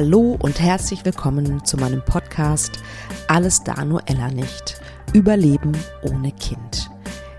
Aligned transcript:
Hallo 0.00 0.38
und 0.40 0.60
herzlich 0.60 1.04
willkommen 1.04 1.64
zu 1.64 1.76
meinem 1.76 2.04
Podcast 2.04 2.78
Alles 3.26 3.64
da 3.64 3.84
nur 3.84 4.00
Ella 4.06 4.30
nicht. 4.30 4.80
Überleben 5.12 5.76
ohne 6.02 6.30
Kind. 6.30 6.88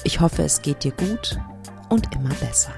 Ich 0.03 0.19
hoffe, 0.19 0.43
es 0.43 0.61
geht 0.61 0.83
dir 0.83 0.91
gut 0.91 1.39
und 1.87 2.13
immer 2.13 2.33
besser. 2.35 2.73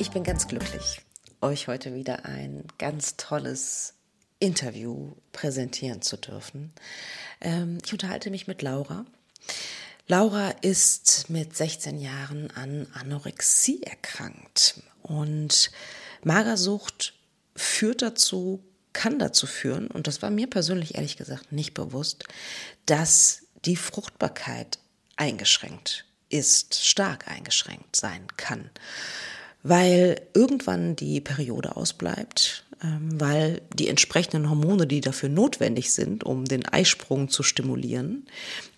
Ich 0.00 0.10
bin 0.10 0.24
ganz 0.24 0.48
glücklich, 0.48 1.02
euch 1.42 1.68
heute 1.68 1.94
wieder 1.94 2.24
ein 2.24 2.64
ganz 2.78 3.16
tolles 3.16 3.94
Interview 4.40 5.12
präsentieren 5.30 6.02
zu 6.02 6.16
dürfen. 6.16 6.72
Ähm, 7.40 7.78
ich 7.84 7.92
unterhalte 7.92 8.30
mich 8.30 8.48
mit 8.48 8.62
Laura. 8.62 9.04
Laura 10.06 10.50
ist 10.60 11.30
mit 11.30 11.56
16 11.56 11.98
Jahren 11.98 12.50
an 12.50 12.86
Anorexie 12.92 13.82
erkrankt 13.82 14.82
und 15.02 15.70
Magersucht 16.22 17.14
führt 17.56 18.02
dazu, 18.02 18.62
kann 18.92 19.18
dazu 19.18 19.46
führen, 19.46 19.86
und 19.86 20.06
das 20.06 20.20
war 20.20 20.30
mir 20.30 20.46
persönlich 20.46 20.96
ehrlich 20.96 21.16
gesagt 21.16 21.52
nicht 21.52 21.72
bewusst, 21.72 22.24
dass 22.84 23.44
die 23.64 23.76
Fruchtbarkeit 23.76 24.78
eingeschränkt 25.16 26.04
ist, 26.28 26.84
stark 26.84 27.28
eingeschränkt 27.28 27.96
sein 27.96 28.26
kann, 28.36 28.68
weil 29.62 30.20
irgendwann 30.34 30.96
die 30.96 31.22
Periode 31.22 31.76
ausbleibt, 31.76 32.63
weil 33.18 33.62
die 33.72 33.88
entsprechenden 33.88 34.50
Hormone, 34.50 34.86
die 34.86 35.00
dafür 35.00 35.28
notwendig 35.28 35.92
sind, 35.92 36.24
um 36.24 36.44
den 36.44 36.66
Eisprung 36.66 37.28
zu 37.28 37.42
stimulieren, 37.42 38.26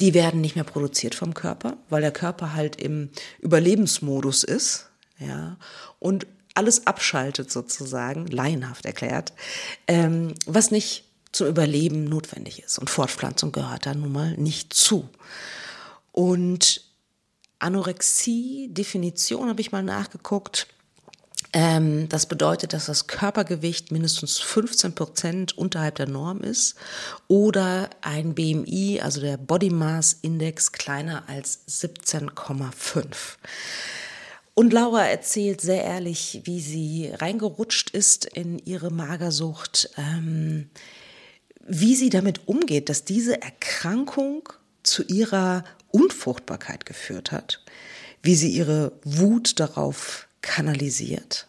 die 0.00 0.14
werden 0.14 0.40
nicht 0.40 0.54
mehr 0.54 0.64
produziert 0.64 1.14
vom 1.14 1.34
Körper, 1.34 1.76
weil 1.88 2.02
der 2.02 2.12
Körper 2.12 2.54
halt 2.54 2.80
im 2.80 3.10
Überlebensmodus 3.40 4.44
ist, 4.44 4.88
ja, 5.18 5.56
und 5.98 6.26
alles 6.54 6.86
abschaltet 6.86 7.50
sozusagen, 7.50 8.26
laienhaft 8.26 8.86
erklärt, 8.86 9.32
ähm, 9.88 10.34
was 10.46 10.70
nicht 10.70 11.04
zum 11.32 11.48
Überleben 11.48 12.04
notwendig 12.04 12.62
ist. 12.62 12.78
Und 12.78 12.88
Fortpflanzung 12.88 13.52
gehört 13.52 13.86
da 13.86 13.94
nun 13.94 14.12
mal 14.12 14.34
nicht 14.36 14.72
zu. 14.72 15.08
Und 16.12 16.82
Anorexie, 17.58 18.68
Definition 18.70 19.48
habe 19.48 19.60
ich 19.60 19.72
mal 19.72 19.82
nachgeguckt, 19.82 20.66
ähm, 21.58 22.06
das 22.10 22.26
bedeutet, 22.26 22.74
dass 22.74 22.84
das 22.84 23.06
Körpergewicht 23.06 23.90
mindestens 23.90 24.36
15 24.36 24.94
Prozent 24.94 25.56
unterhalb 25.56 25.94
der 25.94 26.06
Norm 26.06 26.42
ist 26.42 26.74
oder 27.28 27.88
ein 28.02 28.34
BMI, 28.34 29.00
also 29.02 29.22
der 29.22 29.38
Body 29.38 29.70
Mass 29.70 30.18
Index, 30.20 30.72
kleiner 30.72 31.26
als 31.30 31.66
17,5. 31.66 33.06
Und 34.52 34.74
Laura 34.74 35.06
erzählt 35.06 35.62
sehr 35.62 35.82
ehrlich, 35.82 36.42
wie 36.44 36.60
sie 36.60 37.10
reingerutscht 37.14 37.88
ist 37.88 38.26
in 38.26 38.58
ihre 38.58 38.90
Magersucht, 38.90 39.88
ähm, 39.96 40.68
wie 41.66 41.96
sie 41.96 42.10
damit 42.10 42.48
umgeht, 42.48 42.90
dass 42.90 43.04
diese 43.04 43.40
Erkrankung 43.40 44.50
zu 44.82 45.04
ihrer 45.04 45.64
Unfruchtbarkeit 45.90 46.84
geführt 46.84 47.32
hat, 47.32 47.64
wie 48.20 48.34
sie 48.34 48.50
ihre 48.50 48.92
Wut 49.04 49.58
darauf 49.58 50.26
kanalisiert. 50.46 51.48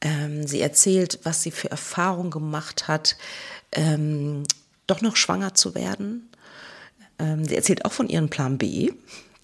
Ähm, 0.00 0.46
sie 0.46 0.60
erzählt, 0.60 1.20
was 1.24 1.42
sie 1.42 1.50
für 1.50 1.70
Erfahrungen 1.70 2.30
gemacht 2.30 2.88
hat, 2.88 3.16
ähm, 3.72 4.44
doch 4.86 5.02
noch 5.02 5.16
schwanger 5.16 5.54
zu 5.54 5.74
werden. 5.74 6.30
Ähm, 7.18 7.44
sie 7.44 7.54
erzählt 7.54 7.84
auch 7.84 7.92
von 7.92 8.08
ihrem 8.08 8.30
Plan 8.30 8.58
B, 8.58 8.92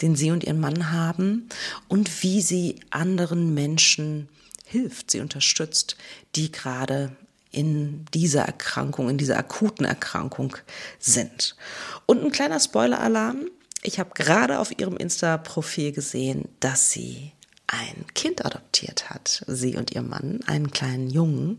den 0.01 0.17
sie 0.17 0.31
und 0.31 0.45
ihren 0.45 0.61
Mann 0.61 0.93
haben 0.93 1.49
und 1.89 2.23
wie 2.23 2.41
sie 2.41 2.81
anderen 2.91 3.55
Menschen 3.55 4.29
hilft, 4.65 5.11
sie 5.11 5.21
unterstützt, 5.21 5.97
die 6.35 6.51
gerade 6.51 7.15
in 7.51 8.05
dieser 8.13 8.43
Erkrankung, 8.43 9.09
in 9.09 9.19
dieser 9.19 9.39
akuten 9.39 9.87
Erkrankung 9.87 10.57
sind. 10.99 11.57
Und 12.05 12.23
ein 12.23 12.31
kleiner 12.31 12.61
Spoiler-Alarm. 12.61 13.49
Ich 13.83 13.99
habe 13.99 14.11
gerade 14.15 14.59
auf 14.59 14.79
ihrem 14.79 14.97
Insta-Profil 14.97 15.93
gesehen, 15.93 16.49
dass 16.61 16.91
sie 16.91 17.33
ein 17.67 18.05
Kind 18.15 18.45
adoptiert 18.45 19.11
hat, 19.11 19.45
sie 19.47 19.77
und 19.77 19.93
ihr 19.93 20.03
Mann, 20.03 20.41
einen 20.47 20.71
kleinen 20.71 21.11
Jungen. 21.11 21.59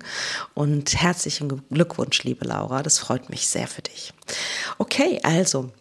Und 0.54 0.96
herzlichen 0.96 1.64
Glückwunsch, 1.70 2.24
liebe 2.24 2.46
Laura, 2.46 2.84
das 2.84 3.00
freut 3.00 3.30
mich 3.30 3.48
sehr 3.48 3.68
für 3.68 3.82
dich. 3.82 4.14
Okay, 4.78 5.20
also 5.24 5.72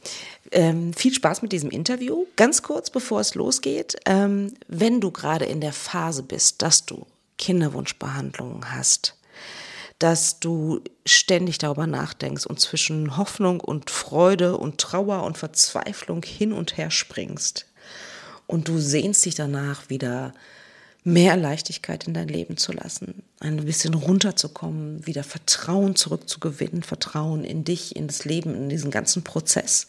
ähm, 0.52 0.92
viel 0.94 1.12
Spaß 1.12 1.42
mit 1.42 1.52
diesem 1.52 1.70
Interview. 1.70 2.26
Ganz 2.36 2.62
kurz, 2.62 2.90
bevor 2.90 3.20
es 3.20 3.34
losgeht, 3.34 3.96
ähm, 4.06 4.54
wenn 4.68 5.00
du 5.00 5.10
gerade 5.10 5.44
in 5.44 5.60
der 5.60 5.72
Phase 5.72 6.22
bist, 6.22 6.62
dass 6.62 6.86
du 6.86 7.06
Kinderwunschbehandlungen 7.38 8.72
hast, 8.72 9.16
dass 9.98 10.40
du 10.40 10.80
ständig 11.06 11.58
darüber 11.58 11.86
nachdenkst 11.86 12.46
und 12.46 12.60
zwischen 12.60 13.16
Hoffnung 13.16 13.60
und 13.60 13.90
Freude 13.90 14.56
und 14.56 14.78
Trauer 14.78 15.22
und 15.22 15.38
Verzweiflung 15.38 16.22
hin 16.22 16.52
und 16.52 16.76
her 16.76 16.90
springst, 16.90 17.66
und 18.46 18.68
du 18.68 18.78
sehnst 18.78 19.24
dich 19.24 19.34
danach 19.34 19.88
wieder 19.90 20.32
mehr 21.06 21.36
Leichtigkeit 21.36 22.08
in 22.08 22.14
dein 22.14 22.26
Leben 22.26 22.56
zu 22.56 22.72
lassen, 22.72 23.22
ein 23.38 23.64
bisschen 23.64 23.94
runterzukommen, 23.94 25.06
wieder 25.06 25.22
Vertrauen 25.22 25.94
zurückzugewinnen, 25.94 26.82
Vertrauen 26.82 27.44
in 27.44 27.62
dich, 27.62 27.94
in 27.94 28.08
das 28.08 28.24
Leben, 28.24 28.56
in 28.56 28.68
diesen 28.68 28.90
ganzen 28.90 29.22
Prozess, 29.22 29.86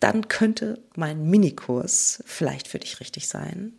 dann 0.00 0.26
könnte 0.26 0.80
mein 0.96 1.30
Minikurs 1.30 2.24
vielleicht 2.26 2.66
für 2.66 2.80
dich 2.80 2.98
richtig 2.98 3.28
sein. 3.28 3.74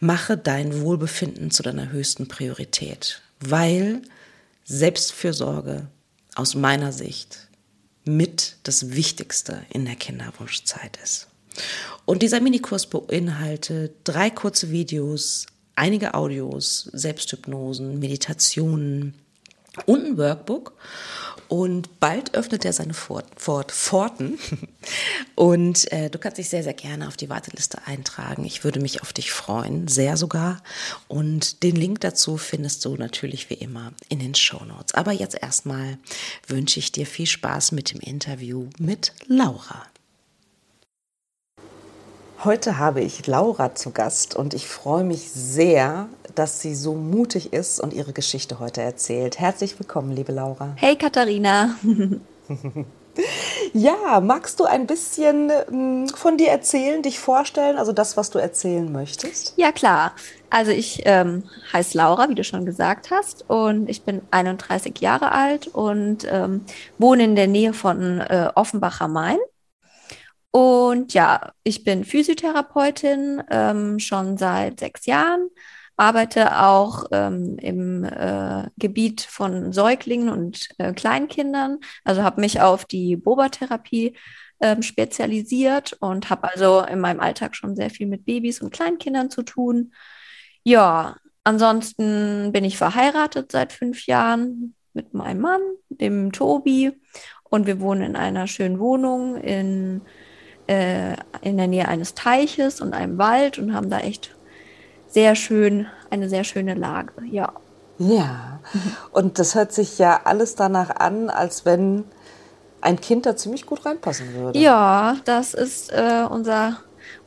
Mache 0.00 0.36
dein 0.36 0.80
Wohlbefinden 0.80 1.52
zu 1.52 1.62
deiner 1.62 1.92
höchsten 1.92 2.26
Priorität, 2.26 3.22
weil 3.38 4.02
Selbstfürsorge 4.64 5.86
aus 6.34 6.56
meiner 6.56 6.90
Sicht 6.90 7.46
mit 8.04 8.56
das 8.64 8.90
Wichtigste 8.90 9.62
in 9.70 9.84
der 9.84 9.94
Kinderwunschzeit 9.94 10.98
ist. 11.04 11.29
Und 12.04 12.22
dieser 12.22 12.40
Minikurs 12.40 12.86
beinhaltet 12.86 13.96
drei 14.04 14.30
kurze 14.30 14.70
Videos, 14.70 15.46
einige 15.76 16.14
Audios, 16.14 16.90
Selbsthypnosen, 16.92 17.98
Meditationen 17.98 19.14
und 19.86 20.04
ein 20.04 20.18
Workbook. 20.18 20.74
Und 21.50 21.98
bald 21.98 22.34
öffnet 22.34 22.64
er 22.64 22.72
seine 22.72 22.94
Fort, 22.94 23.26
Fort, 23.36 23.72
Pforten. 23.72 24.38
Und 25.34 25.90
äh, 25.90 26.08
du 26.08 26.20
kannst 26.20 26.38
dich 26.38 26.48
sehr, 26.48 26.62
sehr 26.62 26.74
gerne 26.74 27.08
auf 27.08 27.16
die 27.16 27.28
Warteliste 27.28 27.78
eintragen. 27.86 28.44
Ich 28.44 28.62
würde 28.62 28.78
mich 28.78 29.02
auf 29.02 29.12
dich 29.12 29.32
freuen, 29.32 29.88
sehr 29.88 30.16
sogar. 30.16 30.62
Und 31.08 31.64
den 31.64 31.74
Link 31.74 32.02
dazu 32.02 32.36
findest 32.36 32.84
du 32.84 32.94
natürlich 32.94 33.50
wie 33.50 33.54
immer 33.54 33.92
in 34.08 34.20
den 34.20 34.36
Show 34.36 34.64
Notes. 34.64 34.94
Aber 34.94 35.10
jetzt 35.10 35.42
erstmal 35.42 35.98
wünsche 36.46 36.78
ich 36.78 36.92
dir 36.92 37.04
viel 37.04 37.26
Spaß 37.26 37.72
mit 37.72 37.92
dem 37.92 37.98
Interview 37.98 38.68
mit 38.78 39.12
Laura. 39.26 39.89
Heute 42.42 42.78
habe 42.78 43.02
ich 43.02 43.26
Laura 43.26 43.74
zu 43.74 43.90
Gast 43.90 44.34
und 44.34 44.54
ich 44.54 44.66
freue 44.66 45.04
mich 45.04 45.30
sehr, 45.30 46.08
dass 46.34 46.62
sie 46.62 46.74
so 46.74 46.94
mutig 46.94 47.52
ist 47.52 47.80
und 47.80 47.92
ihre 47.92 48.14
Geschichte 48.14 48.58
heute 48.60 48.80
erzählt. 48.80 49.38
Herzlich 49.38 49.78
willkommen, 49.78 50.10
liebe 50.10 50.32
Laura. 50.32 50.72
Hey 50.76 50.96
Katharina. 50.96 51.76
ja, 53.74 54.20
magst 54.20 54.58
du 54.58 54.64
ein 54.64 54.86
bisschen 54.86 55.52
hm, 55.68 56.08
von 56.08 56.38
dir 56.38 56.48
erzählen, 56.48 57.02
dich 57.02 57.18
vorstellen, 57.18 57.76
also 57.76 57.92
das, 57.92 58.16
was 58.16 58.30
du 58.30 58.38
erzählen 58.38 58.90
möchtest? 58.90 59.52
Ja, 59.58 59.70
klar. 59.70 60.12
Also 60.48 60.70
ich 60.70 61.02
ähm, 61.04 61.42
heiße 61.74 61.98
Laura, 61.98 62.30
wie 62.30 62.34
du 62.34 62.44
schon 62.44 62.64
gesagt 62.64 63.10
hast, 63.10 63.44
und 63.50 63.90
ich 63.90 64.02
bin 64.04 64.22
31 64.30 64.98
Jahre 65.00 65.32
alt 65.32 65.68
und 65.68 66.26
ähm, 66.30 66.64
wohne 66.96 67.24
in 67.24 67.36
der 67.36 67.48
Nähe 67.48 67.74
von 67.74 68.22
äh, 68.22 68.48
Offenbach 68.54 69.02
am 69.02 69.12
Main. 69.12 69.38
Und 70.52 71.14
ja, 71.14 71.52
ich 71.62 71.84
bin 71.84 72.04
Physiotherapeutin 72.04 73.42
ähm, 73.50 73.98
schon 74.00 74.36
seit 74.36 74.80
sechs 74.80 75.06
Jahren, 75.06 75.48
arbeite 75.96 76.60
auch 76.60 77.04
ähm, 77.12 77.56
im 77.58 78.04
äh, 78.04 78.68
Gebiet 78.76 79.20
von 79.20 79.72
Säuglingen 79.72 80.28
und 80.28 80.68
äh, 80.78 80.92
Kleinkindern, 80.92 81.78
also 82.04 82.22
habe 82.22 82.40
mich 82.40 82.60
auf 82.60 82.84
die 82.84 83.16
Boba-Therapie 83.16 84.16
ähm, 84.60 84.82
spezialisiert 84.82 85.96
und 86.00 86.30
habe 86.30 86.50
also 86.50 86.80
in 86.80 87.00
meinem 87.00 87.20
Alltag 87.20 87.54
schon 87.54 87.76
sehr 87.76 87.90
viel 87.90 88.06
mit 88.06 88.24
Babys 88.24 88.60
und 88.60 88.72
Kleinkindern 88.72 89.30
zu 89.30 89.42
tun. 89.42 89.92
Ja, 90.64 91.16
ansonsten 91.44 92.50
bin 92.52 92.64
ich 92.64 92.76
verheiratet 92.76 93.52
seit 93.52 93.72
fünf 93.72 94.06
Jahren 94.06 94.74
mit 94.94 95.14
meinem 95.14 95.40
Mann, 95.40 95.60
dem 95.88 96.32
Tobi, 96.32 96.92
und 97.44 97.66
wir 97.66 97.80
wohnen 97.80 98.02
in 98.02 98.16
einer 98.16 98.46
schönen 98.46 98.78
Wohnung 98.78 99.36
in 99.36 100.02
äh, 100.70 101.16
in 101.42 101.56
der 101.56 101.66
Nähe 101.66 101.88
eines 101.88 102.14
Teiches 102.14 102.80
und 102.80 102.94
einem 102.94 103.18
Wald 103.18 103.58
und 103.58 103.74
haben 103.74 103.90
da 103.90 103.98
echt 103.98 104.34
sehr 105.08 105.34
schön, 105.34 105.86
eine 106.10 106.28
sehr 106.28 106.44
schöne 106.44 106.74
Lage, 106.74 107.12
ja. 107.30 107.52
Ja, 107.98 108.60
und 109.12 109.38
das 109.38 109.54
hört 109.54 109.72
sich 109.72 109.98
ja 109.98 110.20
alles 110.24 110.54
danach 110.54 110.90
an, 110.90 111.28
als 111.28 111.66
wenn 111.66 112.04
ein 112.80 113.00
Kind 113.00 113.26
da 113.26 113.36
ziemlich 113.36 113.66
gut 113.66 113.84
reinpassen 113.84 114.32
würde. 114.32 114.58
Ja, 114.58 115.16
das 115.24 115.52
ist 115.52 115.92
äh, 115.92 116.24
unser 116.28 116.78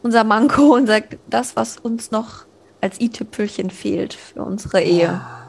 unser 0.01 0.23
Manko, 0.23 0.73
unser, 0.73 1.01
das, 1.27 1.55
was 1.55 1.77
uns 1.77 2.11
noch 2.11 2.45
als 2.81 2.99
i-Tüpfelchen 2.99 3.69
fehlt 3.69 4.13
für 4.13 4.43
unsere 4.43 4.81
Ehe. 4.81 5.03
Ja. 5.03 5.42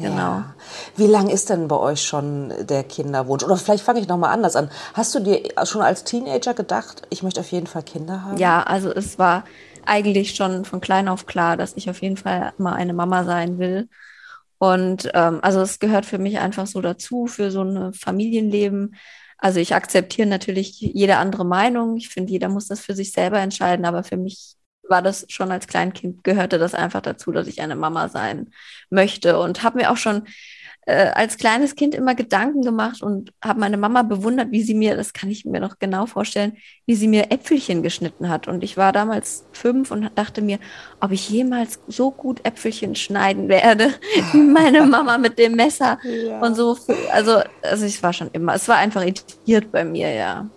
Genau. 0.00 0.16
Ja. 0.16 0.54
Wie 0.96 1.06
lang 1.06 1.28
ist 1.28 1.50
denn 1.50 1.68
bei 1.68 1.76
euch 1.76 2.02
schon 2.02 2.52
der 2.60 2.84
Kinderwunsch? 2.84 3.44
Oder 3.44 3.56
vielleicht 3.56 3.84
fange 3.84 4.00
ich 4.00 4.08
nochmal 4.08 4.32
anders 4.32 4.56
an. 4.56 4.70
Hast 4.94 5.14
du 5.14 5.20
dir 5.20 5.42
schon 5.64 5.82
als 5.82 6.04
Teenager 6.04 6.54
gedacht, 6.54 7.02
ich 7.10 7.22
möchte 7.22 7.40
auf 7.40 7.52
jeden 7.52 7.66
Fall 7.66 7.82
Kinder 7.82 8.24
haben? 8.24 8.38
Ja, 8.38 8.62
also 8.62 8.90
es 8.92 9.18
war 9.18 9.44
eigentlich 9.84 10.34
schon 10.34 10.64
von 10.64 10.80
klein 10.80 11.08
auf 11.08 11.26
klar, 11.26 11.56
dass 11.56 11.76
ich 11.76 11.90
auf 11.90 12.00
jeden 12.02 12.16
Fall 12.16 12.52
mal 12.58 12.74
eine 12.74 12.94
Mama 12.94 13.24
sein 13.24 13.58
will. 13.58 13.88
Und 14.58 15.10
ähm, 15.14 15.38
also 15.42 15.60
es 15.60 15.78
gehört 15.78 16.06
für 16.06 16.18
mich 16.18 16.38
einfach 16.38 16.66
so 16.66 16.80
dazu, 16.80 17.26
für 17.26 17.50
so 17.50 17.62
ein 17.62 17.92
Familienleben. 17.92 18.94
Also 19.38 19.58
ich 19.58 19.74
akzeptiere 19.74 20.28
natürlich 20.28 20.80
jede 20.80 21.16
andere 21.16 21.46
Meinung. 21.46 21.96
Ich 21.96 22.10
finde, 22.10 22.32
jeder 22.32 22.48
muss 22.48 22.68
das 22.68 22.80
für 22.80 22.94
sich 22.94 23.12
selber 23.12 23.38
entscheiden, 23.38 23.86
aber 23.86 24.02
für 24.02 24.18
mich 24.18 24.56
war 24.90 25.02
das 25.02 25.24
schon 25.28 25.52
als 25.52 25.66
Kleinkind, 25.66 26.24
gehörte 26.24 26.58
das 26.58 26.74
einfach 26.74 27.00
dazu, 27.00 27.32
dass 27.32 27.46
ich 27.46 27.62
eine 27.62 27.76
Mama 27.76 28.08
sein 28.08 28.50
möchte 28.90 29.38
und 29.38 29.62
habe 29.62 29.78
mir 29.78 29.90
auch 29.90 29.96
schon 29.96 30.24
äh, 30.86 31.10
als 31.14 31.36
kleines 31.36 31.76
Kind 31.76 31.94
immer 31.94 32.14
Gedanken 32.14 32.62
gemacht 32.62 33.02
und 33.02 33.32
habe 33.44 33.60
meine 33.60 33.76
Mama 33.76 34.02
bewundert, 34.02 34.50
wie 34.50 34.62
sie 34.62 34.74
mir, 34.74 34.96
das 34.96 35.12
kann 35.12 35.30
ich 35.30 35.44
mir 35.44 35.60
noch 35.60 35.78
genau 35.78 36.06
vorstellen, 36.06 36.56
wie 36.86 36.94
sie 36.94 37.06
mir 37.06 37.30
Äpfelchen 37.30 37.82
geschnitten 37.82 38.28
hat. 38.28 38.48
Und 38.48 38.64
ich 38.64 38.76
war 38.76 38.92
damals 38.92 39.44
fünf 39.52 39.90
und 39.90 40.10
dachte 40.16 40.42
mir, 40.42 40.58
ob 41.00 41.12
ich 41.12 41.28
jemals 41.28 41.80
so 41.86 42.10
gut 42.10 42.44
Äpfelchen 42.44 42.96
schneiden 42.96 43.48
werde, 43.48 43.94
wie 44.32 44.38
meine 44.38 44.84
Mama 44.84 45.18
mit 45.18 45.38
dem 45.38 45.54
Messer 45.54 45.98
ja. 46.04 46.40
und 46.40 46.54
so. 46.54 46.76
Also, 47.12 47.40
also 47.62 47.86
ich 47.86 48.02
war 48.02 48.12
schon 48.12 48.30
immer, 48.32 48.54
es 48.54 48.66
war 48.66 48.76
einfach 48.76 49.02
irritiert 49.02 49.70
bei 49.70 49.84
mir, 49.84 50.10
ja. 50.12 50.48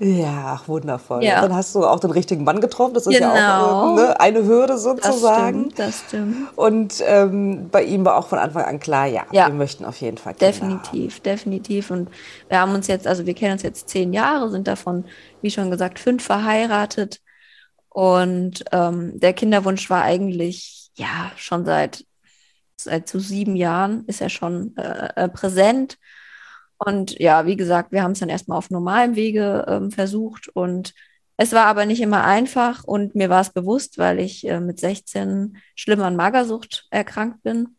Ja, 0.00 0.56
ach, 0.56 0.68
wundervoll. 0.68 1.24
Ja. 1.24 1.40
Dann 1.40 1.54
hast 1.54 1.74
du 1.74 1.84
auch 1.84 1.98
den 1.98 2.12
richtigen 2.12 2.44
Mann 2.44 2.60
getroffen. 2.60 2.94
Das 2.94 3.06
ist 3.06 3.18
genau. 3.18 3.34
ja 3.34 3.62
auch 3.64 3.98
äh, 3.98 4.00
ne, 4.00 4.20
eine 4.20 4.44
Hürde 4.44 4.78
sozusagen. 4.78 5.70
Das 5.74 5.98
stimmt, 5.98 6.32
das 6.32 6.34
stimmt. 6.36 6.58
Und 6.58 7.04
ähm, 7.06 7.68
bei 7.70 7.82
ihm 7.82 8.04
war 8.04 8.16
auch 8.16 8.28
von 8.28 8.38
Anfang 8.38 8.64
an 8.64 8.78
klar, 8.78 9.06
ja, 9.06 9.26
ja. 9.32 9.48
wir 9.48 9.54
möchten 9.54 9.84
auf 9.84 10.00
jeden 10.00 10.18
Fall 10.18 10.34
Kinder 10.34 10.52
Definitiv, 10.52 11.16
haben. 11.16 11.22
definitiv. 11.24 11.90
Und 11.90 12.10
wir 12.48 12.60
haben 12.60 12.74
uns 12.74 12.86
jetzt, 12.86 13.06
also 13.06 13.26
wir 13.26 13.34
kennen 13.34 13.54
uns 13.54 13.62
jetzt 13.62 13.88
zehn 13.88 14.12
Jahre, 14.12 14.50
sind 14.50 14.68
davon, 14.68 15.04
wie 15.42 15.50
schon 15.50 15.70
gesagt, 15.70 15.98
fünf 15.98 16.24
verheiratet. 16.24 17.20
Und 17.88 18.64
ähm, 18.70 19.18
der 19.18 19.32
Kinderwunsch 19.32 19.90
war 19.90 20.02
eigentlich, 20.02 20.90
ja, 20.94 21.32
schon 21.36 21.64
seit, 21.64 22.04
seit 22.76 23.08
so 23.08 23.18
sieben 23.18 23.56
Jahren 23.56 24.04
ist 24.06 24.20
er 24.20 24.28
schon 24.28 24.76
äh, 24.76 25.24
äh 25.24 25.28
präsent. 25.28 25.98
Und 26.78 27.18
ja, 27.18 27.46
wie 27.46 27.56
gesagt, 27.56 27.92
wir 27.92 28.02
haben 28.02 28.12
es 28.12 28.20
dann 28.20 28.28
erstmal 28.28 28.58
auf 28.58 28.70
normalem 28.70 29.16
Wege 29.16 29.64
ähm, 29.68 29.90
versucht 29.90 30.48
und 30.48 30.94
es 31.36 31.52
war 31.52 31.66
aber 31.66 31.86
nicht 31.86 32.00
immer 32.00 32.24
einfach 32.24 32.84
und 32.84 33.14
mir 33.14 33.30
war 33.30 33.40
es 33.40 33.50
bewusst, 33.50 33.98
weil 33.98 34.18
ich 34.18 34.46
äh, 34.46 34.60
mit 34.60 34.80
16 34.80 35.56
schlimm 35.76 36.02
an 36.02 36.16
Magersucht 36.16 36.86
erkrankt 36.90 37.42
bin 37.42 37.76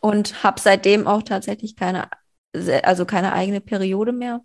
und 0.00 0.42
habe 0.42 0.60
seitdem 0.60 1.06
auch 1.06 1.22
tatsächlich 1.22 1.76
keine, 1.76 2.08
also 2.82 3.04
keine 3.04 3.32
eigene 3.32 3.60
Periode 3.60 4.12
mehr. 4.12 4.40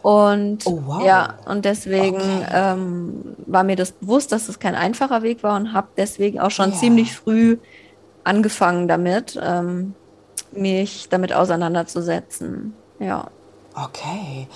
Und 0.00 0.66
oh, 0.66 0.82
wow. 0.86 1.04
ja, 1.04 1.38
und 1.46 1.64
deswegen 1.64 2.16
okay. 2.16 2.46
ähm, 2.50 3.36
war 3.46 3.62
mir 3.64 3.76
das 3.76 3.92
bewusst, 3.92 4.32
dass 4.32 4.48
es 4.48 4.58
kein 4.58 4.74
einfacher 4.74 5.22
Weg 5.22 5.42
war 5.42 5.56
und 5.56 5.74
habe 5.74 5.88
deswegen 5.96 6.40
auch 6.40 6.50
schon 6.50 6.70
ja. 6.70 6.76
ziemlich 6.76 7.14
früh 7.14 7.58
angefangen 8.24 8.88
damit. 8.88 9.38
Ähm, 9.42 9.94
mich 10.52 11.08
damit 11.08 11.32
auseinanderzusetzen. 11.32 12.74
Ja. 12.98 13.28
Okay. 13.74 14.48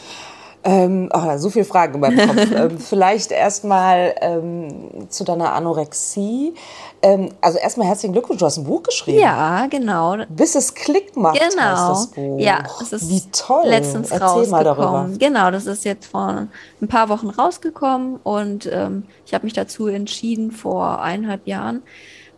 Ähm, 0.65 1.09
oh, 1.13 1.39
so 1.39 1.51
viele 1.51 1.65
Fragen 1.65 1.95
in 1.95 2.01
meinem 2.01 2.29
Kopf. 2.29 2.51
ähm, 2.55 2.79
vielleicht 2.79 3.33
erstmal 3.33 4.15
ähm, 4.21 5.09
zu 5.09 5.25
deiner 5.25 5.55
Anorexie. 5.55 6.55
Ähm, 7.03 7.31
also 7.41 7.59
erstmal 7.59 7.89
herzlichen 7.89 8.13
Glückwunsch, 8.13 8.39
du 8.39 8.47
hast 8.47 8.59
ein 8.59 8.65
Buch 8.65 8.85
geschrieben. 8.85 9.19
Ja, 9.19 9.67
genau. 9.67 10.19
Bis 10.29 10.55
es 10.55 10.75
Klick 10.75 11.17
macht, 11.17 11.41
genau. 11.41 11.63
heißt 11.63 11.91
das 11.91 12.07
Buch. 12.13 12.39
Ja, 12.39 12.63
es 12.81 12.93
ist 12.93 13.11
Wie 13.11 13.23
toll. 13.33 13.65
letztens 13.65 14.13
Erzähl 14.13 14.27
rausgekommen. 14.29 15.19
Genau, 15.19 15.51
das 15.51 15.67
ist 15.67 15.85
jetzt 15.85 16.07
vor 16.07 16.47
ein 16.81 16.89
paar 16.89 17.09
Wochen 17.09 17.31
rausgekommen 17.31 18.21
und 18.23 18.71
ähm, 18.73 19.05
ich 19.27 19.35
habe 19.35 19.45
mich 19.45 19.55
dazu 19.55 19.89
entschieden, 19.89 20.53
vor 20.53 21.03
eineinhalb 21.03 21.49
Jahren 21.49 21.83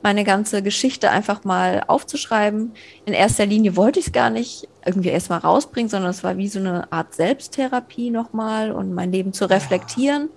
meine 0.05 0.23
ganze 0.23 0.62
Geschichte 0.62 1.11
einfach 1.11 1.45
mal 1.45 1.83
aufzuschreiben. 1.89 2.75
In 3.06 3.15
erster 3.15 3.47
Linie 3.47 3.75
wollte 3.75 3.99
ich 3.99 4.09
es 4.09 4.12
gar 4.12 4.29
nicht 4.29 4.69
irgendwie 4.85 5.09
erstmal 5.09 5.39
rausbringen, 5.39 5.89
sondern 5.89 6.11
es 6.11 6.23
war 6.23 6.37
wie 6.37 6.49
so 6.49 6.59
eine 6.59 6.93
Art 6.93 7.15
Selbsttherapie 7.15 8.11
nochmal 8.11 8.71
und 8.71 8.93
mein 8.93 9.11
Leben 9.11 9.33
zu 9.33 9.49
reflektieren. 9.49 10.29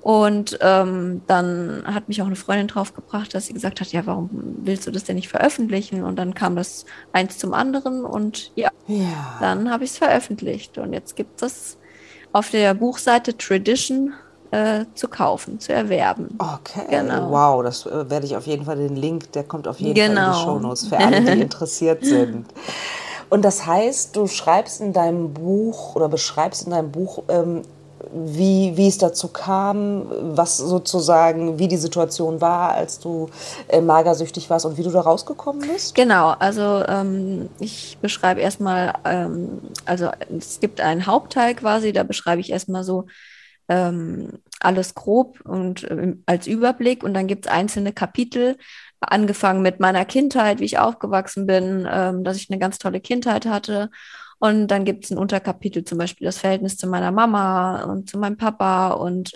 Und 0.00 0.58
ähm, 0.62 1.20
dann 1.26 1.82
hat 1.84 2.08
mich 2.08 2.22
auch 2.22 2.26
eine 2.26 2.36
Freundin 2.36 2.68
drauf 2.68 2.94
gebracht, 2.94 3.34
dass 3.34 3.46
sie 3.46 3.52
gesagt 3.52 3.80
hat, 3.80 3.92
ja, 3.92 4.06
warum 4.06 4.30
willst 4.62 4.86
du 4.86 4.90
das 4.90 5.04
denn 5.04 5.16
nicht 5.16 5.28
veröffentlichen? 5.28 6.02
Und 6.02 6.16
dann 6.16 6.32
kam 6.32 6.56
das 6.56 6.86
eins 7.12 7.36
zum 7.36 7.52
anderen 7.52 8.02
und 8.04 8.50
ja, 8.54 8.70
ja. 8.86 9.36
dann 9.40 9.70
habe 9.70 9.84
ich 9.84 9.90
es 9.90 9.98
veröffentlicht. 9.98 10.78
Und 10.78 10.94
jetzt 10.94 11.16
gibt 11.16 11.42
es 11.42 11.76
auf 12.32 12.50
der 12.50 12.72
Buchseite 12.72 13.36
Tradition 13.36 14.14
äh, 14.56 14.86
zu 14.94 15.08
kaufen, 15.08 15.60
zu 15.60 15.72
erwerben. 15.72 16.38
Okay, 16.38 16.86
genau. 16.88 17.30
wow, 17.30 17.62
das 17.62 17.84
äh, 17.84 18.08
werde 18.08 18.24
ich 18.24 18.36
auf 18.36 18.46
jeden 18.46 18.64
Fall, 18.64 18.76
den 18.76 18.96
Link, 18.96 19.30
der 19.32 19.44
kommt 19.44 19.68
auf 19.68 19.78
jeden 19.80 19.94
genau. 19.94 20.14
Fall 20.14 20.26
in 20.26 20.32
die 20.32 20.38
genau. 20.38 20.44
Shownotes 20.44 20.86
für 20.86 20.96
alle, 20.96 21.20
die 21.20 21.40
interessiert 21.42 22.04
sind. 22.04 22.46
Und 23.28 23.44
das 23.44 23.66
heißt, 23.66 24.16
du 24.16 24.26
schreibst 24.26 24.80
in 24.80 24.92
deinem 24.92 25.34
Buch 25.34 25.94
oder 25.94 26.08
beschreibst 26.08 26.64
in 26.64 26.70
deinem 26.70 26.90
Buch, 26.90 27.24
ähm, 27.28 27.62
wie, 28.12 28.72
wie 28.76 28.88
es 28.88 28.98
dazu 28.98 29.28
kam, 29.28 30.06
was 30.36 30.56
sozusagen, 30.56 31.58
wie 31.58 31.68
die 31.68 31.76
Situation 31.76 32.40
war, 32.40 32.72
als 32.72 32.98
du 32.98 33.28
äh, 33.68 33.80
magersüchtig 33.80 34.48
warst 34.48 34.64
und 34.64 34.78
wie 34.78 34.84
du 34.84 34.90
da 34.90 35.00
rausgekommen 35.00 35.68
bist? 35.68 35.94
Genau, 35.94 36.30
also 36.38 36.84
ähm, 36.86 37.50
ich 37.58 37.98
beschreibe 38.00 38.40
erstmal, 38.40 38.94
ähm, 39.04 39.60
also 39.84 40.10
es 40.38 40.60
gibt 40.60 40.80
einen 40.80 41.06
Hauptteil 41.06 41.54
quasi, 41.54 41.92
da 41.92 42.04
beschreibe 42.04 42.40
ich 42.40 42.50
erstmal 42.50 42.84
so, 42.84 43.06
ähm, 43.68 44.38
alles 44.60 44.94
grob 44.94 45.40
und 45.42 45.84
äh, 45.84 46.14
als 46.26 46.46
Überblick. 46.46 47.02
Und 47.02 47.14
dann 47.14 47.26
gibt 47.26 47.46
es 47.46 47.52
einzelne 47.52 47.92
Kapitel, 47.92 48.56
angefangen 49.00 49.62
mit 49.62 49.80
meiner 49.80 50.04
Kindheit, 50.04 50.60
wie 50.60 50.64
ich 50.64 50.78
aufgewachsen 50.78 51.46
bin, 51.46 51.86
ähm, 51.90 52.24
dass 52.24 52.36
ich 52.36 52.50
eine 52.50 52.58
ganz 52.58 52.78
tolle 52.78 53.00
Kindheit 53.00 53.46
hatte. 53.46 53.90
Und 54.38 54.68
dann 54.68 54.84
gibt 54.84 55.04
es 55.04 55.10
ein 55.10 55.18
Unterkapitel, 55.18 55.84
zum 55.84 55.96
Beispiel 55.96 56.26
das 56.26 56.38
Verhältnis 56.38 56.76
zu 56.76 56.86
meiner 56.86 57.10
Mama 57.10 57.84
und 57.84 58.10
zu 58.10 58.18
meinem 58.18 58.36
Papa 58.36 58.90
und 58.90 59.32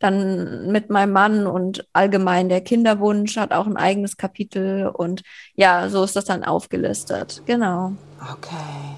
dann 0.00 0.72
mit 0.72 0.90
meinem 0.90 1.12
Mann 1.12 1.46
und 1.46 1.86
allgemein 1.92 2.48
der 2.48 2.60
Kinderwunsch 2.60 3.36
hat 3.36 3.52
auch 3.52 3.66
ein 3.66 3.76
eigenes 3.76 4.16
Kapitel. 4.16 4.88
Und 4.88 5.22
ja, 5.54 5.88
so 5.88 6.02
ist 6.02 6.16
das 6.16 6.24
dann 6.24 6.42
aufgelistet. 6.42 7.42
Genau. 7.46 7.92
Okay. 8.32 8.96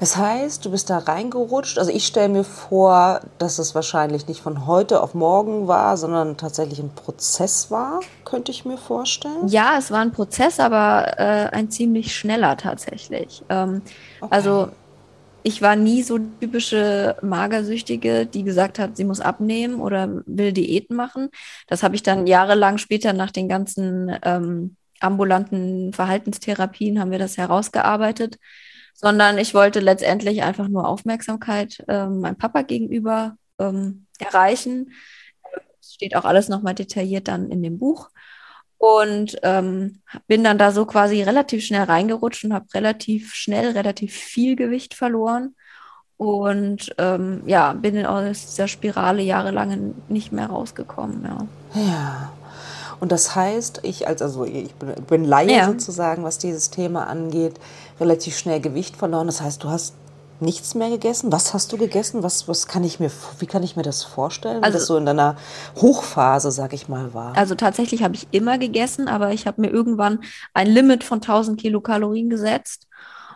Das 0.00 0.16
heißt, 0.16 0.64
du 0.64 0.70
bist 0.70 0.90
da 0.90 0.98
reingerutscht. 0.98 1.78
Also 1.78 1.90
ich 1.90 2.06
stelle 2.06 2.28
mir 2.28 2.44
vor, 2.44 3.20
dass 3.38 3.58
es 3.58 3.74
wahrscheinlich 3.74 4.28
nicht 4.28 4.40
von 4.40 4.66
heute 4.66 5.02
auf 5.02 5.14
morgen 5.14 5.66
war, 5.66 5.96
sondern 5.96 6.36
tatsächlich 6.36 6.78
ein 6.78 6.94
Prozess 6.94 7.70
war, 7.70 8.00
könnte 8.24 8.52
ich 8.52 8.64
mir 8.64 8.78
vorstellen. 8.78 9.48
Ja, 9.48 9.76
es 9.76 9.90
war 9.90 10.00
ein 10.00 10.12
Prozess, 10.12 10.60
aber 10.60 11.18
äh, 11.18 11.48
ein 11.50 11.70
ziemlich 11.70 12.14
schneller 12.14 12.56
tatsächlich. 12.56 13.42
Ähm, 13.48 13.82
okay. 14.20 14.34
Also 14.34 14.68
ich 15.42 15.62
war 15.62 15.74
nie 15.74 16.02
so 16.02 16.18
typische 16.18 17.16
Magersüchtige, 17.22 18.26
die 18.26 18.44
gesagt 18.44 18.78
hat, 18.78 18.96
sie 18.96 19.04
muss 19.04 19.20
abnehmen 19.20 19.80
oder 19.80 20.08
will 20.26 20.52
Diäten 20.52 20.94
machen. 20.94 21.30
Das 21.66 21.82
habe 21.82 21.96
ich 21.96 22.04
dann 22.04 22.26
jahrelang 22.26 22.78
später 22.78 23.12
nach 23.12 23.32
den 23.32 23.48
ganzen 23.48 24.16
ähm, 24.22 24.76
ambulanten 25.00 25.92
Verhaltenstherapien 25.92 27.00
haben 27.00 27.10
wir 27.10 27.18
das 27.18 27.36
herausgearbeitet 27.36 28.38
sondern 29.00 29.38
ich 29.38 29.54
wollte 29.54 29.78
letztendlich 29.78 30.42
einfach 30.42 30.66
nur 30.66 30.88
Aufmerksamkeit 30.88 31.84
ähm, 31.86 32.20
meinem 32.20 32.36
Papa 32.36 32.62
gegenüber 32.62 33.36
ähm, 33.60 34.06
erreichen. 34.18 34.92
Es 35.80 35.94
steht 35.94 36.16
auch 36.16 36.24
alles 36.24 36.48
nochmal 36.48 36.74
detailliert 36.74 37.28
dann 37.28 37.48
in 37.50 37.62
dem 37.62 37.78
Buch. 37.78 38.10
Und 38.76 39.38
ähm, 39.42 40.02
bin 40.26 40.42
dann 40.42 40.58
da 40.58 40.72
so 40.72 40.84
quasi 40.84 41.22
relativ 41.22 41.64
schnell 41.64 41.84
reingerutscht 41.84 42.44
und 42.44 42.54
habe 42.54 42.66
relativ 42.74 43.34
schnell 43.34 43.70
relativ 43.70 44.14
viel 44.14 44.56
Gewicht 44.56 44.94
verloren. 44.94 45.54
Und 46.16 46.92
ähm, 46.98 47.42
ja, 47.46 47.74
bin 47.74 48.04
aus 48.04 48.46
dieser 48.46 48.66
Spirale 48.66 49.22
jahrelang 49.22 49.94
nicht 50.08 50.32
mehr 50.32 50.46
rausgekommen. 50.46 51.22
Ja. 51.24 51.46
ja. 51.80 52.32
Und 53.00 53.12
das 53.12 53.34
heißt, 53.34 53.80
ich 53.82 54.08
als 54.08 54.22
also 54.22 54.44
ich 54.44 54.74
bin, 54.74 54.94
bin 55.06 55.24
Laie 55.24 55.56
ja. 55.56 55.66
sozusagen, 55.66 56.24
was 56.24 56.38
dieses 56.38 56.70
Thema 56.70 57.06
angeht, 57.06 57.54
relativ 58.00 58.36
schnell 58.36 58.60
Gewicht 58.60 58.96
verloren. 58.96 59.26
Das 59.26 59.40
heißt, 59.40 59.62
du 59.62 59.68
hast 59.68 59.94
nichts 60.40 60.74
mehr 60.74 60.90
gegessen? 60.90 61.32
Was 61.32 61.54
hast 61.54 61.72
du 61.72 61.78
gegessen? 61.78 62.22
Was, 62.22 62.48
was 62.48 62.66
kann 62.66 62.84
ich 62.84 63.00
mir, 63.00 63.10
wie 63.38 63.46
kann 63.46 63.62
ich 63.62 63.76
mir 63.76 63.82
das 63.82 64.04
vorstellen, 64.04 64.62
also, 64.62 64.78
das 64.78 64.86
so 64.86 64.96
in 64.96 65.06
deiner 65.06 65.36
Hochphase, 65.76 66.50
sag 66.50 66.72
ich 66.72 66.88
mal, 66.88 67.14
war? 67.14 67.36
Also 67.36 67.54
tatsächlich 67.54 68.02
habe 68.02 68.14
ich 68.14 68.28
immer 68.30 68.58
gegessen, 68.58 69.08
aber 69.08 69.32
ich 69.32 69.46
habe 69.46 69.60
mir 69.60 69.70
irgendwann 69.70 70.20
ein 70.54 70.66
Limit 70.66 71.04
von 71.04 71.18
1000 71.18 71.60
Kilokalorien 71.60 72.30
gesetzt 72.30 72.86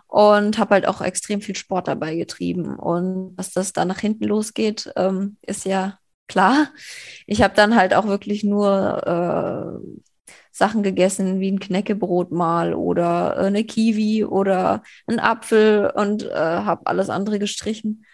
und 0.07 0.57
habe 0.57 0.75
halt 0.75 0.87
auch 0.87 1.01
extrem 1.01 1.41
viel 1.41 1.55
Sport 1.55 1.87
dabei 1.87 2.15
getrieben. 2.15 2.75
Und 2.77 3.35
dass 3.35 3.51
das 3.51 3.73
dann 3.73 3.87
nach 3.87 3.99
hinten 3.99 4.25
losgeht, 4.25 4.91
ähm, 4.95 5.37
ist 5.41 5.65
ja 5.65 5.97
klar. 6.27 6.67
Ich 7.27 7.41
habe 7.41 7.53
dann 7.55 7.75
halt 7.75 7.93
auch 7.93 8.07
wirklich 8.07 8.43
nur 8.43 9.81
äh, 9.81 10.03
Sachen 10.51 10.83
gegessen, 10.83 11.39
wie 11.39 11.51
ein 11.51 11.59
Knäckebrot 11.59 12.31
mal 12.31 12.73
oder 12.73 13.37
äh, 13.37 13.47
eine 13.47 13.63
Kiwi 13.63 14.23
oder 14.25 14.83
ein 15.07 15.19
Apfel 15.19 15.91
und 15.95 16.23
äh, 16.23 16.35
habe 16.35 16.85
alles 16.85 17.09
andere 17.09 17.39
gestrichen 17.39 18.05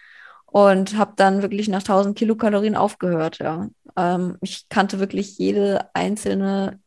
und 0.46 0.96
habe 0.96 1.12
dann 1.16 1.42
wirklich 1.42 1.68
nach 1.68 1.80
1000 1.80 2.16
Kilokalorien 2.16 2.76
aufgehört. 2.76 3.38
Ja, 3.38 3.68
ähm, 3.96 4.38
ich 4.40 4.68
kannte 4.68 4.98
wirklich 5.00 5.38
jede 5.38 5.94
einzelne 5.94 6.80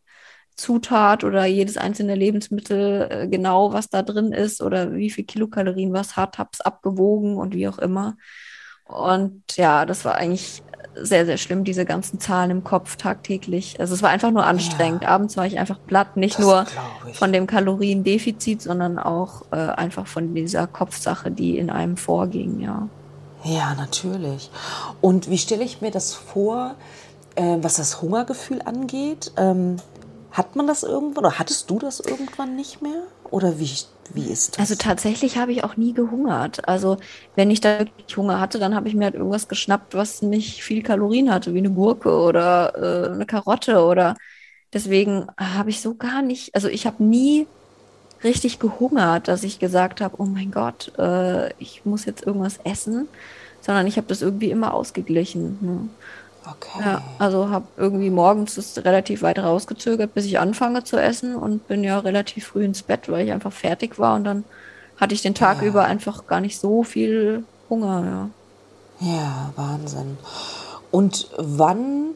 Zutat 0.56 1.24
oder 1.24 1.46
jedes 1.46 1.78
einzelne 1.78 2.16
Lebensmittel 2.16 3.08
äh, 3.10 3.28
genau, 3.28 3.74
was 3.74 3.90
da 3.90 4.04
drin 4.04 4.32
ist 4.34 4.62
oder 4.62 4.94
wie 4.94 5.10
viel 5.10 5.26
Kilokalorien 5.26 5.94
was 5.94 6.16
hat, 6.18 6.38
habe 6.38 6.52
es 6.54 6.62
abgewogen 6.62 7.38
und 7.38 7.54
wie 7.56 7.68
auch 7.68 7.80
immer. 7.80 8.18
Und 8.86 9.44
ja, 9.58 9.86
das 9.86 10.06
war 10.06 10.16
eigentlich 10.16 10.64
sehr, 10.96 11.26
sehr 11.26 11.38
schlimm, 11.38 11.64
diese 11.64 11.86
ganzen 11.86 12.20
Zahlen 12.20 12.52
im 12.52 12.64
Kopf 12.64 12.96
tagtäglich. 12.96 13.80
Also 13.80 13.94
es 13.94 14.02
war 14.02 14.10
einfach 14.10 14.32
nur 14.32 14.46
anstrengend. 14.46 15.04
Ja. 15.04 15.10
Abends 15.10 15.38
war 15.38 15.46
ich 15.46 15.60
einfach 15.60 15.80
platt, 15.88 16.18
nicht 16.18 16.38
das 16.38 16.46
nur 16.46 16.66
von 17.14 17.34
dem 17.34 17.48
Kaloriendefizit, 17.48 18.62
sondern 18.62 19.00
auch 19.00 19.44
äh, 19.52 19.56
einfach 19.56 20.08
von 20.08 20.34
dieser 20.34 20.68
Kopfsache, 20.68 21.32
die 21.32 21.58
in 21.58 21.70
einem 21.70 21.98
vorging, 21.98 22.60
ja. 22.60 22.88
Ja, 23.44 23.74
natürlich. 23.76 24.50
Und 25.02 25.30
wie 25.30 25.38
stelle 25.38 25.64
ich 25.64 25.82
mir 25.82 25.92
das 25.92 26.14
vor, 26.14 26.76
äh, 27.36 27.58
was 27.62 27.76
das 27.76 28.02
Hungergefühl 28.02 28.62
angeht? 28.64 29.32
Ähm, 29.38 29.78
hat 30.32 30.56
man 30.56 30.66
das 30.66 30.84
irgendwann 30.84 31.26
oder 31.26 31.40
hattest 31.40 31.70
du 31.70 31.78
das 31.78 32.00
irgendwann 32.00 32.56
nicht 32.56 32.82
mehr? 32.82 33.04
Oder 33.30 33.60
wie, 33.60 33.70
wie 34.14 34.32
ist 34.32 34.58
das? 34.58 34.60
Also 34.60 34.76
tatsächlich 34.76 35.38
habe 35.38 35.52
ich 35.52 35.64
auch 35.64 35.78
nie 35.78 35.94
gehungert. 35.94 36.68
Also 36.68 36.98
wenn 37.36 37.52
ich 37.52 37.62
da 37.62 37.80
wirklich 37.80 38.18
Hunger 38.18 38.40
hatte, 38.40 38.60
dann 38.60 38.76
habe 38.76 38.88
ich 38.88 38.96
mir 38.96 39.06
halt 39.06 39.16
irgendwas 39.16 39.48
geschnappt, 39.48 39.94
was 39.96 40.22
nicht 40.22 40.64
viel 40.64 40.84
Kalorien 40.84 41.32
hatte, 41.34 41.54
wie 41.54 41.60
eine 41.60 41.72
Gurke 41.72 42.18
oder 42.20 43.10
äh, 43.10 43.14
eine 43.14 43.26
Karotte 43.26 43.84
oder 43.86 44.16
deswegen 44.74 45.28
habe 45.40 45.70
ich 45.70 45.82
so 45.82 45.96
gar 45.96 46.22
nicht, 46.22 46.56
also 46.56 46.68
ich 46.68 46.86
habe 46.86 47.04
nie 47.04 47.48
richtig 48.24 48.60
gehungert, 48.60 49.28
dass 49.28 49.44
ich 49.44 49.60
gesagt 49.60 50.02
habe, 50.02 50.16
oh 50.20 50.26
mein 50.26 50.52
Gott, 50.52 50.92
äh, 50.98 51.54
ich 51.62 51.86
muss 51.86 52.06
jetzt 52.06 52.26
irgendwas 52.26 52.60
essen, 52.64 53.10
sondern 53.62 53.88
ich 53.88 53.98
habe 53.98 54.08
das 54.08 54.22
irgendwie 54.22 54.52
immer 54.52 54.74
ausgeglichen. 54.74 55.58
Ne? 55.62 55.90
Okay. 56.46 56.84
Ja, 56.84 57.02
also 57.20 57.50
habe 57.50 57.68
irgendwie 57.78 58.10
morgens 58.10 58.56
das 58.56 58.78
relativ 58.84 59.22
weit 59.22 59.40
rausgezögert, 59.40 60.14
bis 60.14 60.26
ich 60.26 60.40
anfange 60.40 60.84
zu 60.84 60.98
essen 60.98 61.36
und 61.36 61.68
bin 61.68 61.84
ja 61.84 62.00
relativ 62.00 62.48
früh 62.48 62.66
ins 62.66 62.84
Bett, 62.84 63.10
weil 63.10 63.26
ich 63.26 63.32
einfach 63.32 63.54
fertig 63.54 63.98
war 63.98 64.16
und 64.16 64.26
dann 64.26 64.44
hatte 64.98 65.14
ich 65.14 65.22
den 65.22 65.36
Tag 65.36 65.62
ja. 65.62 65.68
über 65.68 65.86
einfach 65.86 66.28
gar 66.28 66.42
nicht 66.42 66.60
so 66.60 66.84
viel 66.84 67.46
Hunger. 67.70 68.30
Ja, 69.00 69.14
ja 69.14 69.54
Wahnsinn. 69.56 70.18
Und 70.92 71.30
wann 71.38 72.16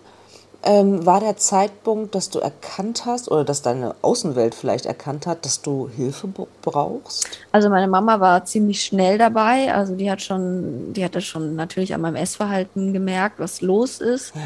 ähm, 0.67 1.05
war 1.05 1.21
der 1.21 1.37
Zeitpunkt, 1.37 2.13
dass 2.13 2.29
du 2.29 2.39
erkannt 2.39 3.05
hast 3.05 3.31
oder 3.31 3.45
dass 3.45 3.61
deine 3.61 3.95
Außenwelt 4.01 4.53
vielleicht 4.53 4.85
erkannt 4.85 5.25
hat, 5.25 5.45
dass 5.45 5.61
du 5.61 5.87
Hilfe 5.87 6.27
brauchst? 6.61 7.25
Also 7.53 7.69
meine 7.69 7.87
Mama 7.87 8.19
war 8.19 8.43
ziemlich 8.43 8.83
schnell 8.83 9.17
dabei. 9.17 9.73
Also 9.73 9.95
die 9.95 10.11
hat 10.11 10.21
schon, 10.21 10.91
die 10.91 11.05
hatte 11.05 11.21
schon 11.21 11.55
natürlich 11.55 11.93
an 11.93 12.01
meinem 12.01 12.17
Essverhalten 12.17 12.91
gemerkt, 12.91 13.39
was 13.39 13.61
los 13.61 14.01
ist. 14.01 14.35
Ja. 14.35 14.41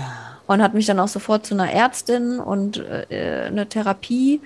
Und 0.45 0.61
hat 0.61 0.75
mich 0.75 0.85
dann 0.85 0.99
auch 0.99 1.07
sofort 1.07 1.45
zu 1.45 1.55
einer 1.55 1.71
Ärztin 1.71 2.39
und 2.39 2.77
äh, 2.77 3.47
eine 3.47 3.67
Therapie. 3.67 4.41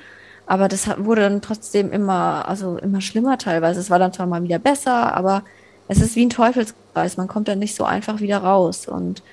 Aber 0.45 0.69
das 0.69 0.87
wurde 0.97 1.23
dann 1.23 1.41
trotzdem 1.41 1.91
immer, 1.91 2.47
also 2.47 2.77
immer 2.77 3.01
schlimmer 3.01 3.37
teilweise. 3.37 3.81
Es 3.81 3.89
war 3.89 3.99
dann 3.99 4.13
zwar 4.13 4.27
mal 4.27 4.43
wieder 4.43 4.59
besser, 4.59 5.13
aber 5.13 5.43
es 5.89 5.99
ist 5.99 6.15
wie 6.15 6.25
ein 6.25 6.29
Teufelskreis. 6.29 7.17
Man 7.17 7.27
kommt 7.27 7.49
dann 7.49 7.59
nicht 7.59 7.75
so 7.75 7.83
einfach 7.83 8.21
wieder 8.21 8.37
raus. 8.37 8.87
Und 8.87 9.23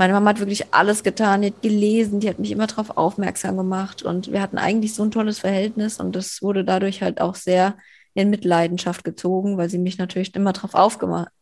meine 0.00 0.14
Mama 0.14 0.30
hat 0.30 0.38
wirklich 0.38 0.72
alles 0.72 1.02
getan, 1.02 1.42
die 1.42 1.48
hat 1.48 1.60
gelesen, 1.60 2.20
die 2.20 2.30
hat 2.30 2.38
mich 2.38 2.52
immer 2.52 2.66
darauf 2.66 2.96
aufmerksam 2.96 3.58
gemacht 3.58 4.02
und 4.02 4.32
wir 4.32 4.40
hatten 4.40 4.56
eigentlich 4.56 4.94
so 4.94 5.02
ein 5.02 5.10
tolles 5.10 5.40
Verhältnis 5.40 6.00
und 6.00 6.16
das 6.16 6.40
wurde 6.40 6.64
dadurch 6.64 7.02
halt 7.02 7.20
auch 7.20 7.34
sehr 7.34 7.76
in 8.14 8.30
Mitleidenschaft 8.30 9.04
gezogen, 9.04 9.58
weil 9.58 9.68
sie 9.68 9.76
mich 9.76 9.98
natürlich 9.98 10.34
immer 10.34 10.54
darauf 10.54 10.72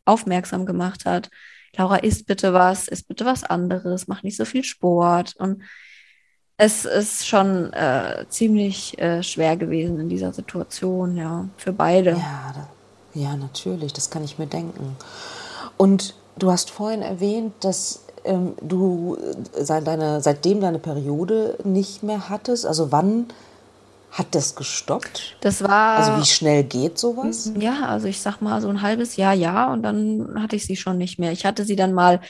aufmerksam 0.04 0.66
gemacht 0.66 1.04
hat. 1.04 1.30
Laura, 1.76 1.98
isst 1.98 2.26
bitte 2.26 2.52
was, 2.52 2.88
isst 2.88 3.06
bitte 3.06 3.24
was 3.24 3.44
anderes, 3.44 4.08
mach 4.08 4.24
nicht 4.24 4.36
so 4.36 4.44
viel 4.44 4.64
Sport 4.64 5.36
und 5.36 5.62
es 6.56 6.84
ist 6.84 7.28
schon 7.28 7.72
äh, 7.74 8.24
ziemlich 8.28 8.98
äh, 8.98 9.22
schwer 9.22 9.56
gewesen 9.56 10.00
in 10.00 10.08
dieser 10.08 10.32
Situation, 10.32 11.16
ja, 11.16 11.48
für 11.58 11.72
beide. 11.72 12.10
Ja, 12.10 12.52
da, 12.52 12.68
ja, 13.14 13.36
natürlich, 13.36 13.92
das 13.92 14.10
kann 14.10 14.24
ich 14.24 14.36
mir 14.36 14.48
denken. 14.48 14.96
Und 15.76 16.16
du 16.36 16.50
hast 16.50 16.70
vorhin 16.70 17.02
erwähnt, 17.02 17.54
dass 17.60 18.07
ähm, 18.28 18.54
du 18.60 19.16
äh, 19.16 19.64
seit 19.64 19.86
deine, 19.86 20.20
seitdem 20.20 20.60
deine 20.60 20.78
Periode 20.78 21.58
nicht 21.64 22.02
mehr 22.02 22.28
hattest? 22.28 22.66
Also 22.66 22.92
wann 22.92 23.26
hat 24.10 24.34
das 24.34 24.54
gestoppt? 24.54 25.36
Das 25.40 25.62
war. 25.62 25.98
Also 25.98 26.16
wie 26.20 26.26
schnell 26.26 26.64
geht 26.64 26.98
sowas? 26.98 27.52
Ja, 27.58 27.86
also 27.86 28.06
ich 28.06 28.20
sag 28.20 28.40
mal 28.40 28.60
so 28.60 28.68
ein 28.68 28.82
halbes 28.82 29.16
Jahr, 29.16 29.34
ja, 29.34 29.72
und 29.72 29.82
dann 29.82 30.34
hatte 30.42 30.56
ich 30.56 30.66
sie 30.66 30.76
schon 30.76 30.98
nicht 30.98 31.18
mehr. 31.18 31.32
Ich 31.32 31.44
hatte 31.44 31.64
sie 31.64 31.76
dann 31.76 31.92
mal 31.92 32.20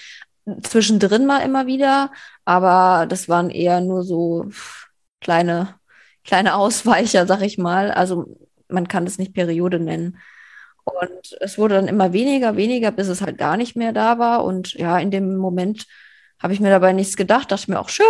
zwischendrin 0.62 1.26
mal 1.26 1.40
immer 1.40 1.66
wieder, 1.66 2.10
aber 2.44 3.06
das 3.06 3.28
waren 3.28 3.50
eher 3.50 3.80
nur 3.80 4.02
so 4.02 4.46
kleine, 5.20 5.74
kleine 6.24 6.54
Ausweicher, 6.56 7.26
sag 7.26 7.42
ich 7.42 7.58
mal. 7.58 7.90
Also 7.90 8.36
man 8.68 8.88
kann 8.88 9.04
das 9.04 9.18
nicht 9.18 9.34
Periode 9.34 9.78
nennen. 9.78 10.18
Und 10.90 11.37
es 11.40 11.59
wurde 11.59 11.76
dann 11.76 11.88
immer 11.88 12.12
weniger, 12.12 12.57
weniger, 12.57 12.90
bis 12.90 13.09
es 13.09 13.21
halt 13.21 13.38
gar 13.38 13.57
nicht 13.57 13.76
mehr 13.76 13.92
da 13.92 14.18
war. 14.18 14.45
Und 14.45 14.75
ja, 14.75 14.99
in 14.99 15.11
dem 15.11 15.37
Moment 15.37 15.87
habe 16.40 16.52
ich 16.52 16.61
mir 16.61 16.71
dabei 16.71 16.92
nichts 16.92 17.16
gedacht, 17.16 17.50
dachte 17.50 17.71
mir 17.71 17.80
auch 17.80 17.88
schön, 17.88 18.07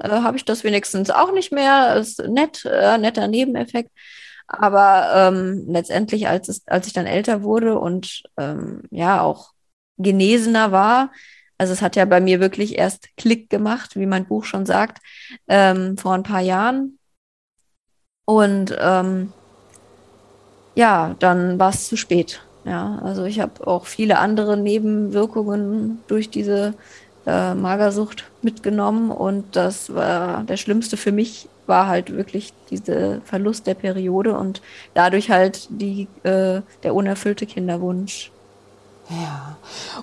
äh, 0.00 0.08
habe 0.08 0.36
ich 0.36 0.44
das 0.44 0.64
wenigstens 0.64 1.10
auch 1.10 1.32
nicht 1.32 1.52
mehr. 1.52 1.96
Ist 1.96 2.20
nett, 2.28 2.64
äh, 2.64 2.98
netter 2.98 3.28
Nebeneffekt. 3.28 3.90
Aber 4.46 5.12
ähm, 5.14 5.64
letztendlich, 5.68 6.28
als, 6.28 6.48
es, 6.48 6.66
als 6.66 6.86
ich 6.86 6.92
dann 6.92 7.06
älter 7.06 7.42
wurde 7.42 7.78
und 7.78 8.24
ähm, 8.36 8.82
ja 8.90 9.20
auch 9.22 9.52
genesener 9.96 10.72
war, 10.72 11.10
also 11.60 11.74
es 11.74 11.82
hat 11.82 11.94
ja 11.94 12.06
bei 12.06 12.20
mir 12.22 12.40
wirklich 12.40 12.78
erst 12.78 13.14
Klick 13.18 13.50
gemacht, 13.50 13.94
wie 13.94 14.06
mein 14.06 14.26
Buch 14.26 14.44
schon 14.44 14.64
sagt, 14.64 15.02
ähm, 15.46 15.98
vor 15.98 16.14
ein 16.14 16.22
paar 16.22 16.40
Jahren. 16.40 16.98
Und 18.24 18.74
ähm, 18.80 19.34
ja, 20.80 21.14
dann 21.18 21.58
war 21.58 21.68
es 21.70 21.88
zu 21.88 21.96
spät. 21.96 22.40
Ja, 22.64 23.00
also 23.04 23.24
ich 23.24 23.38
habe 23.38 23.66
auch 23.66 23.84
viele 23.84 24.18
andere 24.18 24.56
Nebenwirkungen 24.56 25.98
durch 26.08 26.30
diese 26.30 26.72
äh, 27.26 27.54
Magersucht 27.54 28.24
mitgenommen 28.40 29.10
und 29.10 29.56
das 29.56 29.94
war 29.94 30.42
der 30.44 30.56
schlimmste 30.56 30.96
für 30.96 31.12
mich 31.12 31.48
war 31.66 31.86
halt 31.86 32.12
wirklich 32.16 32.52
dieser 32.70 33.20
Verlust 33.20 33.66
der 33.66 33.74
Periode 33.74 34.36
und 34.36 34.62
dadurch 34.94 35.30
halt 35.30 35.68
die, 35.68 36.08
äh, 36.22 36.62
der 36.82 36.94
unerfüllte 36.94 37.46
Kinderwunsch. 37.46 38.32
Ja, 39.10 39.56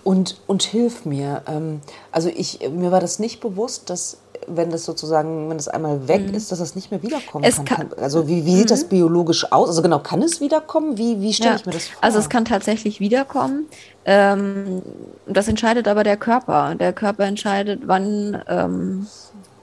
und, 0.03 0.39
und 0.47 0.63
hilf 0.63 1.05
mir. 1.05 1.41
Ähm, 1.47 1.81
also 2.11 2.29
ich, 2.29 2.59
mir 2.69 2.91
war 2.91 2.99
das 2.99 3.19
nicht 3.19 3.39
bewusst, 3.39 3.89
dass 3.89 4.17
wenn 4.47 4.69
das 4.71 4.85
sozusagen, 4.85 5.49
wenn 5.49 5.57
es 5.57 5.67
einmal 5.67 6.07
weg 6.07 6.29
mhm. 6.29 6.33
ist, 6.33 6.51
dass 6.51 6.59
das 6.59 6.75
nicht 6.75 6.89
mehr 6.89 7.03
wiederkommen 7.03 7.43
kann. 7.43 7.65
kann. 7.65 7.89
Also 8.01 8.27
wie, 8.27 8.45
wie 8.45 8.55
sieht 8.55 8.65
mhm. 8.65 8.69
das 8.69 8.83
biologisch 8.85 9.51
aus? 9.51 9.69
Also 9.69 9.81
genau, 9.81 9.99
kann 9.99 10.21
es 10.21 10.41
wiederkommen? 10.41 10.97
Wie, 10.97 11.21
wie 11.21 11.33
stelle 11.33 11.51
ja. 11.51 11.55
ich 11.57 11.65
mir 11.65 11.73
das 11.73 11.87
vor? 11.89 12.03
Also 12.03 12.19
es 12.19 12.29
kann 12.29 12.45
tatsächlich 12.45 12.99
wiederkommen. 12.99 13.67
Ähm, 14.05 14.81
das 15.27 15.47
entscheidet 15.47 15.87
aber 15.87 16.03
der 16.03 16.17
Körper. 16.17 16.75
Der 16.75 16.93
Körper 16.93 17.25
entscheidet, 17.25 17.81
wann, 17.85 18.41
ähm, 18.47 19.07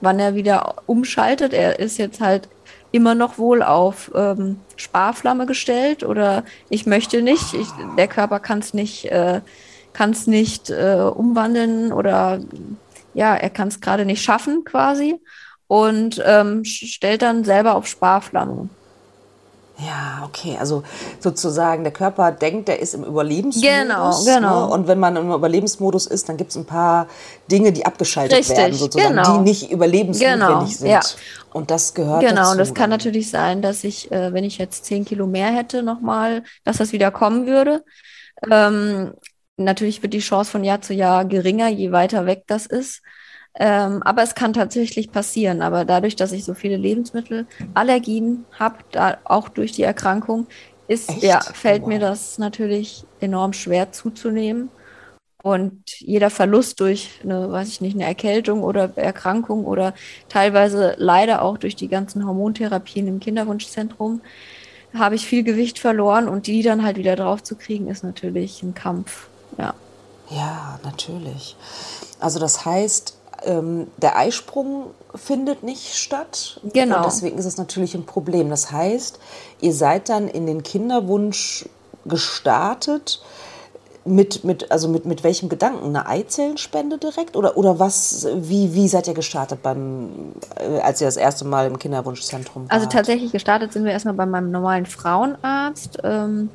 wann 0.01 0.19
er 0.19 0.35
wieder 0.35 0.75
umschaltet. 0.85 1.53
Er 1.53 1.79
ist 1.79 1.97
jetzt 1.97 2.21
halt 2.21 2.47
immer 2.91 3.15
noch 3.15 3.37
wohl 3.37 3.63
auf 3.63 4.11
ähm, 4.15 4.59
Sparflamme 4.75 5.45
gestellt 5.45 6.03
oder 6.03 6.43
ich 6.69 6.85
möchte 6.85 7.21
nicht. 7.21 7.53
Ich, 7.53 7.67
der 7.97 8.07
Körper 8.07 8.39
kann 8.39 8.59
es 8.59 8.73
nicht, 8.73 9.05
äh, 9.05 9.41
kann's 9.93 10.27
nicht 10.27 10.69
äh, 10.69 11.01
umwandeln 11.13 11.91
oder 11.91 12.39
ja, 13.15 13.35
er 13.35 13.49
kann 13.49 13.69
es 13.69 13.81
gerade 13.81 14.05
nicht 14.05 14.21
schaffen 14.21 14.63
quasi 14.63 15.19
und 15.67 16.21
ähm, 16.23 16.63
stellt 16.63 17.23
dann 17.23 17.43
selber 17.43 17.75
auf 17.75 17.87
Sparflamme. 17.87 18.69
Ja, 19.77 20.23
okay, 20.25 20.55
also 20.57 20.83
sozusagen 21.19 21.83
der 21.83 21.91
Körper 21.91 22.31
denkt, 22.31 22.69
er 22.69 22.79
ist 22.79 22.93
im 22.93 23.03
Überlebensmodus. 23.03 23.69
Genau, 23.69 24.23
genau. 24.23 24.67
Ne? 24.67 24.73
Und 24.73 24.87
wenn 24.87 24.99
man 24.99 25.17
im 25.17 25.31
Überlebensmodus 25.31 26.07
ist, 26.07 26.29
dann 26.29 26.37
gibt 26.37 26.51
es 26.51 26.57
ein 26.57 26.65
paar 26.65 27.07
Dinge, 27.51 27.73
die 27.73 27.85
abgeschaltet 27.85 28.37
Richtig, 28.37 28.57
werden, 28.57 28.73
sozusagen, 28.73 29.15
genau. 29.15 29.37
die 29.37 29.43
nicht 29.43 29.71
überlebensnotwendig 29.71 30.39
genau, 30.39 30.65
sind. 30.65 30.89
Ja. 30.89 31.01
Und 31.51 31.71
das 31.71 31.93
gehört 31.93 32.21
Genau, 32.21 32.35
dazu, 32.35 32.51
und 32.51 32.57
das 32.59 32.73
kann 32.73 32.89
natürlich 32.89 33.29
sein, 33.29 33.61
dass 33.61 33.83
ich, 33.83 34.09
äh, 34.13 34.31
wenn 34.31 34.45
ich 34.45 34.57
jetzt 34.59 34.85
zehn 34.85 35.03
Kilo 35.03 35.27
mehr 35.27 35.51
hätte 35.51 35.83
nochmal, 35.83 36.43
dass 36.63 36.77
das 36.77 36.93
wieder 36.93 37.11
kommen 37.11 37.45
würde. 37.45 37.83
Ähm, 38.49 39.13
Natürlich 39.57 40.01
wird 40.03 40.13
die 40.13 40.19
Chance 40.19 40.51
von 40.51 40.63
Jahr 40.63 40.81
zu 40.81 40.93
Jahr 40.93 41.25
geringer, 41.25 41.69
je 41.69 41.91
weiter 41.91 42.25
weg 42.25 42.43
das 42.47 42.65
ist. 42.65 43.01
Ähm, 43.57 44.03
aber 44.03 44.21
es 44.21 44.35
kann 44.35 44.51
tatsächlich 44.51 45.11
passieren. 45.11 45.61
Aber 45.61 45.85
dadurch, 45.85 46.15
dass 46.15 46.33
ich 46.33 46.43
so 46.43 46.53
viele 46.53 46.75
Lebensmittelallergien 46.77 48.45
habe, 48.59 49.17
auch 49.23 49.47
durch 49.49 49.71
die 49.71 49.83
Erkrankung, 49.83 50.47
ist, 50.87 51.23
ja, 51.23 51.39
fällt 51.39 51.83
wow. 51.83 51.89
mir 51.89 51.99
das 51.99 52.37
natürlich 52.37 53.05
enorm 53.19 53.53
schwer 53.53 53.91
zuzunehmen. 53.91 54.69
Und 55.41 55.83
jeder 55.99 56.31
Verlust 56.31 56.79
durch 56.79 57.21
eine, 57.23 57.51
weiß 57.51 57.69
ich 57.69 57.79
nicht, 57.79 57.95
eine 57.95 58.05
Erkältung 58.05 58.63
oder 58.63 58.91
Erkrankung 58.95 59.65
oder 59.65 59.93
teilweise 60.27 60.95
leider 60.97 61.43
auch 61.43 61.57
durch 61.57 61.75
die 61.75 61.87
ganzen 61.87 62.25
Hormontherapien 62.25 63.07
im 63.07 63.19
Kinderwunschzentrum 63.19 64.21
habe 64.93 65.15
ich 65.15 65.27
viel 65.27 65.43
Gewicht 65.43 65.77
verloren 65.77 66.27
und 66.27 66.47
die 66.47 66.63
dann 66.63 66.83
halt 66.83 66.97
wieder 66.97 67.15
drauf 67.15 67.43
zu 67.43 67.55
kriegen, 67.55 67.89
ist 67.89 68.03
natürlich 68.03 68.63
ein 68.63 68.73
Kampf. 68.73 69.27
Ja. 69.57 69.73
Ja, 70.29 70.79
natürlich. 70.83 71.55
Also 72.19 72.39
das 72.39 72.65
heißt, 72.65 73.15
ähm, 73.43 73.87
der 73.97 74.17
Eisprung 74.17 74.91
findet 75.13 75.63
nicht 75.63 75.95
statt. 75.95 76.59
Genau. 76.73 76.97
Und 76.97 77.05
deswegen 77.05 77.37
ist 77.37 77.45
es 77.45 77.57
natürlich 77.57 77.95
ein 77.95 78.05
Problem. 78.05 78.49
Das 78.49 78.71
heißt, 78.71 79.19
ihr 79.61 79.73
seid 79.73 80.09
dann 80.09 80.27
in 80.27 80.47
den 80.47 80.63
Kinderwunsch 80.63 81.69
gestartet 82.05 83.21
mit, 84.05 84.43
mit, 84.43 84.71
also 84.71 84.87
mit, 84.87 85.05
mit 85.05 85.23
welchem 85.23 85.49
Gedanken? 85.49 85.87
Eine 85.87 86.07
Eizellenspende 86.07 86.97
direkt? 86.97 87.35
Oder, 87.35 87.57
oder 87.57 87.79
was, 87.79 88.27
wie, 88.35 88.73
wie 88.73 88.87
seid 88.87 89.07
ihr 89.07 89.15
gestartet 89.15 89.63
beim, 89.63 90.33
äh, 90.57 90.79
als 90.79 91.01
ihr 91.01 91.07
das 91.07 91.17
erste 91.17 91.43
Mal 91.45 91.65
im 91.67 91.79
Kinderwunschzentrum 91.79 92.63
wart? 92.63 92.71
Also 92.71 92.85
tatsächlich 92.87 93.31
gestartet 93.31 93.73
sind 93.73 93.83
wir 93.83 93.91
erstmal 93.91 94.13
bei 94.13 94.27
meinem 94.27 94.51
normalen 94.51 94.85
Frauenarzt, 94.85 95.97
ähm, 96.03 96.49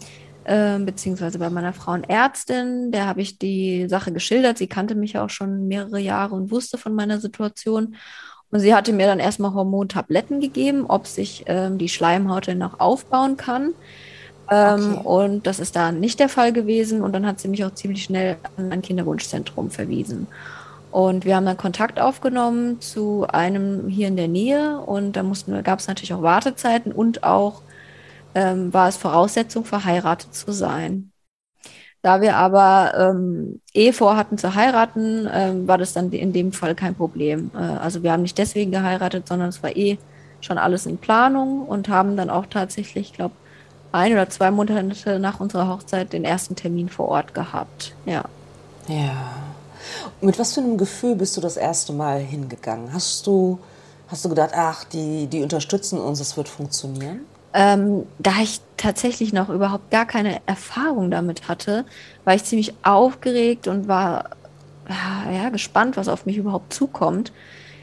äh, 0.51 0.81
beziehungsweise 0.81 1.39
bei 1.39 1.49
meiner 1.49 1.73
Frauenärztin. 1.73 2.91
Der 2.91 3.07
habe 3.07 3.21
ich 3.21 3.39
die 3.39 3.89
Sache 3.89 4.11
geschildert. 4.11 4.59
Sie 4.59 4.67
kannte 4.67 4.97
mich 4.97 5.13
ja 5.13 5.25
auch 5.25 5.31
schon 5.31 5.69
mehrere 5.69 6.01
Jahre 6.01 6.35
und 6.35 6.51
wusste 6.51 6.77
von 6.77 6.93
meiner 6.93 7.21
Situation. 7.21 7.95
Und 8.51 8.59
sie 8.59 8.75
hatte 8.75 8.93
mir 8.93 9.07
dann 9.07 9.21
erstmal 9.21 9.55
Hormontabletten 9.55 10.41
gegeben, 10.41 10.87
ob 10.89 11.07
sich 11.07 11.45
ähm, 11.47 11.79
die 11.79 11.89
Schleimhaut 11.89 12.49
denn 12.49 12.59
noch 12.59 12.81
aufbauen 12.81 13.37
kann. 13.37 13.75
Ähm, 14.51 14.97
okay. 14.97 15.07
Und 15.07 15.47
das 15.47 15.61
ist 15.61 15.77
da 15.77 15.93
nicht 15.93 16.19
der 16.19 16.29
Fall 16.29 16.53
gewesen. 16.53 17.03
Und 17.03 17.13
dann 17.13 17.27
hat 17.27 17.39
sie 17.39 17.47
mich 17.47 17.65
auch 17.65 17.75
ziemlich 17.75 18.03
schnell 18.03 18.37
an 18.57 18.73
ein 18.73 18.83
Kinderwunschzentrum 18.83 19.71
verwiesen. 19.71 20.27
Und 20.91 21.25
wir 21.25 21.37
haben 21.37 21.47
dann 21.47 21.59
Kontakt 21.59 22.01
aufgenommen 22.01 22.81
zu 22.81 23.25
einem 23.29 23.87
hier 23.87 24.09
in 24.09 24.17
der 24.17 24.27
Nähe. 24.27 24.81
Und 24.81 25.13
da 25.13 25.23
gab 25.63 25.79
es 25.79 25.87
natürlich 25.87 26.13
auch 26.13 26.23
Wartezeiten 26.23 26.91
und 26.91 27.23
auch 27.23 27.63
ähm, 28.35 28.73
war 28.73 28.89
es 28.89 28.97
Voraussetzung, 28.97 29.65
verheiratet 29.65 30.35
zu 30.35 30.53
sein. 30.53 31.13
Da 32.03 32.23
wir 32.23 32.37
aber 32.37 32.95
ähm, 32.97 33.61
eh 33.75 33.93
vorhatten 33.93 34.39
zu 34.39 34.55
heiraten, 34.55 35.29
ähm, 35.31 35.69
war 35.69 35.77
das 35.77 35.93
dann 35.93 36.11
in 36.13 36.33
dem 36.33 36.53
Fall 36.53 36.75
kein 36.75 36.95
Problem. 36.95 37.51
Äh, 37.55 37.59
also 37.59 38.03
wir 38.03 38.13
haben 38.13 38.23
nicht 38.23 38.39
deswegen 38.39 38.71
geheiratet, 38.71 39.29
sondern 39.29 39.51
es 39.51 39.63
war 39.63 39.77
eh 39.77 39.99
schon 40.41 40.57
alles 40.57 40.87
in 40.87 40.97
Planung 40.97 41.67
und 41.67 41.89
haben 41.91 42.17
dann 42.17 42.31
auch 42.31 42.47
tatsächlich, 42.47 43.09
ich 43.09 43.13
glaube, 43.13 43.35
ein 43.93 44.13
oder 44.13 44.31
zwei 44.31 44.51
Monate 44.51 45.19
nach 45.19 45.41
unserer 45.41 45.69
Hochzeit 45.69 46.13
den 46.13 46.25
ersten 46.25 46.57
Termin 46.57 46.89
vor 46.89 47.09
Ort 47.09 47.35
gehabt. 47.35 47.95
Ja. 48.07 48.25
Ja. 48.89 49.35
Mit 50.21 50.39
was 50.39 50.55
für 50.55 50.61
einem 50.61 50.79
Gefühl 50.79 51.17
bist 51.17 51.37
du 51.37 51.41
das 51.41 51.57
erste 51.57 51.93
Mal 51.93 52.21
hingegangen? 52.21 52.93
Hast 52.93 53.27
du, 53.27 53.59
hast 54.09 54.25
du 54.25 54.29
gedacht, 54.29 54.53
ach, 54.55 54.85
die, 54.85 55.27
die 55.27 55.43
unterstützen 55.43 55.99
uns, 55.99 56.21
es 56.21 56.37
wird 56.37 56.49
funktionieren? 56.49 57.27
Ähm, 57.53 58.07
da 58.19 58.33
ich 58.43 58.61
tatsächlich 58.77 59.33
noch 59.33 59.49
überhaupt 59.49 59.91
gar 59.91 60.07
keine 60.07 60.41
Erfahrung 60.47 61.11
damit 61.11 61.49
hatte, 61.49 61.85
war 62.25 62.35
ich 62.35 62.45
ziemlich 62.45 62.75
aufgeregt 62.83 63.67
und 63.67 63.89
war 63.89 64.31
ja, 65.33 65.49
gespannt, 65.51 65.97
was 65.97 66.09
auf 66.09 66.27
mich 66.27 66.37
überhaupt 66.37 66.73
zukommt. 66.73 67.33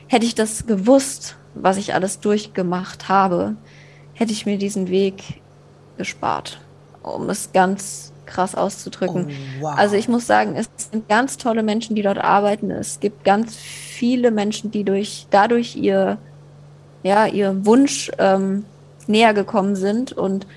Hätte 0.08 0.26
ich 0.26 0.36
das 0.36 0.66
gewusst, 0.66 1.36
was 1.54 1.78
ich 1.78 1.94
alles 1.94 2.20
durchgemacht 2.20 3.10
habe, 3.10 3.56
hätte 4.14 4.32
ich 4.32 4.46
mir 4.46 4.58
diesen 4.58 4.90
Weg 4.90 5.42
gespart, 5.98 6.60
um 7.04 7.30
es 7.30 7.52
ganz 7.52 8.14
krass 8.26 8.56
auszudrücken. 8.56 9.28
Oh, 9.30 9.64
wow. 9.64 9.78
Also 9.78 9.96
ich 9.96 10.08
muss 10.08 10.28
sagen, 10.28 10.56
es 10.56 10.70
sind 10.92 11.08
ganz 11.08 11.38
tolle 11.38 11.64
Menschen, 11.64 11.96
die 11.96 12.02
dort 12.02 12.18
arbeiten. 12.18 12.72
Es 12.72 13.00
gibt 13.00 13.24
ganz 13.24 13.56
viele 13.56 14.32
Menschen, 14.32 14.70
die 14.72 14.84
durch 14.84 15.28
dadurch 15.30 15.76
ihr 15.76 16.18
ja 17.04 17.26
ihr 17.26 17.66
Wunsch 17.66 18.12
ähm, 18.18 18.66
näher 19.08 19.34
gekommen 19.34 19.76
sind 19.76 20.14
und 20.14 20.48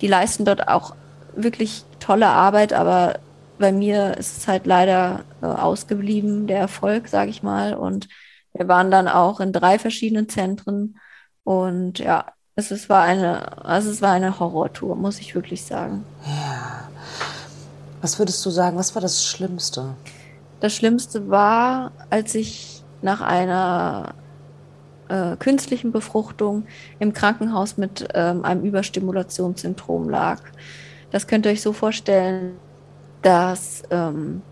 die 0.00 0.06
leisten 0.06 0.44
dort 0.44 0.68
auch 0.68 0.94
wirklich 1.34 1.84
tolle 2.00 2.28
Arbeit. 2.28 2.72
Aber 2.72 3.18
bei 3.58 3.72
mir 3.72 4.16
ist 4.16 4.38
es 4.38 4.48
halt 4.48 4.66
leider 4.66 5.24
äh, 5.42 5.46
ausgeblieben 5.46 6.46
der 6.46 6.58
Erfolg, 6.58 7.08
sage 7.08 7.30
ich 7.30 7.42
mal. 7.42 7.74
Und 7.74 8.08
wir 8.52 8.68
waren 8.68 8.90
dann 8.90 9.08
auch 9.08 9.40
in 9.40 9.52
drei 9.52 9.78
verschiedenen 9.78 10.28
Zentren 10.28 10.98
und 11.44 11.98
ja, 11.98 12.26
es, 12.56 12.70
es, 12.70 12.88
war 12.88 13.02
eine, 13.02 13.64
also 13.64 13.90
es 13.90 14.02
war 14.02 14.12
eine 14.12 14.38
Horrortour, 14.38 14.96
muss 14.96 15.20
ich 15.20 15.34
wirklich 15.34 15.64
sagen. 15.64 16.04
Ja. 16.26 16.88
Was 18.00 18.18
würdest 18.18 18.44
du 18.44 18.50
sagen, 18.50 18.76
was 18.76 18.94
war 18.94 19.02
das 19.02 19.24
Schlimmste? 19.24 19.94
Das 20.60 20.74
Schlimmste 20.74 21.30
war, 21.30 21.92
als 22.10 22.34
ich 22.34 22.82
nach 23.00 23.20
einer 23.20 24.14
äh, 25.08 25.36
künstlichen 25.36 25.92
Befruchtung 25.92 26.66
im 26.98 27.12
Krankenhaus 27.12 27.76
mit 27.76 28.08
ähm, 28.14 28.44
einem 28.44 28.64
Überstimulationssyndrom 28.64 30.08
lag. 30.08 30.40
Das 31.10 31.26
könnt 31.26 31.46
ihr 31.46 31.52
euch 31.52 31.62
so 31.62 31.72
vorstellen, 31.72 32.56
dass 33.22 33.82
ähm, 33.90 34.42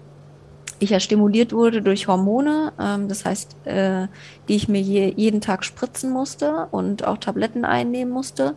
ich 0.78 0.90
ja 0.90 1.00
stimuliert 1.00 1.52
wurde 1.52 1.82
durch 1.82 2.08
Hormone, 2.08 2.72
ähm, 2.80 3.08
das 3.08 3.24
heißt, 3.24 3.56
äh, 3.66 4.08
die 4.48 4.56
ich 4.56 4.68
mir 4.68 4.80
je, 4.80 5.12
jeden 5.16 5.40
Tag 5.40 5.64
spritzen 5.64 6.10
musste 6.10 6.68
und 6.70 7.06
auch 7.06 7.18
Tabletten 7.18 7.64
einnehmen 7.64 8.12
musste. 8.12 8.54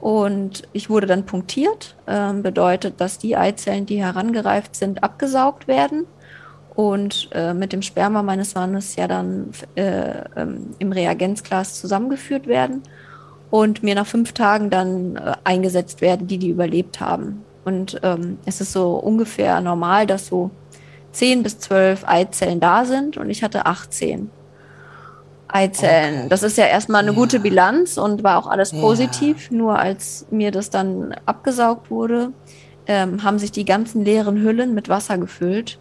Und 0.00 0.68
ich 0.72 0.90
wurde 0.90 1.06
dann 1.06 1.24
punktiert, 1.24 1.96
ähm, 2.06 2.42
bedeutet, 2.42 3.00
dass 3.00 3.18
die 3.18 3.36
Eizellen, 3.36 3.86
die 3.86 4.02
herangereift 4.02 4.76
sind, 4.76 5.02
abgesaugt 5.02 5.66
werden 5.66 6.06
und 6.76 7.28
äh, 7.32 7.54
mit 7.54 7.72
dem 7.72 7.82
Sperma 7.82 8.22
meines 8.22 8.54
Mannes 8.54 8.96
ja 8.96 9.06
dann 9.06 9.50
äh, 9.76 10.24
ähm, 10.36 10.74
im 10.78 10.92
Reagenzglas 10.92 11.80
zusammengeführt 11.80 12.46
werden 12.46 12.82
und 13.50 13.82
mir 13.82 13.94
nach 13.94 14.06
fünf 14.06 14.32
Tagen 14.32 14.70
dann 14.70 15.16
äh, 15.16 15.34
eingesetzt 15.44 16.00
werden, 16.00 16.26
die 16.26 16.38
die 16.38 16.50
überlebt 16.50 17.00
haben. 17.00 17.44
Und 17.64 18.00
ähm, 18.02 18.38
es 18.44 18.60
ist 18.60 18.72
so 18.72 18.96
ungefähr 18.96 19.60
normal, 19.60 20.06
dass 20.06 20.26
so 20.26 20.50
10 21.12 21.42
bis 21.42 21.58
12 21.60 22.04
Eizellen 22.06 22.60
da 22.60 22.84
sind 22.84 23.16
und 23.16 23.30
ich 23.30 23.42
hatte 23.42 23.66
18 23.66 24.30
Eizellen. 25.46 26.18
Okay. 26.20 26.28
Das 26.28 26.42
ist 26.42 26.58
ja 26.58 26.66
erstmal 26.66 27.02
eine 27.02 27.12
ja. 27.12 27.16
gute 27.16 27.38
Bilanz 27.38 27.96
und 27.96 28.24
war 28.24 28.38
auch 28.38 28.48
alles 28.48 28.72
positiv. 28.72 29.50
Ja. 29.50 29.56
Nur 29.56 29.78
als 29.78 30.26
mir 30.30 30.50
das 30.50 30.70
dann 30.70 31.14
abgesaugt 31.26 31.90
wurde, 31.90 32.32
ähm, 32.88 33.22
haben 33.22 33.38
sich 33.38 33.52
die 33.52 33.64
ganzen 33.64 34.04
leeren 34.04 34.42
Hüllen 34.42 34.74
mit 34.74 34.88
Wasser 34.88 35.16
gefüllt, 35.16 35.78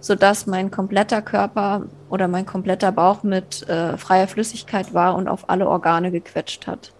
sodass 0.00 0.46
mein 0.46 0.70
kompletter 0.70 1.22
Körper 1.22 1.86
oder 2.08 2.28
mein 2.28 2.46
kompletter 2.46 2.92
Bauch 2.92 3.22
mit 3.22 3.68
äh, 3.68 3.96
freier 3.98 4.28
Flüssigkeit 4.28 4.94
war 4.94 5.16
und 5.16 5.28
auf 5.28 5.48
alle 5.50 5.68
Organe 5.68 6.10
gequetscht 6.12 6.66
hat. 6.66 6.94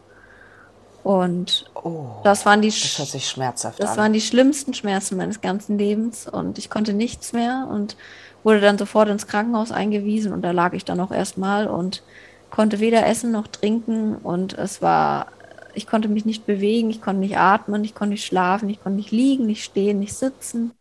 Und 1.03 1.71
oh, 1.75 2.21
das 2.25 2.45
waren 2.47 2.63
die 2.63 2.69
das 2.81 2.99
hört 2.99 3.09
sich 3.09 3.29
schmerzhaft 3.29 3.81
das 3.81 3.93
an. 3.93 3.97
waren 3.97 4.13
die 4.13 4.21
schlimmsten 4.21 4.75
Schmerzen 4.75 5.17
meines 5.17 5.41
ganzen 5.41 5.79
Lebens 5.79 6.27
und 6.27 6.59
ich 6.59 6.69
konnte 6.69 6.95
nichts 6.95 7.33
mehr 7.33 7.69
und 7.71 7.97
wurde 8.43 8.61
dann 8.61 8.77
sofort 8.79 9.09
ins 9.09 9.29
Krankenhaus 9.29 9.71
eingewiesen 9.71 10.33
und 10.33 10.43
da 10.43 10.51
lag 10.51 10.73
ich 10.73 10.85
dann 10.85 10.99
auch 11.01 11.13
erstmal 11.13 11.69
und 11.69 12.03
konnte 12.51 12.81
weder 12.81 13.07
essen 13.07 13.31
noch 13.31 13.47
trinken 13.47 14.17
und 14.17 14.55
es 14.59 14.83
war 14.83 15.29
ich 15.75 15.87
konnte 15.87 16.09
mich 16.09 16.25
nicht 16.25 16.47
bewegen, 16.47 16.91
ich 16.91 17.03
konnte 17.03 17.21
nicht 17.21 17.37
atmen, 17.39 17.85
ich 17.85 17.95
konnte 17.95 18.13
nicht 18.13 18.25
schlafen, 18.25 18.69
ich 18.71 18.83
konnte 18.83 18.97
nicht 18.97 19.11
liegen, 19.13 19.47
nicht 19.47 19.63
stehen, 19.65 19.99
nicht 20.01 20.15
sitzen. 20.15 20.73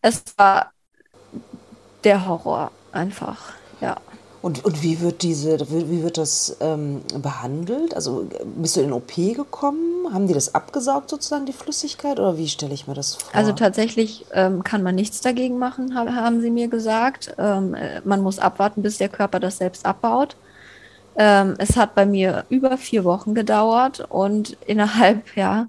Es 0.00 0.22
war 0.38 0.72
der 2.06 2.26
Horror 2.26 2.70
einfach, 2.92 3.52
ja. 3.80 3.96
Und, 4.40 4.64
und 4.64 4.84
wie 4.84 5.00
wird 5.00 5.22
diese, 5.22 5.58
wie 5.68 6.04
wird 6.04 6.18
das 6.18 6.56
ähm, 6.60 7.02
behandelt? 7.20 7.94
Also 7.94 8.28
bist 8.44 8.76
du 8.76 8.80
in 8.80 8.86
den 8.86 8.92
OP 8.92 9.16
gekommen? 9.16 10.12
Haben 10.12 10.28
die 10.28 10.34
das 10.34 10.54
abgesaugt 10.54 11.10
sozusagen, 11.10 11.46
die 11.46 11.52
Flüssigkeit? 11.52 12.20
Oder 12.20 12.38
wie 12.38 12.46
stelle 12.46 12.72
ich 12.72 12.86
mir 12.86 12.94
das 12.94 13.16
vor? 13.16 13.34
Also 13.34 13.50
tatsächlich 13.50 14.24
ähm, 14.32 14.62
kann 14.62 14.84
man 14.84 14.94
nichts 14.94 15.20
dagegen 15.20 15.58
machen, 15.58 15.96
haben 15.96 16.40
sie 16.42 16.50
mir 16.50 16.68
gesagt. 16.68 17.34
Ähm, 17.38 17.74
äh, 17.74 18.00
man 18.04 18.22
muss 18.22 18.38
abwarten, 18.38 18.82
bis 18.82 18.98
der 18.98 19.08
Körper 19.08 19.40
das 19.40 19.58
selbst 19.58 19.84
abbaut. 19.84 20.36
Ähm, 21.16 21.54
es 21.58 21.76
hat 21.76 21.96
bei 21.96 22.06
mir 22.06 22.44
über 22.48 22.78
vier 22.78 23.02
Wochen 23.02 23.34
gedauert 23.34 24.06
und 24.08 24.56
innerhalb, 24.66 25.34
ja, 25.34 25.66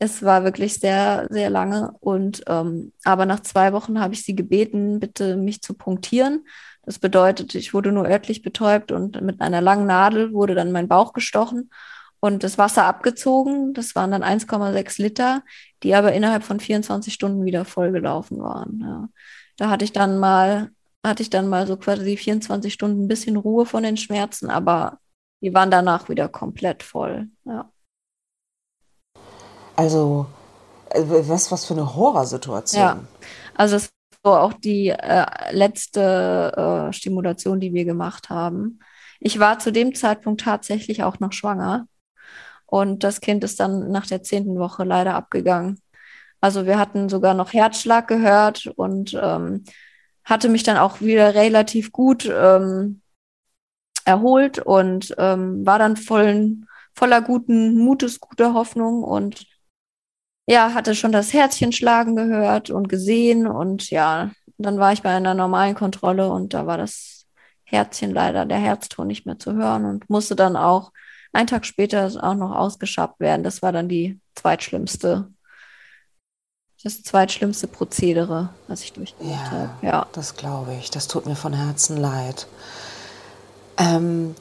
es 0.00 0.22
war 0.24 0.42
wirklich 0.42 0.74
sehr, 0.74 1.28
sehr 1.30 1.50
lange. 1.50 1.92
Und 2.00 2.42
ähm, 2.48 2.92
aber 3.04 3.26
nach 3.26 3.40
zwei 3.40 3.72
Wochen 3.72 4.00
habe 4.00 4.14
ich 4.14 4.24
sie 4.24 4.34
gebeten, 4.34 4.98
bitte 4.98 5.36
mich 5.36 5.62
zu 5.62 5.74
punktieren 5.74 6.42
das 6.82 6.98
bedeutet, 6.98 7.54
ich 7.54 7.74
wurde 7.74 7.92
nur 7.92 8.08
örtlich 8.08 8.42
betäubt 8.42 8.90
und 8.90 9.20
mit 9.20 9.40
einer 9.40 9.60
langen 9.60 9.86
Nadel 9.86 10.32
wurde 10.32 10.54
dann 10.54 10.72
mein 10.72 10.88
Bauch 10.88 11.12
gestochen 11.12 11.70
und 12.20 12.42
das 12.42 12.58
Wasser 12.58 12.84
abgezogen. 12.84 13.74
Das 13.74 13.94
waren 13.94 14.10
dann 14.10 14.24
1,6 14.24 15.00
Liter, 15.00 15.42
die 15.82 15.94
aber 15.94 16.12
innerhalb 16.12 16.42
von 16.42 16.58
24 16.58 17.12
Stunden 17.12 17.44
wieder 17.44 17.64
vollgelaufen 17.64 18.40
waren. 18.40 18.80
Ja. 18.80 19.08
Da 19.56 19.70
hatte 19.70 19.84
ich 19.84 19.92
dann 19.92 20.18
mal, 20.18 20.70
hatte 21.04 21.22
ich 21.22 21.30
dann 21.30 21.48
mal 21.48 21.66
so 21.66 21.76
quasi 21.76 22.16
24 22.16 22.72
Stunden 22.72 23.04
ein 23.04 23.08
bisschen 23.08 23.36
Ruhe 23.36 23.66
von 23.66 23.82
den 23.82 23.96
Schmerzen, 23.96 24.50
aber 24.50 24.98
die 25.42 25.54
waren 25.54 25.70
danach 25.70 26.08
wieder 26.08 26.28
komplett 26.28 26.82
voll. 26.82 27.28
Ja. 27.44 27.70
Also, 29.80 30.26
äh, 30.90 31.02
was, 31.06 31.50
was 31.50 31.64
für 31.64 31.74
eine 31.74 31.94
Horrorsituation. 31.94 32.82
Ja, 32.82 33.00
also 33.54 33.76
es 33.76 33.90
auch 34.22 34.52
die 34.52 34.88
äh, 34.88 35.24
letzte 35.52 36.88
äh, 36.90 36.92
Stimulation, 36.92 37.58
die 37.58 37.72
wir 37.72 37.86
gemacht 37.86 38.28
haben. 38.28 38.80
Ich 39.18 39.38
war 39.38 39.58
zu 39.58 39.72
dem 39.72 39.94
Zeitpunkt 39.94 40.42
tatsächlich 40.42 41.02
auch 41.02 41.20
noch 41.20 41.32
schwanger. 41.32 41.86
Und 42.66 43.02
das 43.02 43.20
Kind 43.20 43.42
ist 43.42 43.58
dann 43.60 43.90
nach 43.90 44.06
der 44.06 44.22
zehnten 44.22 44.58
Woche 44.58 44.84
leider 44.84 45.14
abgegangen. 45.14 45.80
Also 46.40 46.66
wir 46.66 46.78
hatten 46.78 47.08
sogar 47.08 47.34
noch 47.34 47.52
Herzschlag 47.54 48.08
gehört 48.08 48.66
und 48.76 49.18
ähm, 49.20 49.64
hatte 50.24 50.50
mich 50.50 50.62
dann 50.62 50.76
auch 50.76 51.00
wieder 51.00 51.34
relativ 51.34 51.90
gut 51.90 52.30
ähm, 52.30 53.00
erholt 54.04 54.58
und 54.58 55.14
ähm, 55.18 55.66
war 55.66 55.78
dann 55.78 55.96
vollen, 55.96 56.66
voller 56.94 57.22
guten 57.22 57.76
Mutes, 57.76 58.20
guter 58.20 58.54
Hoffnung 58.54 59.02
und 59.02 59.46
ja, 60.50 60.74
hatte 60.74 60.96
schon 60.96 61.12
das 61.12 61.32
Herzchen 61.32 61.70
schlagen 61.70 62.16
gehört 62.16 62.70
und 62.70 62.88
gesehen 62.88 63.46
und 63.46 63.90
ja, 63.90 64.32
dann 64.58 64.78
war 64.78 64.92
ich 64.92 65.00
bei 65.00 65.10
einer 65.10 65.34
normalen 65.34 65.76
Kontrolle 65.76 66.28
und 66.28 66.54
da 66.54 66.66
war 66.66 66.76
das 66.76 67.26
Herzchen 67.62 68.10
leider, 68.10 68.46
der 68.46 68.58
Herzton 68.58 69.06
nicht 69.06 69.26
mehr 69.26 69.38
zu 69.38 69.54
hören 69.54 69.84
und 69.84 70.10
musste 70.10 70.34
dann 70.34 70.56
auch 70.56 70.90
einen 71.32 71.46
Tag 71.46 71.64
später 71.64 72.10
auch 72.20 72.34
noch 72.34 72.50
ausgeschabt 72.50 73.20
werden. 73.20 73.44
Das 73.44 73.62
war 73.62 73.70
dann 73.70 73.88
die 73.88 74.18
zweitschlimmste 74.34 75.28
das 76.82 77.02
zweitschlimmste 77.02 77.66
Prozedere, 77.66 78.48
was 78.66 78.82
ich 78.82 78.94
durchgemacht 78.94 79.44
ja, 79.44 79.50
habe. 79.50 79.86
Ja, 79.86 80.06
das 80.12 80.34
glaube 80.34 80.74
ich. 80.80 80.90
Das 80.90 81.08
tut 81.08 81.26
mir 81.26 81.36
von 81.36 81.52
Herzen 81.52 81.98
leid. 81.98 82.46
Ähm, 83.76 84.34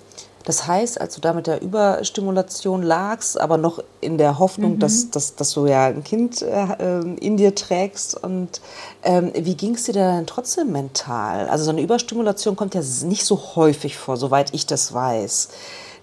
das 0.49 0.65
heißt, 0.65 0.99
als 0.99 1.13
du 1.13 1.21
da 1.21 1.33
mit 1.33 1.45
der 1.45 1.61
Überstimulation 1.61 2.81
lagst, 2.81 3.39
aber 3.39 3.57
noch 3.57 3.83
in 4.01 4.17
der 4.17 4.39
Hoffnung, 4.39 4.73
mhm. 4.73 4.79
dass, 4.79 5.11
dass, 5.11 5.35
dass 5.35 5.51
du 5.51 5.67
ja 5.67 5.85
ein 5.85 6.03
Kind 6.03 6.41
äh, 6.41 7.01
in 7.21 7.37
dir 7.37 7.53
trägst. 7.53 8.15
Und 8.23 8.59
ähm, 9.03 9.31
wie 9.35 9.53
ging 9.53 9.75
es 9.75 9.83
dir 9.83 9.93
denn 9.93 10.25
trotzdem 10.25 10.71
mental? 10.71 11.47
Also 11.49 11.65
so 11.65 11.69
eine 11.69 11.81
Überstimulation 11.81 12.55
kommt 12.55 12.73
ja 12.73 12.81
nicht 13.03 13.25
so 13.25 13.39
häufig 13.55 13.95
vor, 13.95 14.17
soweit 14.17 14.51
ich 14.55 14.65
das 14.65 14.91
weiß. 14.91 15.49